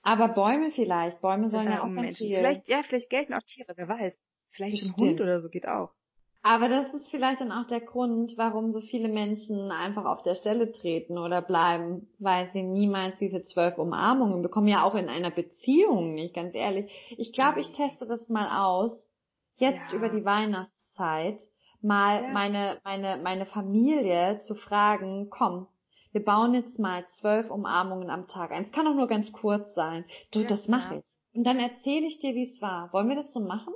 Aber 0.01 0.29
Bäume 0.29 0.71
vielleicht. 0.71 1.21
Bäume 1.21 1.49
sollen 1.49 1.69
ja 1.69 1.83
auch 1.83 2.15
viel. 2.15 2.35
Vielleicht, 2.35 2.67
ja, 2.67 2.81
vielleicht 2.83 3.09
gelten 3.09 3.33
auch 3.33 3.43
Tiere, 3.43 3.73
wer 3.75 3.87
weiß. 3.87 4.13
Vielleicht 4.51 4.83
ein 4.83 4.95
Hund 4.97 5.21
oder 5.21 5.39
so 5.39 5.49
geht 5.49 5.67
auch. 5.67 5.93
Aber 6.41 6.69
das 6.69 6.93
ist 6.93 7.09
vielleicht 7.09 7.41
dann 7.41 7.51
auch 7.51 7.67
der 7.67 7.81
Grund, 7.81 8.37
warum 8.37 8.71
so 8.71 8.79
viele 8.79 9.09
Menschen 9.09 9.71
einfach 9.71 10.05
auf 10.05 10.23
der 10.23 10.35
Stelle 10.35 10.71
treten 10.71 11.17
oder 11.17 11.41
bleiben, 11.41 12.07
weil 12.17 12.49
sie 12.51 12.63
niemals 12.63 13.17
diese 13.19 13.43
zwölf 13.43 13.77
Umarmungen 13.77 14.41
bekommen, 14.41 14.67
ja 14.67 14.83
auch 14.83 14.95
in 14.95 15.09
einer 15.09 15.31
Beziehung 15.31 16.13
nicht, 16.13 16.33
ganz 16.33 16.55
ehrlich. 16.55 17.13
Ich 17.17 17.33
glaube, 17.33 17.59
ich 17.59 17.73
teste 17.73 18.05
das 18.05 18.29
mal 18.29 18.63
aus, 18.63 19.11
jetzt 19.57 19.91
ja. 19.91 19.97
über 19.97 20.07
die 20.07 20.23
Weihnachtszeit, 20.23 21.43
mal 21.81 22.23
ja. 22.23 22.29
meine, 22.29 22.79
meine, 22.85 23.17
meine 23.17 23.45
Familie 23.45 24.37
zu 24.37 24.55
fragen, 24.55 25.29
komm, 25.29 25.67
wir 26.13 26.23
bauen 26.23 26.53
jetzt 26.53 26.79
mal 26.79 27.05
zwölf 27.09 27.51
Umarmungen 27.51 28.09
am 28.09 28.27
Tag 28.27 28.51
ein. 28.51 28.63
Es 28.63 28.71
kann 28.71 28.87
auch 28.87 28.95
nur 28.95 29.07
ganz 29.07 29.31
kurz 29.33 29.73
sein. 29.75 30.05
Du, 30.31 30.39
ja, 30.39 30.47
das 30.47 30.67
mache 30.69 30.97
ich. 30.97 31.05
Und 31.35 31.45
dann 31.45 31.59
erzähle 31.59 32.07
ich 32.07 32.19
dir, 32.19 32.33
wie 32.33 32.49
es 32.49 32.61
war. 32.61 32.91
Wollen 32.93 33.09
wir 33.09 33.15
das 33.15 33.31
so 33.33 33.39
machen? 33.39 33.73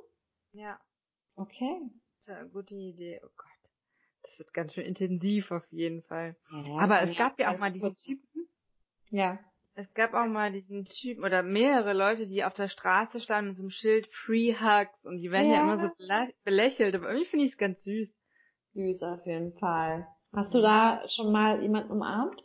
Ja. 0.53 0.79
Okay. 1.35 1.81
Tja, 2.23 2.41
gute 2.43 2.75
Idee. 2.75 3.19
Oh 3.21 3.29
Gott. 3.35 3.71
Das 4.21 4.39
wird 4.39 4.53
ganz 4.53 4.73
schön 4.73 4.85
intensiv 4.85 5.51
auf 5.51 5.65
jeden 5.71 6.03
Fall. 6.03 6.37
Ja, 6.65 6.77
Aber 6.77 7.01
es 7.01 7.17
gab 7.17 7.37
ja 7.37 7.53
auch 7.53 7.59
mal 7.59 7.71
diesen 7.71 7.97
Typen. 7.97 8.47
Ja. 9.09 9.39
Es 9.75 9.93
gab 9.93 10.13
auch 10.13 10.27
mal 10.27 10.51
diesen 10.53 10.85
Typen 10.85 11.25
oder 11.25 11.43
mehrere 11.43 11.93
Leute, 11.93 12.25
die 12.27 12.45
auf 12.45 12.53
der 12.53 12.69
Straße 12.69 13.19
standen 13.19 13.49
mit 13.49 13.57
so 13.57 13.63
einem 13.63 13.71
Schild 13.71 14.07
Free 14.07 14.53
Hugs 14.53 15.03
und 15.03 15.17
die 15.17 15.31
werden 15.31 15.49
ja, 15.49 15.57
ja 15.57 15.63
immer 15.63 15.81
so 15.81 15.89
belächelt, 16.45 16.95
aber 16.95 17.09
irgendwie 17.09 17.29
finde 17.29 17.45
ich 17.45 17.51
es 17.51 17.57
ganz 17.57 17.83
süß. 17.83 18.09
Süß 18.73 19.03
auf 19.03 19.25
jeden 19.25 19.57
Fall. 19.57 20.07
Hast 20.31 20.53
du 20.53 20.61
da 20.61 21.03
schon 21.09 21.31
mal 21.31 21.61
jemanden 21.61 21.91
umarmt? 21.91 22.41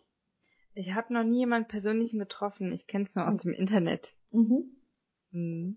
Ich 0.75 0.95
habe 0.95 1.13
noch 1.15 1.23
nie 1.23 1.41
jemanden 1.41 1.69
persönlichen 1.69 2.19
getroffen. 2.19 2.73
Ich 2.73 2.87
kenne 2.89 3.05
es 3.05 3.15
nur 3.15 3.27
aus 3.29 3.45
hm. 3.45 3.53
dem 3.53 3.53
Internet. 3.53 4.17
Mhm. 4.33 4.77
mhm. 5.31 5.77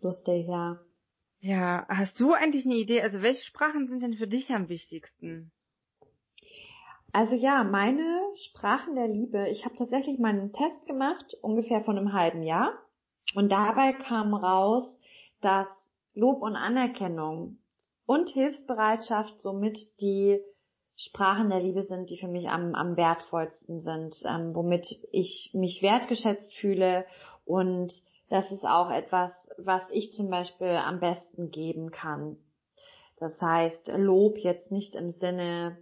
Lustig, 0.00 0.46
ja. 0.48 0.80
Ja, 1.44 1.84
hast 1.88 2.20
du 2.20 2.32
eigentlich 2.32 2.64
eine 2.66 2.76
Idee? 2.76 3.02
Also 3.02 3.20
welche 3.20 3.44
Sprachen 3.44 3.88
sind 3.88 4.00
denn 4.00 4.14
für 4.14 4.28
dich 4.28 4.52
am 4.52 4.68
wichtigsten? 4.68 5.50
Also 7.12 7.34
ja, 7.34 7.64
meine 7.64 8.20
Sprachen 8.36 8.94
der 8.94 9.08
Liebe. 9.08 9.48
Ich 9.48 9.64
habe 9.64 9.74
tatsächlich 9.74 10.20
mal 10.20 10.28
einen 10.28 10.52
Test 10.52 10.86
gemacht, 10.86 11.36
ungefähr 11.42 11.82
vor 11.82 11.94
einem 11.94 12.12
halben 12.12 12.44
Jahr. 12.44 12.78
Und 13.34 13.50
dabei 13.50 13.92
kam 13.92 14.34
raus, 14.34 14.84
dass 15.40 15.66
Lob 16.14 16.42
und 16.42 16.54
Anerkennung 16.54 17.58
und 18.06 18.30
Hilfsbereitschaft 18.30 19.40
somit 19.40 20.00
die 20.00 20.40
Sprachen 20.94 21.50
der 21.50 21.60
Liebe 21.60 21.82
sind, 21.82 22.08
die 22.10 22.18
für 22.18 22.28
mich 22.28 22.50
am, 22.50 22.76
am 22.76 22.96
wertvollsten 22.96 23.80
sind, 23.80 24.14
ähm, 24.24 24.54
womit 24.54 24.86
ich 25.10 25.50
mich 25.54 25.82
wertgeschätzt 25.82 26.54
fühle 26.54 27.04
und 27.44 27.92
das 28.32 28.50
ist 28.50 28.64
auch 28.64 28.90
etwas, 28.90 29.41
was 29.58 29.90
ich 29.90 30.14
zum 30.14 30.30
Beispiel 30.30 30.68
am 30.68 31.00
besten 31.00 31.50
geben 31.50 31.90
kann. 31.90 32.36
Das 33.18 33.40
heißt, 33.40 33.88
Lob 33.96 34.38
jetzt 34.38 34.72
nicht 34.72 34.94
im 34.94 35.10
Sinne 35.10 35.78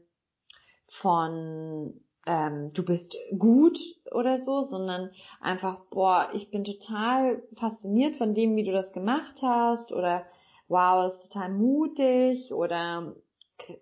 von 0.86 2.00
ähm, 2.26 2.72
du 2.74 2.84
bist 2.84 3.16
gut 3.38 3.78
oder 4.10 4.38
so, 4.40 4.62
sondern 4.64 5.10
einfach, 5.40 5.80
boah, 5.90 6.30
ich 6.34 6.50
bin 6.50 6.64
total 6.64 7.42
fasziniert 7.54 8.16
von 8.16 8.34
dem, 8.34 8.56
wie 8.56 8.64
du 8.64 8.72
das 8.72 8.92
gemacht 8.92 9.40
hast 9.42 9.92
oder 9.92 10.26
wow, 10.68 11.12
ist 11.12 11.22
total 11.22 11.50
mutig 11.50 12.52
oder 12.52 13.14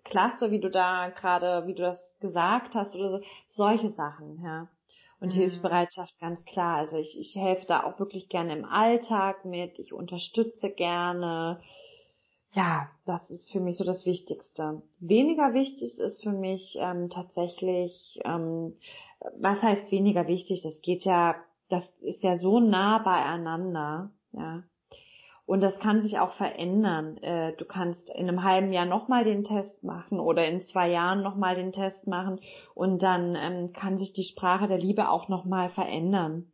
klasse, 0.03 0.51
wie 0.51 0.59
du 0.59 0.69
da 0.69 1.09
gerade, 1.09 1.67
wie 1.67 1.75
du 1.75 1.83
das 1.83 2.17
gesagt 2.19 2.75
hast 2.75 2.95
oder 2.95 3.19
so, 3.19 3.25
solche 3.49 3.89
Sachen, 3.89 4.41
ja. 4.43 4.67
Und 5.19 5.33
mhm. 5.33 5.39
Hilfsbereitschaft 5.39 6.17
ganz 6.19 6.45
klar. 6.45 6.77
Also 6.77 6.97
ich, 6.97 7.19
ich 7.19 7.35
helfe 7.35 7.65
da 7.67 7.83
auch 7.83 7.99
wirklich 7.99 8.29
gerne 8.29 8.53
im 8.53 8.65
Alltag 8.65 9.45
mit, 9.45 9.79
ich 9.79 9.93
unterstütze 9.93 10.69
gerne. 10.69 11.59
Ja, 12.51 12.89
das 13.05 13.29
ist 13.29 13.51
für 13.51 13.59
mich 13.59 13.77
so 13.77 13.83
das 13.83 14.05
Wichtigste. 14.05 14.81
Weniger 14.99 15.53
wichtig 15.53 15.99
ist 15.99 16.23
für 16.23 16.31
mich 16.31 16.77
ähm, 16.79 17.09
tatsächlich, 17.09 18.19
ähm, 18.25 18.75
was 19.37 19.61
heißt 19.61 19.91
weniger 19.91 20.27
wichtig? 20.27 20.61
Das 20.63 20.81
geht 20.81 21.03
ja, 21.03 21.35
das 21.69 21.87
ist 22.01 22.23
ja 22.23 22.37
so 22.37 22.59
nah 22.59 22.97
beieinander, 22.99 24.11
ja. 24.31 24.63
Und 25.49 25.61
das 25.61 25.79
kann 25.79 25.99
sich 25.99 26.19
auch 26.19 26.33
verändern. 26.33 27.17
Äh, 27.23 27.53
du 27.57 27.65
kannst 27.65 28.11
in 28.11 28.29
einem 28.29 28.43
halben 28.43 28.71
Jahr 28.71 28.85
nochmal 28.85 29.23
den 29.23 29.43
Test 29.43 29.83
machen 29.83 30.19
oder 30.19 30.47
in 30.47 30.61
zwei 30.61 30.91
Jahren 30.91 31.23
nochmal 31.23 31.55
den 31.55 31.71
Test 31.71 32.05
machen 32.05 32.39
und 32.75 33.01
dann 33.01 33.35
ähm, 33.35 33.73
kann 33.73 33.97
sich 33.97 34.13
die 34.13 34.25
Sprache 34.25 34.67
der 34.67 34.77
Liebe 34.77 35.09
auch 35.09 35.27
nochmal 35.27 35.69
verändern. 35.69 36.51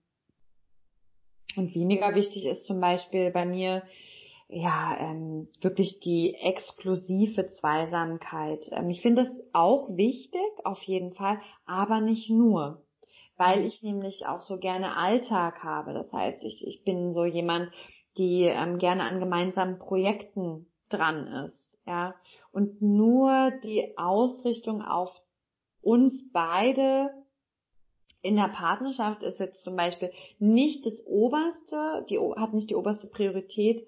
Und 1.57 1.75
weniger 1.75 2.15
wichtig 2.15 2.45
ist 2.45 2.67
zum 2.67 2.79
Beispiel 2.79 3.31
bei 3.31 3.45
mir 3.45 3.83
ja 4.47 4.95
ähm, 4.97 5.49
wirklich 5.59 5.99
die 5.99 6.33
exklusive 6.35 7.47
Zweisamkeit. 7.47 8.65
Ähm, 8.71 8.89
ich 8.89 9.01
finde 9.01 9.25
das 9.25 9.43
auch 9.51 9.89
wichtig, 9.89 10.39
auf 10.63 10.81
jeden 10.83 11.11
Fall, 11.11 11.41
aber 11.65 11.99
nicht 11.99 12.29
nur 12.29 12.81
weil 13.37 13.65
ich 13.65 13.83
nämlich 13.83 14.25
auch 14.25 14.41
so 14.41 14.57
gerne 14.57 14.95
Alltag 14.95 15.63
habe. 15.63 15.93
Das 15.93 16.11
heißt, 16.11 16.43
ich, 16.43 16.65
ich 16.65 16.83
bin 16.83 17.13
so 17.13 17.25
jemand, 17.25 17.69
die 18.17 18.43
ähm, 18.43 18.77
gerne 18.77 19.03
an 19.03 19.19
gemeinsamen 19.19 19.79
Projekten 19.79 20.67
dran 20.89 21.27
ist, 21.47 21.77
ja. 21.85 22.15
Und 22.51 22.81
nur 22.81 23.51
die 23.63 23.97
Ausrichtung 23.97 24.81
auf 24.81 25.21
uns 25.81 26.31
beide 26.31 27.11
in 28.21 28.37
der 28.37 28.47
Partnerschaft 28.47 29.21
ist 29.21 29.39
jetzt 29.39 29.63
zum 29.63 29.75
Beispiel 29.75 30.11
nicht 30.39 30.85
das 30.85 30.99
oberste, 31.05 32.05
die 32.09 32.19
hat 32.19 32.53
nicht 32.53 32.71
die 32.71 32.75
oberste 32.75 33.07
Priorität 33.07 33.85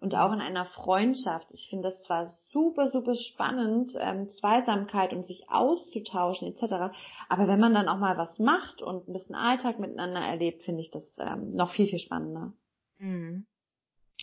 und 0.00 0.14
auch 0.14 0.32
in 0.32 0.40
einer 0.40 0.64
Freundschaft. 0.64 1.48
Ich 1.50 1.68
finde 1.68 1.88
das 1.88 2.02
zwar 2.02 2.28
super, 2.50 2.88
super 2.88 3.14
spannend, 3.14 3.94
ähm, 3.98 4.28
Zweisamkeit 4.28 5.12
und 5.12 5.26
sich 5.26 5.50
auszutauschen 5.50 6.48
etc. 6.48 6.96
Aber 7.28 7.48
wenn 7.48 7.60
man 7.60 7.74
dann 7.74 7.88
auch 7.88 7.98
mal 7.98 8.16
was 8.16 8.38
macht 8.38 8.80
und 8.80 9.08
ein 9.08 9.12
bisschen 9.12 9.34
Alltag 9.34 9.78
miteinander 9.78 10.20
erlebt, 10.20 10.62
finde 10.62 10.80
ich 10.80 10.90
das 10.90 11.18
ähm, 11.18 11.54
noch 11.54 11.70
viel, 11.70 11.86
viel 11.86 11.98
spannender. 11.98 12.52
Mhm. 12.98 13.46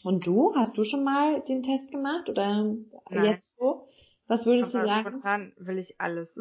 Und 0.04 0.26
du, 0.26 0.56
hast 0.56 0.78
du 0.78 0.84
schon 0.84 1.04
mal 1.04 1.41
den 1.41 1.64
Test 1.64 1.91
gemacht 1.91 2.30
oder 2.30 2.64
Nein. 3.10 3.26
jetzt 3.26 3.56
so? 3.58 3.88
Was 4.28 4.45
würdest 4.45 4.74
Aber 4.74 4.84
du 4.84 4.89
sagen? 4.89 5.10
Spontan 5.10 5.54
will 5.58 5.78
ich 5.78 5.99
alles. 5.99 6.34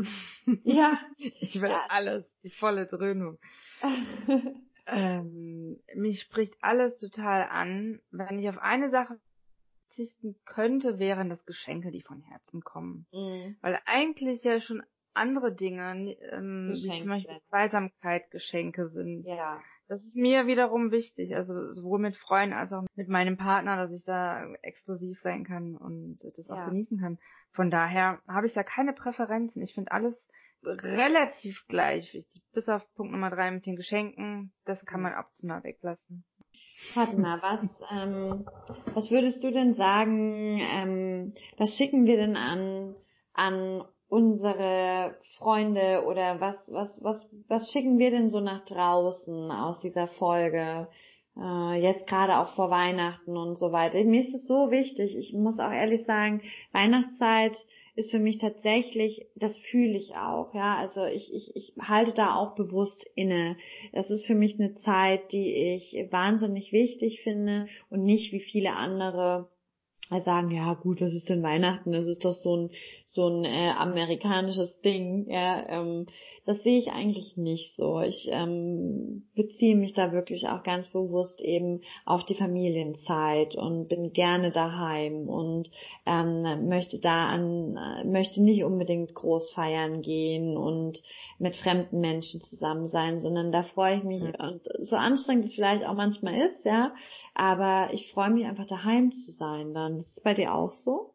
Ja. 0.64 0.98
ich 1.16 1.60
will 1.60 1.70
ja. 1.70 1.86
alles, 1.88 2.24
die 2.42 2.50
volle 2.50 2.86
Dröhnung. 2.86 3.38
ähm, 4.86 5.80
mich 5.96 6.22
spricht 6.22 6.54
alles 6.60 6.98
total 6.98 7.48
an. 7.48 8.00
Wenn 8.10 8.38
ich 8.38 8.48
auf 8.48 8.58
eine 8.58 8.90
Sache 8.90 9.18
verzichten 9.88 10.36
könnte, 10.44 10.98
wären 10.98 11.28
das 11.28 11.44
Geschenke, 11.46 11.90
die 11.90 12.02
von 12.02 12.20
Herzen 12.20 12.62
kommen. 12.62 13.06
Mhm. 13.12 13.56
Weil 13.60 13.80
eigentlich 13.86 14.44
ja 14.44 14.60
schon 14.60 14.82
andere 15.14 15.54
Dinge, 15.54 16.16
ähm, 16.32 16.72
wie 16.72 17.00
zum 17.00 17.08
Beispiel 17.08 17.40
Zweisamkeit 17.48 18.30
Geschenke 18.30 18.88
sind. 18.88 19.26
Ja. 19.26 19.60
Das 19.88 20.04
ist 20.04 20.16
mir 20.16 20.46
wiederum 20.46 20.92
wichtig, 20.92 21.34
also 21.34 21.72
sowohl 21.72 21.98
mit 21.98 22.16
Freunden 22.16 22.54
als 22.54 22.72
auch 22.72 22.84
mit 22.94 23.08
meinem 23.08 23.36
Partner, 23.36 23.76
dass 23.76 23.92
ich 23.92 24.04
da 24.04 24.46
exklusiv 24.62 25.18
sein 25.20 25.44
kann 25.44 25.76
und 25.76 26.18
das 26.22 26.48
auch 26.48 26.56
ja. 26.56 26.68
genießen 26.68 26.98
kann. 27.00 27.18
Von 27.50 27.70
daher 27.70 28.20
habe 28.28 28.46
ich 28.46 28.52
da 28.52 28.62
keine 28.62 28.92
Präferenzen. 28.92 29.62
Ich 29.62 29.74
finde 29.74 29.92
alles 29.92 30.28
relativ 30.62 31.64
gleich 31.68 32.12
wichtig. 32.14 32.42
Bis 32.52 32.68
auf 32.68 32.82
Punkt 32.94 33.12
Nummer 33.12 33.30
drei 33.30 33.50
mit 33.50 33.66
den 33.66 33.76
Geschenken, 33.76 34.52
das 34.64 34.84
kann 34.84 35.02
man 35.02 35.14
optional 35.14 35.64
weglassen. 35.64 36.24
Fatma, 36.94 37.38
was, 37.42 37.82
ähm, 37.90 38.46
was 38.94 39.10
würdest 39.10 39.42
du 39.42 39.50
denn 39.50 39.74
sagen, 39.74 40.58
ähm, 40.60 41.34
was 41.58 41.76
schicken 41.76 42.06
wir 42.06 42.16
denn 42.16 42.36
an, 42.36 42.94
an 43.32 43.84
unsere 44.10 45.14
Freunde 45.38 46.04
oder 46.04 46.40
was, 46.40 46.56
was, 46.68 47.02
was, 47.02 47.30
was 47.48 47.70
schicken 47.70 47.98
wir 47.98 48.10
denn 48.10 48.28
so 48.28 48.40
nach 48.40 48.64
draußen 48.64 49.50
aus 49.50 49.80
dieser 49.80 50.08
Folge? 50.08 50.88
Äh, 51.36 51.80
jetzt 51.80 52.08
gerade 52.08 52.38
auch 52.38 52.48
vor 52.48 52.70
Weihnachten 52.70 53.36
und 53.36 53.56
so 53.56 53.70
weiter. 53.70 54.02
Mir 54.02 54.22
ist 54.22 54.34
es 54.34 54.46
so 54.48 54.72
wichtig. 54.72 55.16
Ich 55.16 55.32
muss 55.32 55.60
auch 55.60 55.70
ehrlich 55.70 56.04
sagen, 56.04 56.42
Weihnachtszeit 56.72 57.56
ist 57.94 58.10
für 58.10 58.18
mich 58.18 58.38
tatsächlich, 58.38 59.26
das 59.36 59.56
fühle 59.56 59.96
ich 59.96 60.16
auch, 60.16 60.52
ja. 60.54 60.76
Also 60.76 61.04
ich, 61.04 61.32
ich, 61.32 61.54
ich 61.54 61.74
halte 61.80 62.12
da 62.12 62.34
auch 62.34 62.56
bewusst 62.56 63.08
inne. 63.14 63.56
Das 63.92 64.10
ist 64.10 64.26
für 64.26 64.34
mich 64.34 64.58
eine 64.58 64.74
Zeit, 64.74 65.30
die 65.30 65.54
ich 65.74 65.96
wahnsinnig 66.10 66.72
wichtig 66.72 67.22
finde 67.22 67.68
und 67.90 68.02
nicht 68.02 68.32
wie 68.32 68.40
viele 68.40 68.74
andere 68.74 69.48
sagen, 70.18 70.50
ja 70.50 70.74
gut, 70.74 71.00
was 71.00 71.12
ist 71.12 71.28
denn 71.28 71.44
Weihnachten? 71.44 71.92
Das 71.92 72.06
ist 72.08 72.24
doch 72.24 72.34
so 72.34 72.56
ein 72.56 72.70
so 73.06 73.28
ein 73.28 73.44
äh, 73.44 73.70
amerikanisches 73.70 74.80
Ding. 74.80 75.30
Ja, 75.30 75.64
ähm, 75.68 76.06
das 76.46 76.62
sehe 76.62 76.78
ich 76.78 76.90
eigentlich 76.90 77.36
nicht 77.36 77.76
so. 77.76 78.00
Ich 78.00 78.28
ähm, 78.30 79.28
beziehe 79.34 79.76
mich 79.76 79.94
da 79.94 80.12
wirklich 80.12 80.48
auch 80.48 80.62
ganz 80.62 80.88
bewusst 80.88 81.40
eben 81.40 81.82
auf 82.04 82.24
die 82.24 82.34
Familienzeit 82.34 83.56
und 83.56 83.88
bin 83.88 84.12
gerne 84.12 84.50
daheim 84.50 85.28
und 85.28 85.70
ähm, 86.06 86.68
möchte 86.68 86.98
da 86.98 87.28
an, 87.28 87.78
möchte 88.10 88.42
nicht 88.42 88.64
unbedingt 88.64 89.14
groß 89.14 89.52
feiern 89.52 90.02
gehen 90.02 90.56
und 90.56 91.02
mit 91.38 91.56
fremden 91.56 92.00
Menschen 92.00 92.42
zusammen 92.42 92.86
sein, 92.86 93.20
sondern 93.20 93.52
da 93.52 93.62
freue 93.62 93.98
ich 93.98 94.04
mich 94.04 94.22
und 94.22 94.62
so 94.80 94.96
anstrengend 94.96 95.44
es 95.44 95.54
vielleicht 95.54 95.84
auch 95.84 95.94
manchmal 95.94 96.34
ist, 96.34 96.64
ja, 96.64 96.94
aber 97.34 97.90
ich 97.92 98.10
freue 98.12 98.30
mich 98.30 98.46
einfach 98.46 98.66
daheim 98.66 99.12
zu 99.12 99.30
sein 99.32 99.74
dann. 99.74 99.98
Ist 99.98 100.16
es 100.16 100.22
bei 100.22 100.34
dir 100.34 100.54
auch 100.54 100.72
so? 100.72 101.14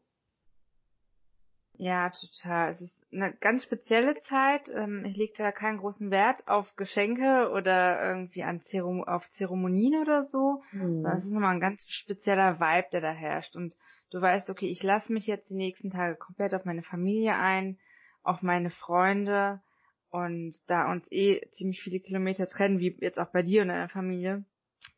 Ja, 1.78 2.10
total. 2.10 2.72
Es 2.74 2.82
ist 2.82 3.05
eine 3.12 3.34
ganz 3.40 3.64
spezielle 3.64 4.20
Zeit. 4.22 4.70
Ähm, 4.74 5.06
ich 5.06 5.16
lege 5.16 5.34
da 5.38 5.52
keinen 5.52 5.78
großen 5.78 6.12
Wert 6.12 6.48
auf 6.48 6.76
Geschenke 6.76 7.50
oder 7.52 8.02
irgendwie 8.02 8.44
an 8.44 8.62
Zerum 8.62 9.04
auf 9.04 9.30
Zeremonien 9.32 10.02
oder 10.02 10.26
so. 10.26 10.64
Mhm. 10.72 11.04
Das 11.04 11.24
ist 11.24 11.32
nochmal 11.32 11.56
ein 11.56 11.62
ganz 11.62 11.84
spezieller 11.88 12.60
Vibe, 12.60 12.88
der 12.92 13.02
da 13.02 13.12
herrscht. 13.12 13.56
Und 13.56 13.78
du 14.12 14.22
weißt, 14.22 14.50
okay, 14.50 14.68
ich 14.68 14.84
lasse 14.84 15.12
mich 15.14 15.28
jetzt 15.28 15.50
die 15.50 15.56
nächsten 15.56 15.90
Tage 15.90 16.16
komplett 16.16 16.54
auf 16.54 16.66
meine 16.66 16.84
Familie 16.84 17.36
ein, 17.36 17.78
auf 18.24 18.42
meine 18.42 18.70
Freunde. 18.70 19.62
Und 20.10 20.56
da 20.68 20.92
uns 20.92 21.06
eh 21.12 21.42
ziemlich 21.54 21.82
viele 21.82 22.00
Kilometer 22.00 22.48
trennen, 22.48 22.80
wie 22.80 22.98
jetzt 23.02 23.20
auch 23.20 23.32
bei 23.32 23.44
dir 23.44 23.62
und 23.62 23.68
deiner 23.68 23.90
Familie, 23.90 24.46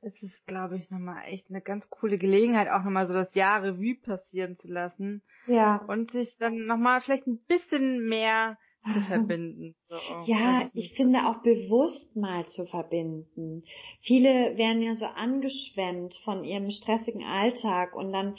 es 0.01 0.21
ist, 0.21 0.45
glaube 0.47 0.78
ich, 0.78 0.89
nochmal 0.89 1.23
echt 1.28 1.49
eine 1.49 1.61
ganz 1.61 1.89
coole 1.89 2.17
Gelegenheit, 2.17 2.69
auch 2.69 2.84
nochmal 2.84 3.07
so 3.07 3.13
das 3.13 3.34
Jahr 3.36 3.63
Revue 3.63 3.95
passieren 3.95 4.57
zu 4.57 4.71
lassen. 4.71 5.21
Ja. 5.47 5.78
Und 5.88 6.11
sich 6.11 6.38
dann 6.38 6.65
nochmal 6.65 7.01
vielleicht 7.01 7.28
ein 7.28 7.39
bisschen 7.47 8.07
mehr 8.07 8.57
zu 8.93 9.01
verbinden. 9.07 9.75
So, 9.89 9.95
ja, 10.25 10.69
ich 10.73 10.93
finde 10.93 11.25
auch 11.25 11.41
bewusst 11.41 12.15
mal 12.15 12.47
zu 12.47 12.65
verbinden. 12.65 13.63
Viele 14.01 14.57
werden 14.57 14.82
ja 14.82 14.95
so 14.95 15.05
angeschwemmt 15.05 16.15
von 16.23 16.43
ihrem 16.43 16.69
stressigen 16.69 17.23
Alltag 17.23 17.95
und 17.95 18.11
dann 18.13 18.36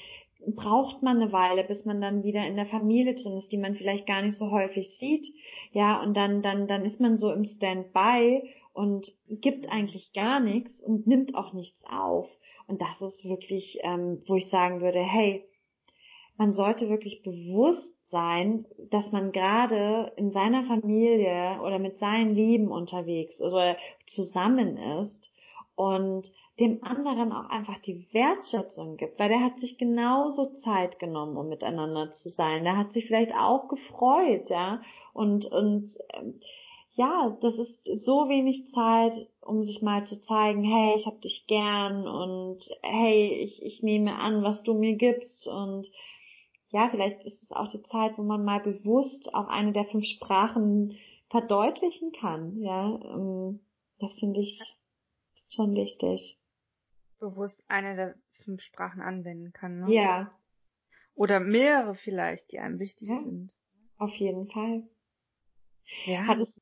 braucht 0.54 1.02
man 1.02 1.20
eine 1.20 1.32
Weile, 1.32 1.64
bis 1.64 1.84
man 1.84 2.00
dann 2.00 2.22
wieder 2.22 2.46
in 2.46 2.56
der 2.56 2.66
Familie 2.66 3.14
drin 3.14 3.36
ist, 3.36 3.50
die 3.52 3.58
man 3.58 3.74
vielleicht 3.74 4.06
gar 4.06 4.22
nicht 4.22 4.38
so 4.38 4.50
häufig 4.50 4.96
sieht. 4.98 5.26
Ja, 5.72 6.02
und 6.02 6.14
dann, 6.14 6.42
dann, 6.42 6.66
dann 6.66 6.84
ist 6.84 7.00
man 7.00 7.18
so 7.18 7.32
im 7.32 7.44
Standby 7.44 8.42
und 8.72 9.12
gibt 9.28 9.70
eigentlich 9.70 10.12
gar 10.12 10.40
nichts 10.40 10.80
und 10.80 11.06
nimmt 11.06 11.34
auch 11.34 11.52
nichts 11.52 11.82
auf. 11.84 12.28
Und 12.66 12.80
das 12.80 13.00
ist 13.00 13.24
wirklich, 13.24 13.78
ähm, 13.82 14.22
wo 14.26 14.36
ich 14.36 14.48
sagen 14.48 14.80
würde, 14.80 15.00
hey, 15.00 15.44
man 16.36 16.52
sollte 16.52 16.88
wirklich 16.88 17.22
bewusst 17.22 17.94
sein, 18.10 18.64
dass 18.90 19.12
man 19.12 19.32
gerade 19.32 20.12
in 20.16 20.30
seiner 20.30 20.64
Familie 20.64 21.60
oder 21.62 21.78
mit 21.78 21.98
seinen 21.98 22.34
Lieben 22.34 22.68
unterwegs 22.68 23.40
oder 23.40 23.76
zusammen 24.06 24.76
ist 24.76 25.27
und 25.78 26.32
dem 26.58 26.82
anderen 26.82 27.32
auch 27.32 27.48
einfach 27.50 27.78
die 27.78 28.08
Wertschätzung 28.12 28.96
gibt, 28.96 29.16
weil 29.20 29.28
der 29.28 29.44
hat 29.44 29.60
sich 29.60 29.78
genauso 29.78 30.56
Zeit 30.56 30.98
genommen, 30.98 31.36
um 31.36 31.48
miteinander 31.48 32.12
zu 32.14 32.30
sein. 32.30 32.64
Der 32.64 32.76
hat 32.76 32.92
sich 32.92 33.06
vielleicht 33.06 33.32
auch 33.32 33.68
gefreut, 33.68 34.50
ja, 34.50 34.82
und 35.12 35.46
und 35.46 35.96
ähm, 36.14 36.40
ja, 36.96 37.38
das 37.42 37.54
ist 37.58 38.04
so 38.04 38.28
wenig 38.28 38.72
Zeit, 38.72 39.12
um 39.40 39.62
sich 39.62 39.82
mal 39.82 40.04
zu 40.04 40.20
zeigen, 40.20 40.64
hey, 40.64 40.96
ich 40.96 41.06
hab 41.06 41.20
dich 41.22 41.46
gern 41.46 42.08
und 42.08 42.58
hey, 42.82 43.38
ich, 43.40 43.62
ich 43.62 43.84
nehme 43.84 44.16
an, 44.18 44.42
was 44.42 44.64
du 44.64 44.74
mir 44.74 44.96
gibst. 44.96 45.46
Und 45.46 45.86
ja, 46.70 46.88
vielleicht 46.90 47.22
ist 47.24 47.40
es 47.40 47.52
auch 47.52 47.70
die 47.70 47.84
Zeit, 47.84 48.18
wo 48.18 48.22
man 48.22 48.44
mal 48.44 48.58
bewusst 48.58 49.32
auch 49.32 49.46
eine 49.46 49.72
der 49.72 49.84
fünf 49.84 50.06
Sprachen 50.06 50.98
verdeutlichen 51.30 52.10
kann, 52.10 52.60
ja, 52.60 52.98
ähm, 53.14 53.60
das 54.00 54.14
finde 54.18 54.40
ich 54.40 54.60
schon 55.48 55.74
wichtig. 55.74 56.38
Bewusst 57.18 57.62
eine 57.68 57.96
der 57.96 58.14
fünf 58.44 58.62
Sprachen 58.62 59.00
anwenden 59.00 59.52
kann, 59.52 59.80
ne? 59.80 59.92
Ja. 59.92 60.32
Oder 61.14 61.40
mehrere 61.40 61.94
vielleicht, 61.94 62.52
die 62.52 62.60
einem 62.60 62.78
wichtig 62.78 63.08
ja, 63.08 63.18
sind. 63.18 63.52
Auf 63.98 64.14
jeden 64.14 64.48
Fall. 64.48 64.84
Ja. 66.06 66.26
Hattest, 66.26 66.60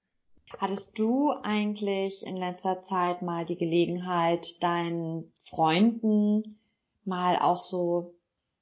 Hattest 0.58 0.96
du 0.96 1.32
eigentlich 1.42 2.24
in 2.24 2.36
letzter 2.36 2.82
Zeit 2.84 3.20
mal 3.20 3.44
die 3.44 3.56
Gelegenheit, 3.56 4.46
deinen 4.60 5.32
Freunden 5.50 6.58
mal 7.04 7.38
auch 7.38 7.58
so 7.58 8.14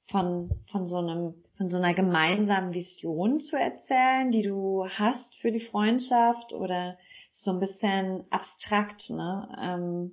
von, 0.06 0.50
von 0.70 0.86
so 0.88 0.96
einem, 0.96 1.34
von 1.56 1.68
so 1.68 1.76
einer 1.76 1.94
gemeinsamen 1.94 2.72
Vision 2.72 3.38
zu 3.38 3.56
erzählen, 3.56 4.30
die 4.30 4.42
du 4.42 4.86
hast 4.88 5.34
für 5.36 5.52
die 5.52 5.60
Freundschaft 5.60 6.52
oder 6.52 6.98
so 7.42 7.50
ein 7.50 7.60
bisschen 7.60 8.24
abstrakt, 8.30 9.10
ne? 9.10 9.48
Ähm, 9.60 10.12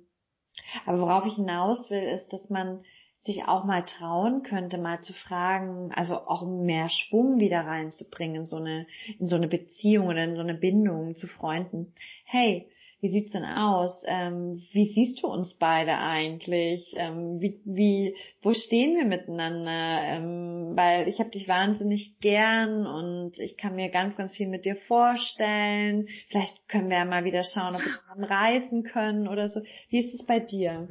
aber 0.86 1.00
worauf 1.00 1.26
ich 1.26 1.34
hinaus 1.34 1.90
will, 1.90 2.02
ist, 2.02 2.32
dass 2.32 2.50
man 2.50 2.82
sich 3.24 3.44
auch 3.44 3.64
mal 3.64 3.84
trauen 3.84 4.42
könnte, 4.42 4.78
mal 4.78 5.00
zu 5.00 5.12
fragen, 5.12 5.92
also 5.92 6.16
auch 6.16 6.44
mehr 6.44 6.88
Schwung 6.90 7.38
wieder 7.38 7.60
reinzubringen 7.60 8.42
in 8.42 8.46
so 8.46 8.56
eine, 8.56 8.86
in 9.18 9.26
so 9.26 9.36
eine 9.36 9.46
Beziehung 9.46 10.08
oder 10.08 10.24
in 10.24 10.34
so 10.34 10.40
eine 10.40 10.54
Bindung 10.54 11.14
zu 11.14 11.28
Freunden. 11.28 11.94
Hey, 12.24 12.68
wie 13.02 13.10
sieht's 13.10 13.32
denn 13.32 13.44
aus? 13.44 14.00
Ähm, 14.06 14.62
wie 14.70 14.86
siehst 14.86 15.20
du 15.22 15.26
uns 15.26 15.54
beide 15.58 15.98
eigentlich? 15.98 16.94
Ähm, 16.96 17.40
wie, 17.40 17.60
wie, 17.64 18.16
wo 18.42 18.52
stehen 18.52 18.96
wir 18.96 19.04
miteinander? 19.04 20.02
Ähm, 20.04 20.76
weil 20.76 21.08
ich 21.08 21.18
habe 21.18 21.30
dich 21.30 21.48
wahnsinnig 21.48 22.20
gern 22.20 22.86
und 22.86 23.40
ich 23.40 23.56
kann 23.56 23.74
mir 23.74 23.88
ganz, 23.90 24.16
ganz 24.16 24.36
viel 24.36 24.46
mit 24.46 24.64
dir 24.64 24.76
vorstellen. 24.76 26.06
Vielleicht 26.28 26.68
können 26.68 26.90
wir 26.90 26.98
ja 26.98 27.04
mal 27.04 27.24
wieder 27.24 27.42
schauen, 27.42 27.74
ob 27.74 27.84
wir 27.84 27.92
zusammen 27.92 28.24
reisen 28.24 28.84
können 28.84 29.26
oder 29.26 29.48
so. 29.48 29.62
Wie 29.88 29.98
ist 29.98 30.14
es 30.14 30.24
bei 30.24 30.38
dir? 30.38 30.86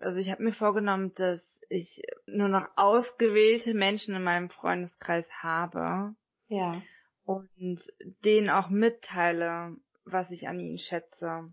Also 0.00 0.18
ich 0.18 0.32
habe 0.32 0.42
mir 0.42 0.52
vorgenommen, 0.52 1.12
dass 1.14 1.42
ich 1.68 2.02
nur 2.26 2.48
noch 2.48 2.66
ausgewählte 2.74 3.72
Menschen 3.72 4.16
in 4.16 4.24
meinem 4.24 4.50
Freundeskreis 4.50 5.26
habe. 5.40 6.16
Ja. 6.48 6.82
Und 7.24 7.80
denen 8.24 8.50
auch 8.50 8.68
mitteile, 8.68 9.76
was 10.04 10.30
ich 10.30 10.48
an 10.48 10.60
ihnen 10.60 10.78
schätze. 10.78 11.52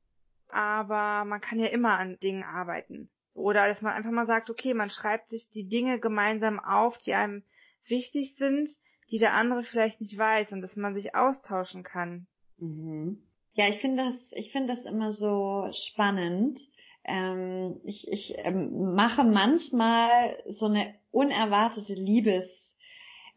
Aber 0.49 1.26
man 1.26 1.41
kann 1.41 1.60
ja 1.60 1.68
immer 1.68 1.97
an 1.97 2.20
Dingen 2.20 2.43
arbeiten. 2.43 3.10
Oder 3.34 3.68
dass 3.68 3.82
man 3.82 3.93
einfach 3.93 4.12
mal 4.12 4.28
sagt, 4.28 4.49
okay, 4.49 4.74
man 4.74 4.89
schreibt 4.89 5.30
sich 5.30 5.49
die 5.49 5.68
Dinge 5.68 5.99
gemeinsam 5.99 6.60
auf, 6.60 6.97
die 6.99 7.14
einem 7.14 7.43
wichtig 7.88 8.36
sind, 8.36 8.70
die 9.10 9.20
der 9.20 9.34
andere 9.34 9.64
vielleicht 9.64 10.02
nicht 10.02 10.18
weiß 10.18 10.52
und 10.52 10.62
dass 10.62 10.76
man 10.76 10.93
sich 10.93 11.16
austauschen 11.16 11.84
kann. 11.84 12.28
Mhm. 12.58 13.24
Ja, 13.54 13.68
ich 13.68 13.80
finde 13.80 14.06
das, 14.06 14.32
ich 14.34 14.52
finde 14.52 14.74
das 14.74 14.86
immer 14.86 15.12
so 15.12 15.70
spannend, 15.74 16.60
ähm, 17.04 17.82
ich, 17.84 18.08
ich 18.10 18.36
ähm, 18.38 18.93
mache 18.93 19.24
manchmal 19.24 20.38
so 20.47 20.68
eine 20.68 20.93
unerwartete 21.12 21.95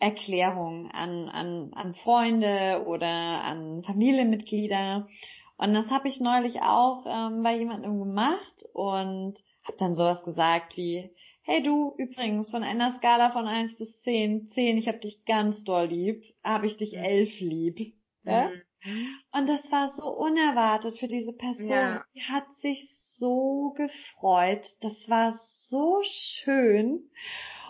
Liebeserklärung 0.04 0.90
an, 0.90 1.28
an, 1.28 1.72
an 1.74 1.94
Freunde 1.94 2.84
oder 2.86 3.06
an 3.06 3.82
Familienmitglieder. 3.84 5.08
Und 5.56 5.74
das 5.74 5.88
habe 5.90 6.08
ich 6.08 6.20
neulich 6.20 6.60
auch 6.62 7.04
ähm, 7.06 7.42
bei 7.42 7.56
jemandem 7.56 7.98
gemacht 7.98 8.64
und 8.72 9.34
habe 9.62 9.76
dann 9.78 9.94
sowas 9.94 10.22
gesagt 10.24 10.76
wie, 10.76 11.10
hey 11.42 11.62
du, 11.62 11.94
übrigens, 11.96 12.50
von 12.50 12.64
einer 12.64 12.92
Skala 12.92 13.30
von 13.30 13.46
eins 13.46 13.76
bis 13.76 14.00
zehn, 14.00 14.50
zehn, 14.50 14.76
ich 14.76 14.88
hab 14.88 15.00
dich 15.00 15.24
ganz 15.24 15.62
doll 15.64 15.86
lieb, 15.86 16.24
habe 16.42 16.66
ich 16.66 16.76
dich 16.76 16.96
elf 16.96 17.38
lieb. 17.40 17.94
Ja? 18.24 18.50
Mhm. 18.82 19.08
Und 19.32 19.48
das 19.48 19.70
war 19.70 19.90
so 19.90 20.06
unerwartet 20.08 20.98
für 20.98 21.08
diese 21.08 21.32
Person. 21.32 21.70
Ja. 21.70 22.04
Die 22.14 22.22
hat 22.22 22.44
sich 22.56 22.90
so 23.18 23.74
gefreut. 23.76 24.66
Das 24.80 25.08
war 25.08 25.32
so 25.68 26.02
schön. 26.02 27.10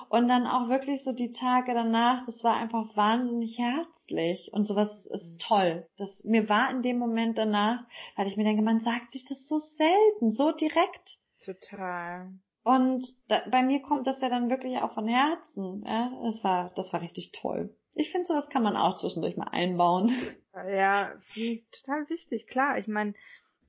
Und 0.09 0.29
dann 0.29 0.47
auch 0.47 0.69
wirklich 0.69 1.03
so 1.05 1.13
die 1.13 1.33
Tage 1.33 1.75
danach, 1.75 2.25
das 2.27 2.43
war 2.45 2.57
einfach 2.57 2.97
wahnsinnig 2.97 3.59
herzlich. 3.59 4.51
Und 4.53 4.67
sowas 4.67 5.07
ist 5.07 5.33
mhm. 5.33 5.39
toll. 5.39 5.87
Das, 5.97 6.25
mir 6.25 6.49
war 6.49 6.71
in 6.71 6.83
dem 6.83 6.99
Moment 6.99 7.39
danach, 7.39 7.81
weil 8.17 8.27
ich 8.27 8.37
mir 8.37 8.45
denke, 8.45 8.63
man 8.63 8.81
sagt 8.81 9.13
sich 9.13 9.25
das 9.29 9.47
so 9.47 9.59
selten, 9.59 10.31
so 10.31 10.53
direkt. 10.53 11.19
Total. 11.45 12.33
Und 12.63 13.07
da, 13.29 13.43
bei 13.51 13.63
mir 13.63 13.83
kommt 13.83 14.07
das 14.07 14.21
ja 14.21 14.29
dann 14.29 14.49
wirklich 14.49 14.79
auch 14.79 14.95
von 14.95 15.07
Herzen. 15.07 15.85
Ja? 15.87 16.11
Das 16.25 16.43
war, 16.43 16.73
das 16.77 16.93
war 16.93 17.03
richtig 17.03 17.33
toll. 17.33 17.77
Ich 17.95 18.11
finde, 18.11 18.27
sowas 18.27 18.49
kann 18.49 18.63
man 18.63 18.77
auch 18.77 18.99
zwischendurch 18.99 19.37
mal 19.37 19.49
einbauen. 19.49 20.13
Ja, 20.55 21.13
finde 21.33 21.49
ich 21.49 21.65
total 21.71 22.09
wichtig. 22.09 22.47
Klar, 22.47 22.79
ich 22.79 22.87
meine, 22.87 23.15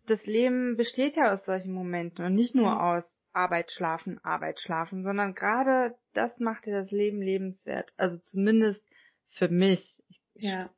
das 0.08 0.26
Leben 0.28 0.78
besteht 0.78 1.16
ja 1.16 1.34
aus 1.34 1.44
solchen 1.46 1.74
Momenten 1.74 2.24
und 2.24 2.36
nicht 2.36 2.54
nur 2.54 2.72
mhm. 2.72 2.78
aus 2.78 3.15
Arbeit, 3.36 3.72
Schlafen, 3.72 4.24
Arbeit, 4.24 4.60
Schlafen, 4.60 5.04
sondern 5.04 5.36
gerade 5.36 5.96
das 6.14 6.40
macht 6.40 6.68
ja 6.68 6.82
das 6.82 6.92
Leben 6.92 7.22
lebenswert. 7.22 7.94
Also 7.98 8.18
zumindest 8.20 8.84
für 9.30 9.50
mich. 9.50 10.04
Ich, 10.10 10.22
ja. 10.36 10.70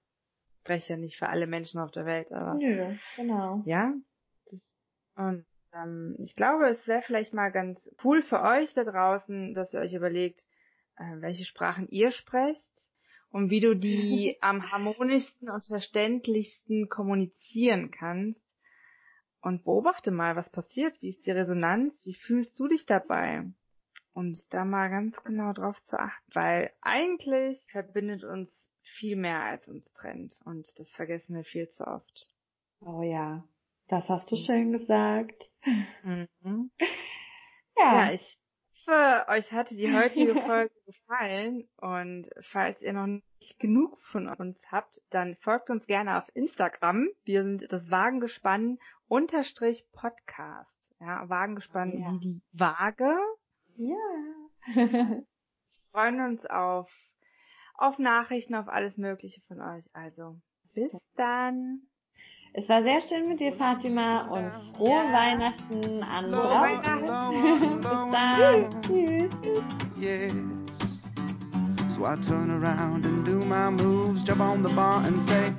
spreche 0.62 0.94
ja 0.94 0.98
nicht 0.98 1.18
für 1.18 1.30
alle 1.30 1.48
Menschen 1.48 1.80
auf 1.80 1.92
der 1.92 2.06
Welt, 2.06 2.32
aber. 2.32 2.56
Nö, 2.56 2.96
genau. 3.16 3.62
Ja. 3.66 3.94
Das, 4.50 4.76
und 5.16 5.46
ähm, 5.74 6.16
ich 6.20 6.36
glaube, 6.36 6.70
es 6.70 6.88
wäre 6.88 7.02
vielleicht 7.02 7.34
mal 7.34 7.52
ganz 7.52 7.80
cool 8.04 8.22
für 8.22 8.42
euch 8.42 8.74
da 8.74 8.84
draußen, 8.84 9.54
dass 9.54 9.74
ihr 9.74 9.80
euch 9.80 9.94
überlegt, 9.94 10.46
äh, 10.98 11.22
welche 11.22 11.46
Sprachen 11.46 11.88
ihr 11.90 12.12
sprecht 12.12 12.72
und 13.30 13.50
wie 13.50 13.60
du 13.60 13.76
die 13.76 14.38
am 14.42 14.72
harmonischsten 14.72 15.50
und 15.50 15.66
verständlichsten 15.66 16.90
kommunizieren 16.90 17.92
kannst. 17.92 18.42
Und 19.42 19.64
beobachte 19.64 20.12
mal, 20.12 20.36
was 20.36 20.50
passiert, 20.50 21.02
wie 21.02 21.10
ist 21.10 21.26
die 21.26 21.32
Resonanz, 21.32 22.06
wie 22.06 22.16
fühlst 22.16 22.60
du 22.60 22.68
dich 22.68 22.86
dabei? 22.86 23.46
Und 24.14 24.52
da 24.54 24.66
mal 24.66 24.90
ganz 24.90 25.24
genau 25.24 25.54
drauf 25.54 25.82
zu 25.84 26.00
achten, 26.00 26.32
weil 26.34 26.72
eigentlich 26.82 27.64
verbindet 27.72 28.24
uns 28.24 28.50
viel 28.82 29.16
mehr 29.16 29.44
als 29.44 29.68
uns 29.68 29.92
trennt 29.94 30.40
und 30.46 30.68
das 30.78 30.90
vergessen 30.92 31.36
wir 31.36 31.44
viel 31.44 31.70
zu 31.70 31.86
oft. 31.86 32.32
Oh 32.82 33.02
ja, 33.02 33.44
das 33.88 34.10
hast 34.10 34.32
du 34.32 34.36
schön 34.36 34.72
gesagt. 34.72 35.50
Mhm. 36.04 36.72
Ja. 37.80 38.08
ja, 38.08 38.12
ich 38.12 38.44
hoffe, 38.88 39.26
euch 39.30 39.52
hatte 39.52 39.76
die 39.76 39.94
heutige 39.94 40.36
Folge 40.42 40.74
gefallen 40.86 41.68
und 41.78 42.30
falls 42.42 42.82
ihr 42.82 42.94
noch 42.94 43.08
nicht 43.08 43.60
genug 43.60 44.00
von 44.02 44.28
uns 44.28 44.60
habt, 44.72 45.02
dann 45.10 45.36
folgt 45.36 45.70
uns 45.70 45.88
gerne 45.88 46.18
auf 46.18 46.26
Instagram. 46.34 47.08
Wir 47.24 47.44
sind 47.44 47.72
das 47.72 47.90
Wagengespann 47.92 48.80
unterstrich 49.08 49.86
Podcast. 49.92 50.72
Ja, 51.00 51.30
Wagengespann 51.30 52.00
ja. 52.00 52.12
wie 52.12 52.20
die 52.20 52.42
Waage. 52.54 53.18
Ja. 53.76 55.22
freuen 55.92 56.22
uns 56.22 56.46
auf, 56.46 56.92
auf 57.76 58.00
Nachrichten, 58.00 58.56
auf 58.56 58.68
alles 58.68 58.98
Mögliche 58.98 59.42
von 59.48 59.62
euch. 59.62 59.86
Also, 59.94 60.40
bis 60.74 60.96
dann. 61.16 61.82
Es 62.54 62.68
war 62.70 62.82
sehr 62.82 63.00
schön 63.02 63.28
mit 63.28 63.40
dir, 63.40 63.54
Fatima, 63.54 64.22
und 64.28 64.52
frohe 64.76 64.90
ja. 64.90 65.14
Weihnachten 65.14 66.04
an 66.04 66.32
Weihnachten. 66.32 67.78
Bis 67.78 67.88
dann. 68.12 68.82
Tschüss. 68.82 69.64
Yes. 70.00 70.34
So 71.88 72.06
I 72.06 72.16
turn 72.16 72.52
around 72.52 73.06
and 73.06 73.26
do 73.26 73.40
my 73.46 73.70
moves, 73.72 74.24
jump 74.24 74.42
on 74.42 74.64
the 74.64 74.70
bar 74.70 75.04
and 75.06 75.22
say, 75.22 75.54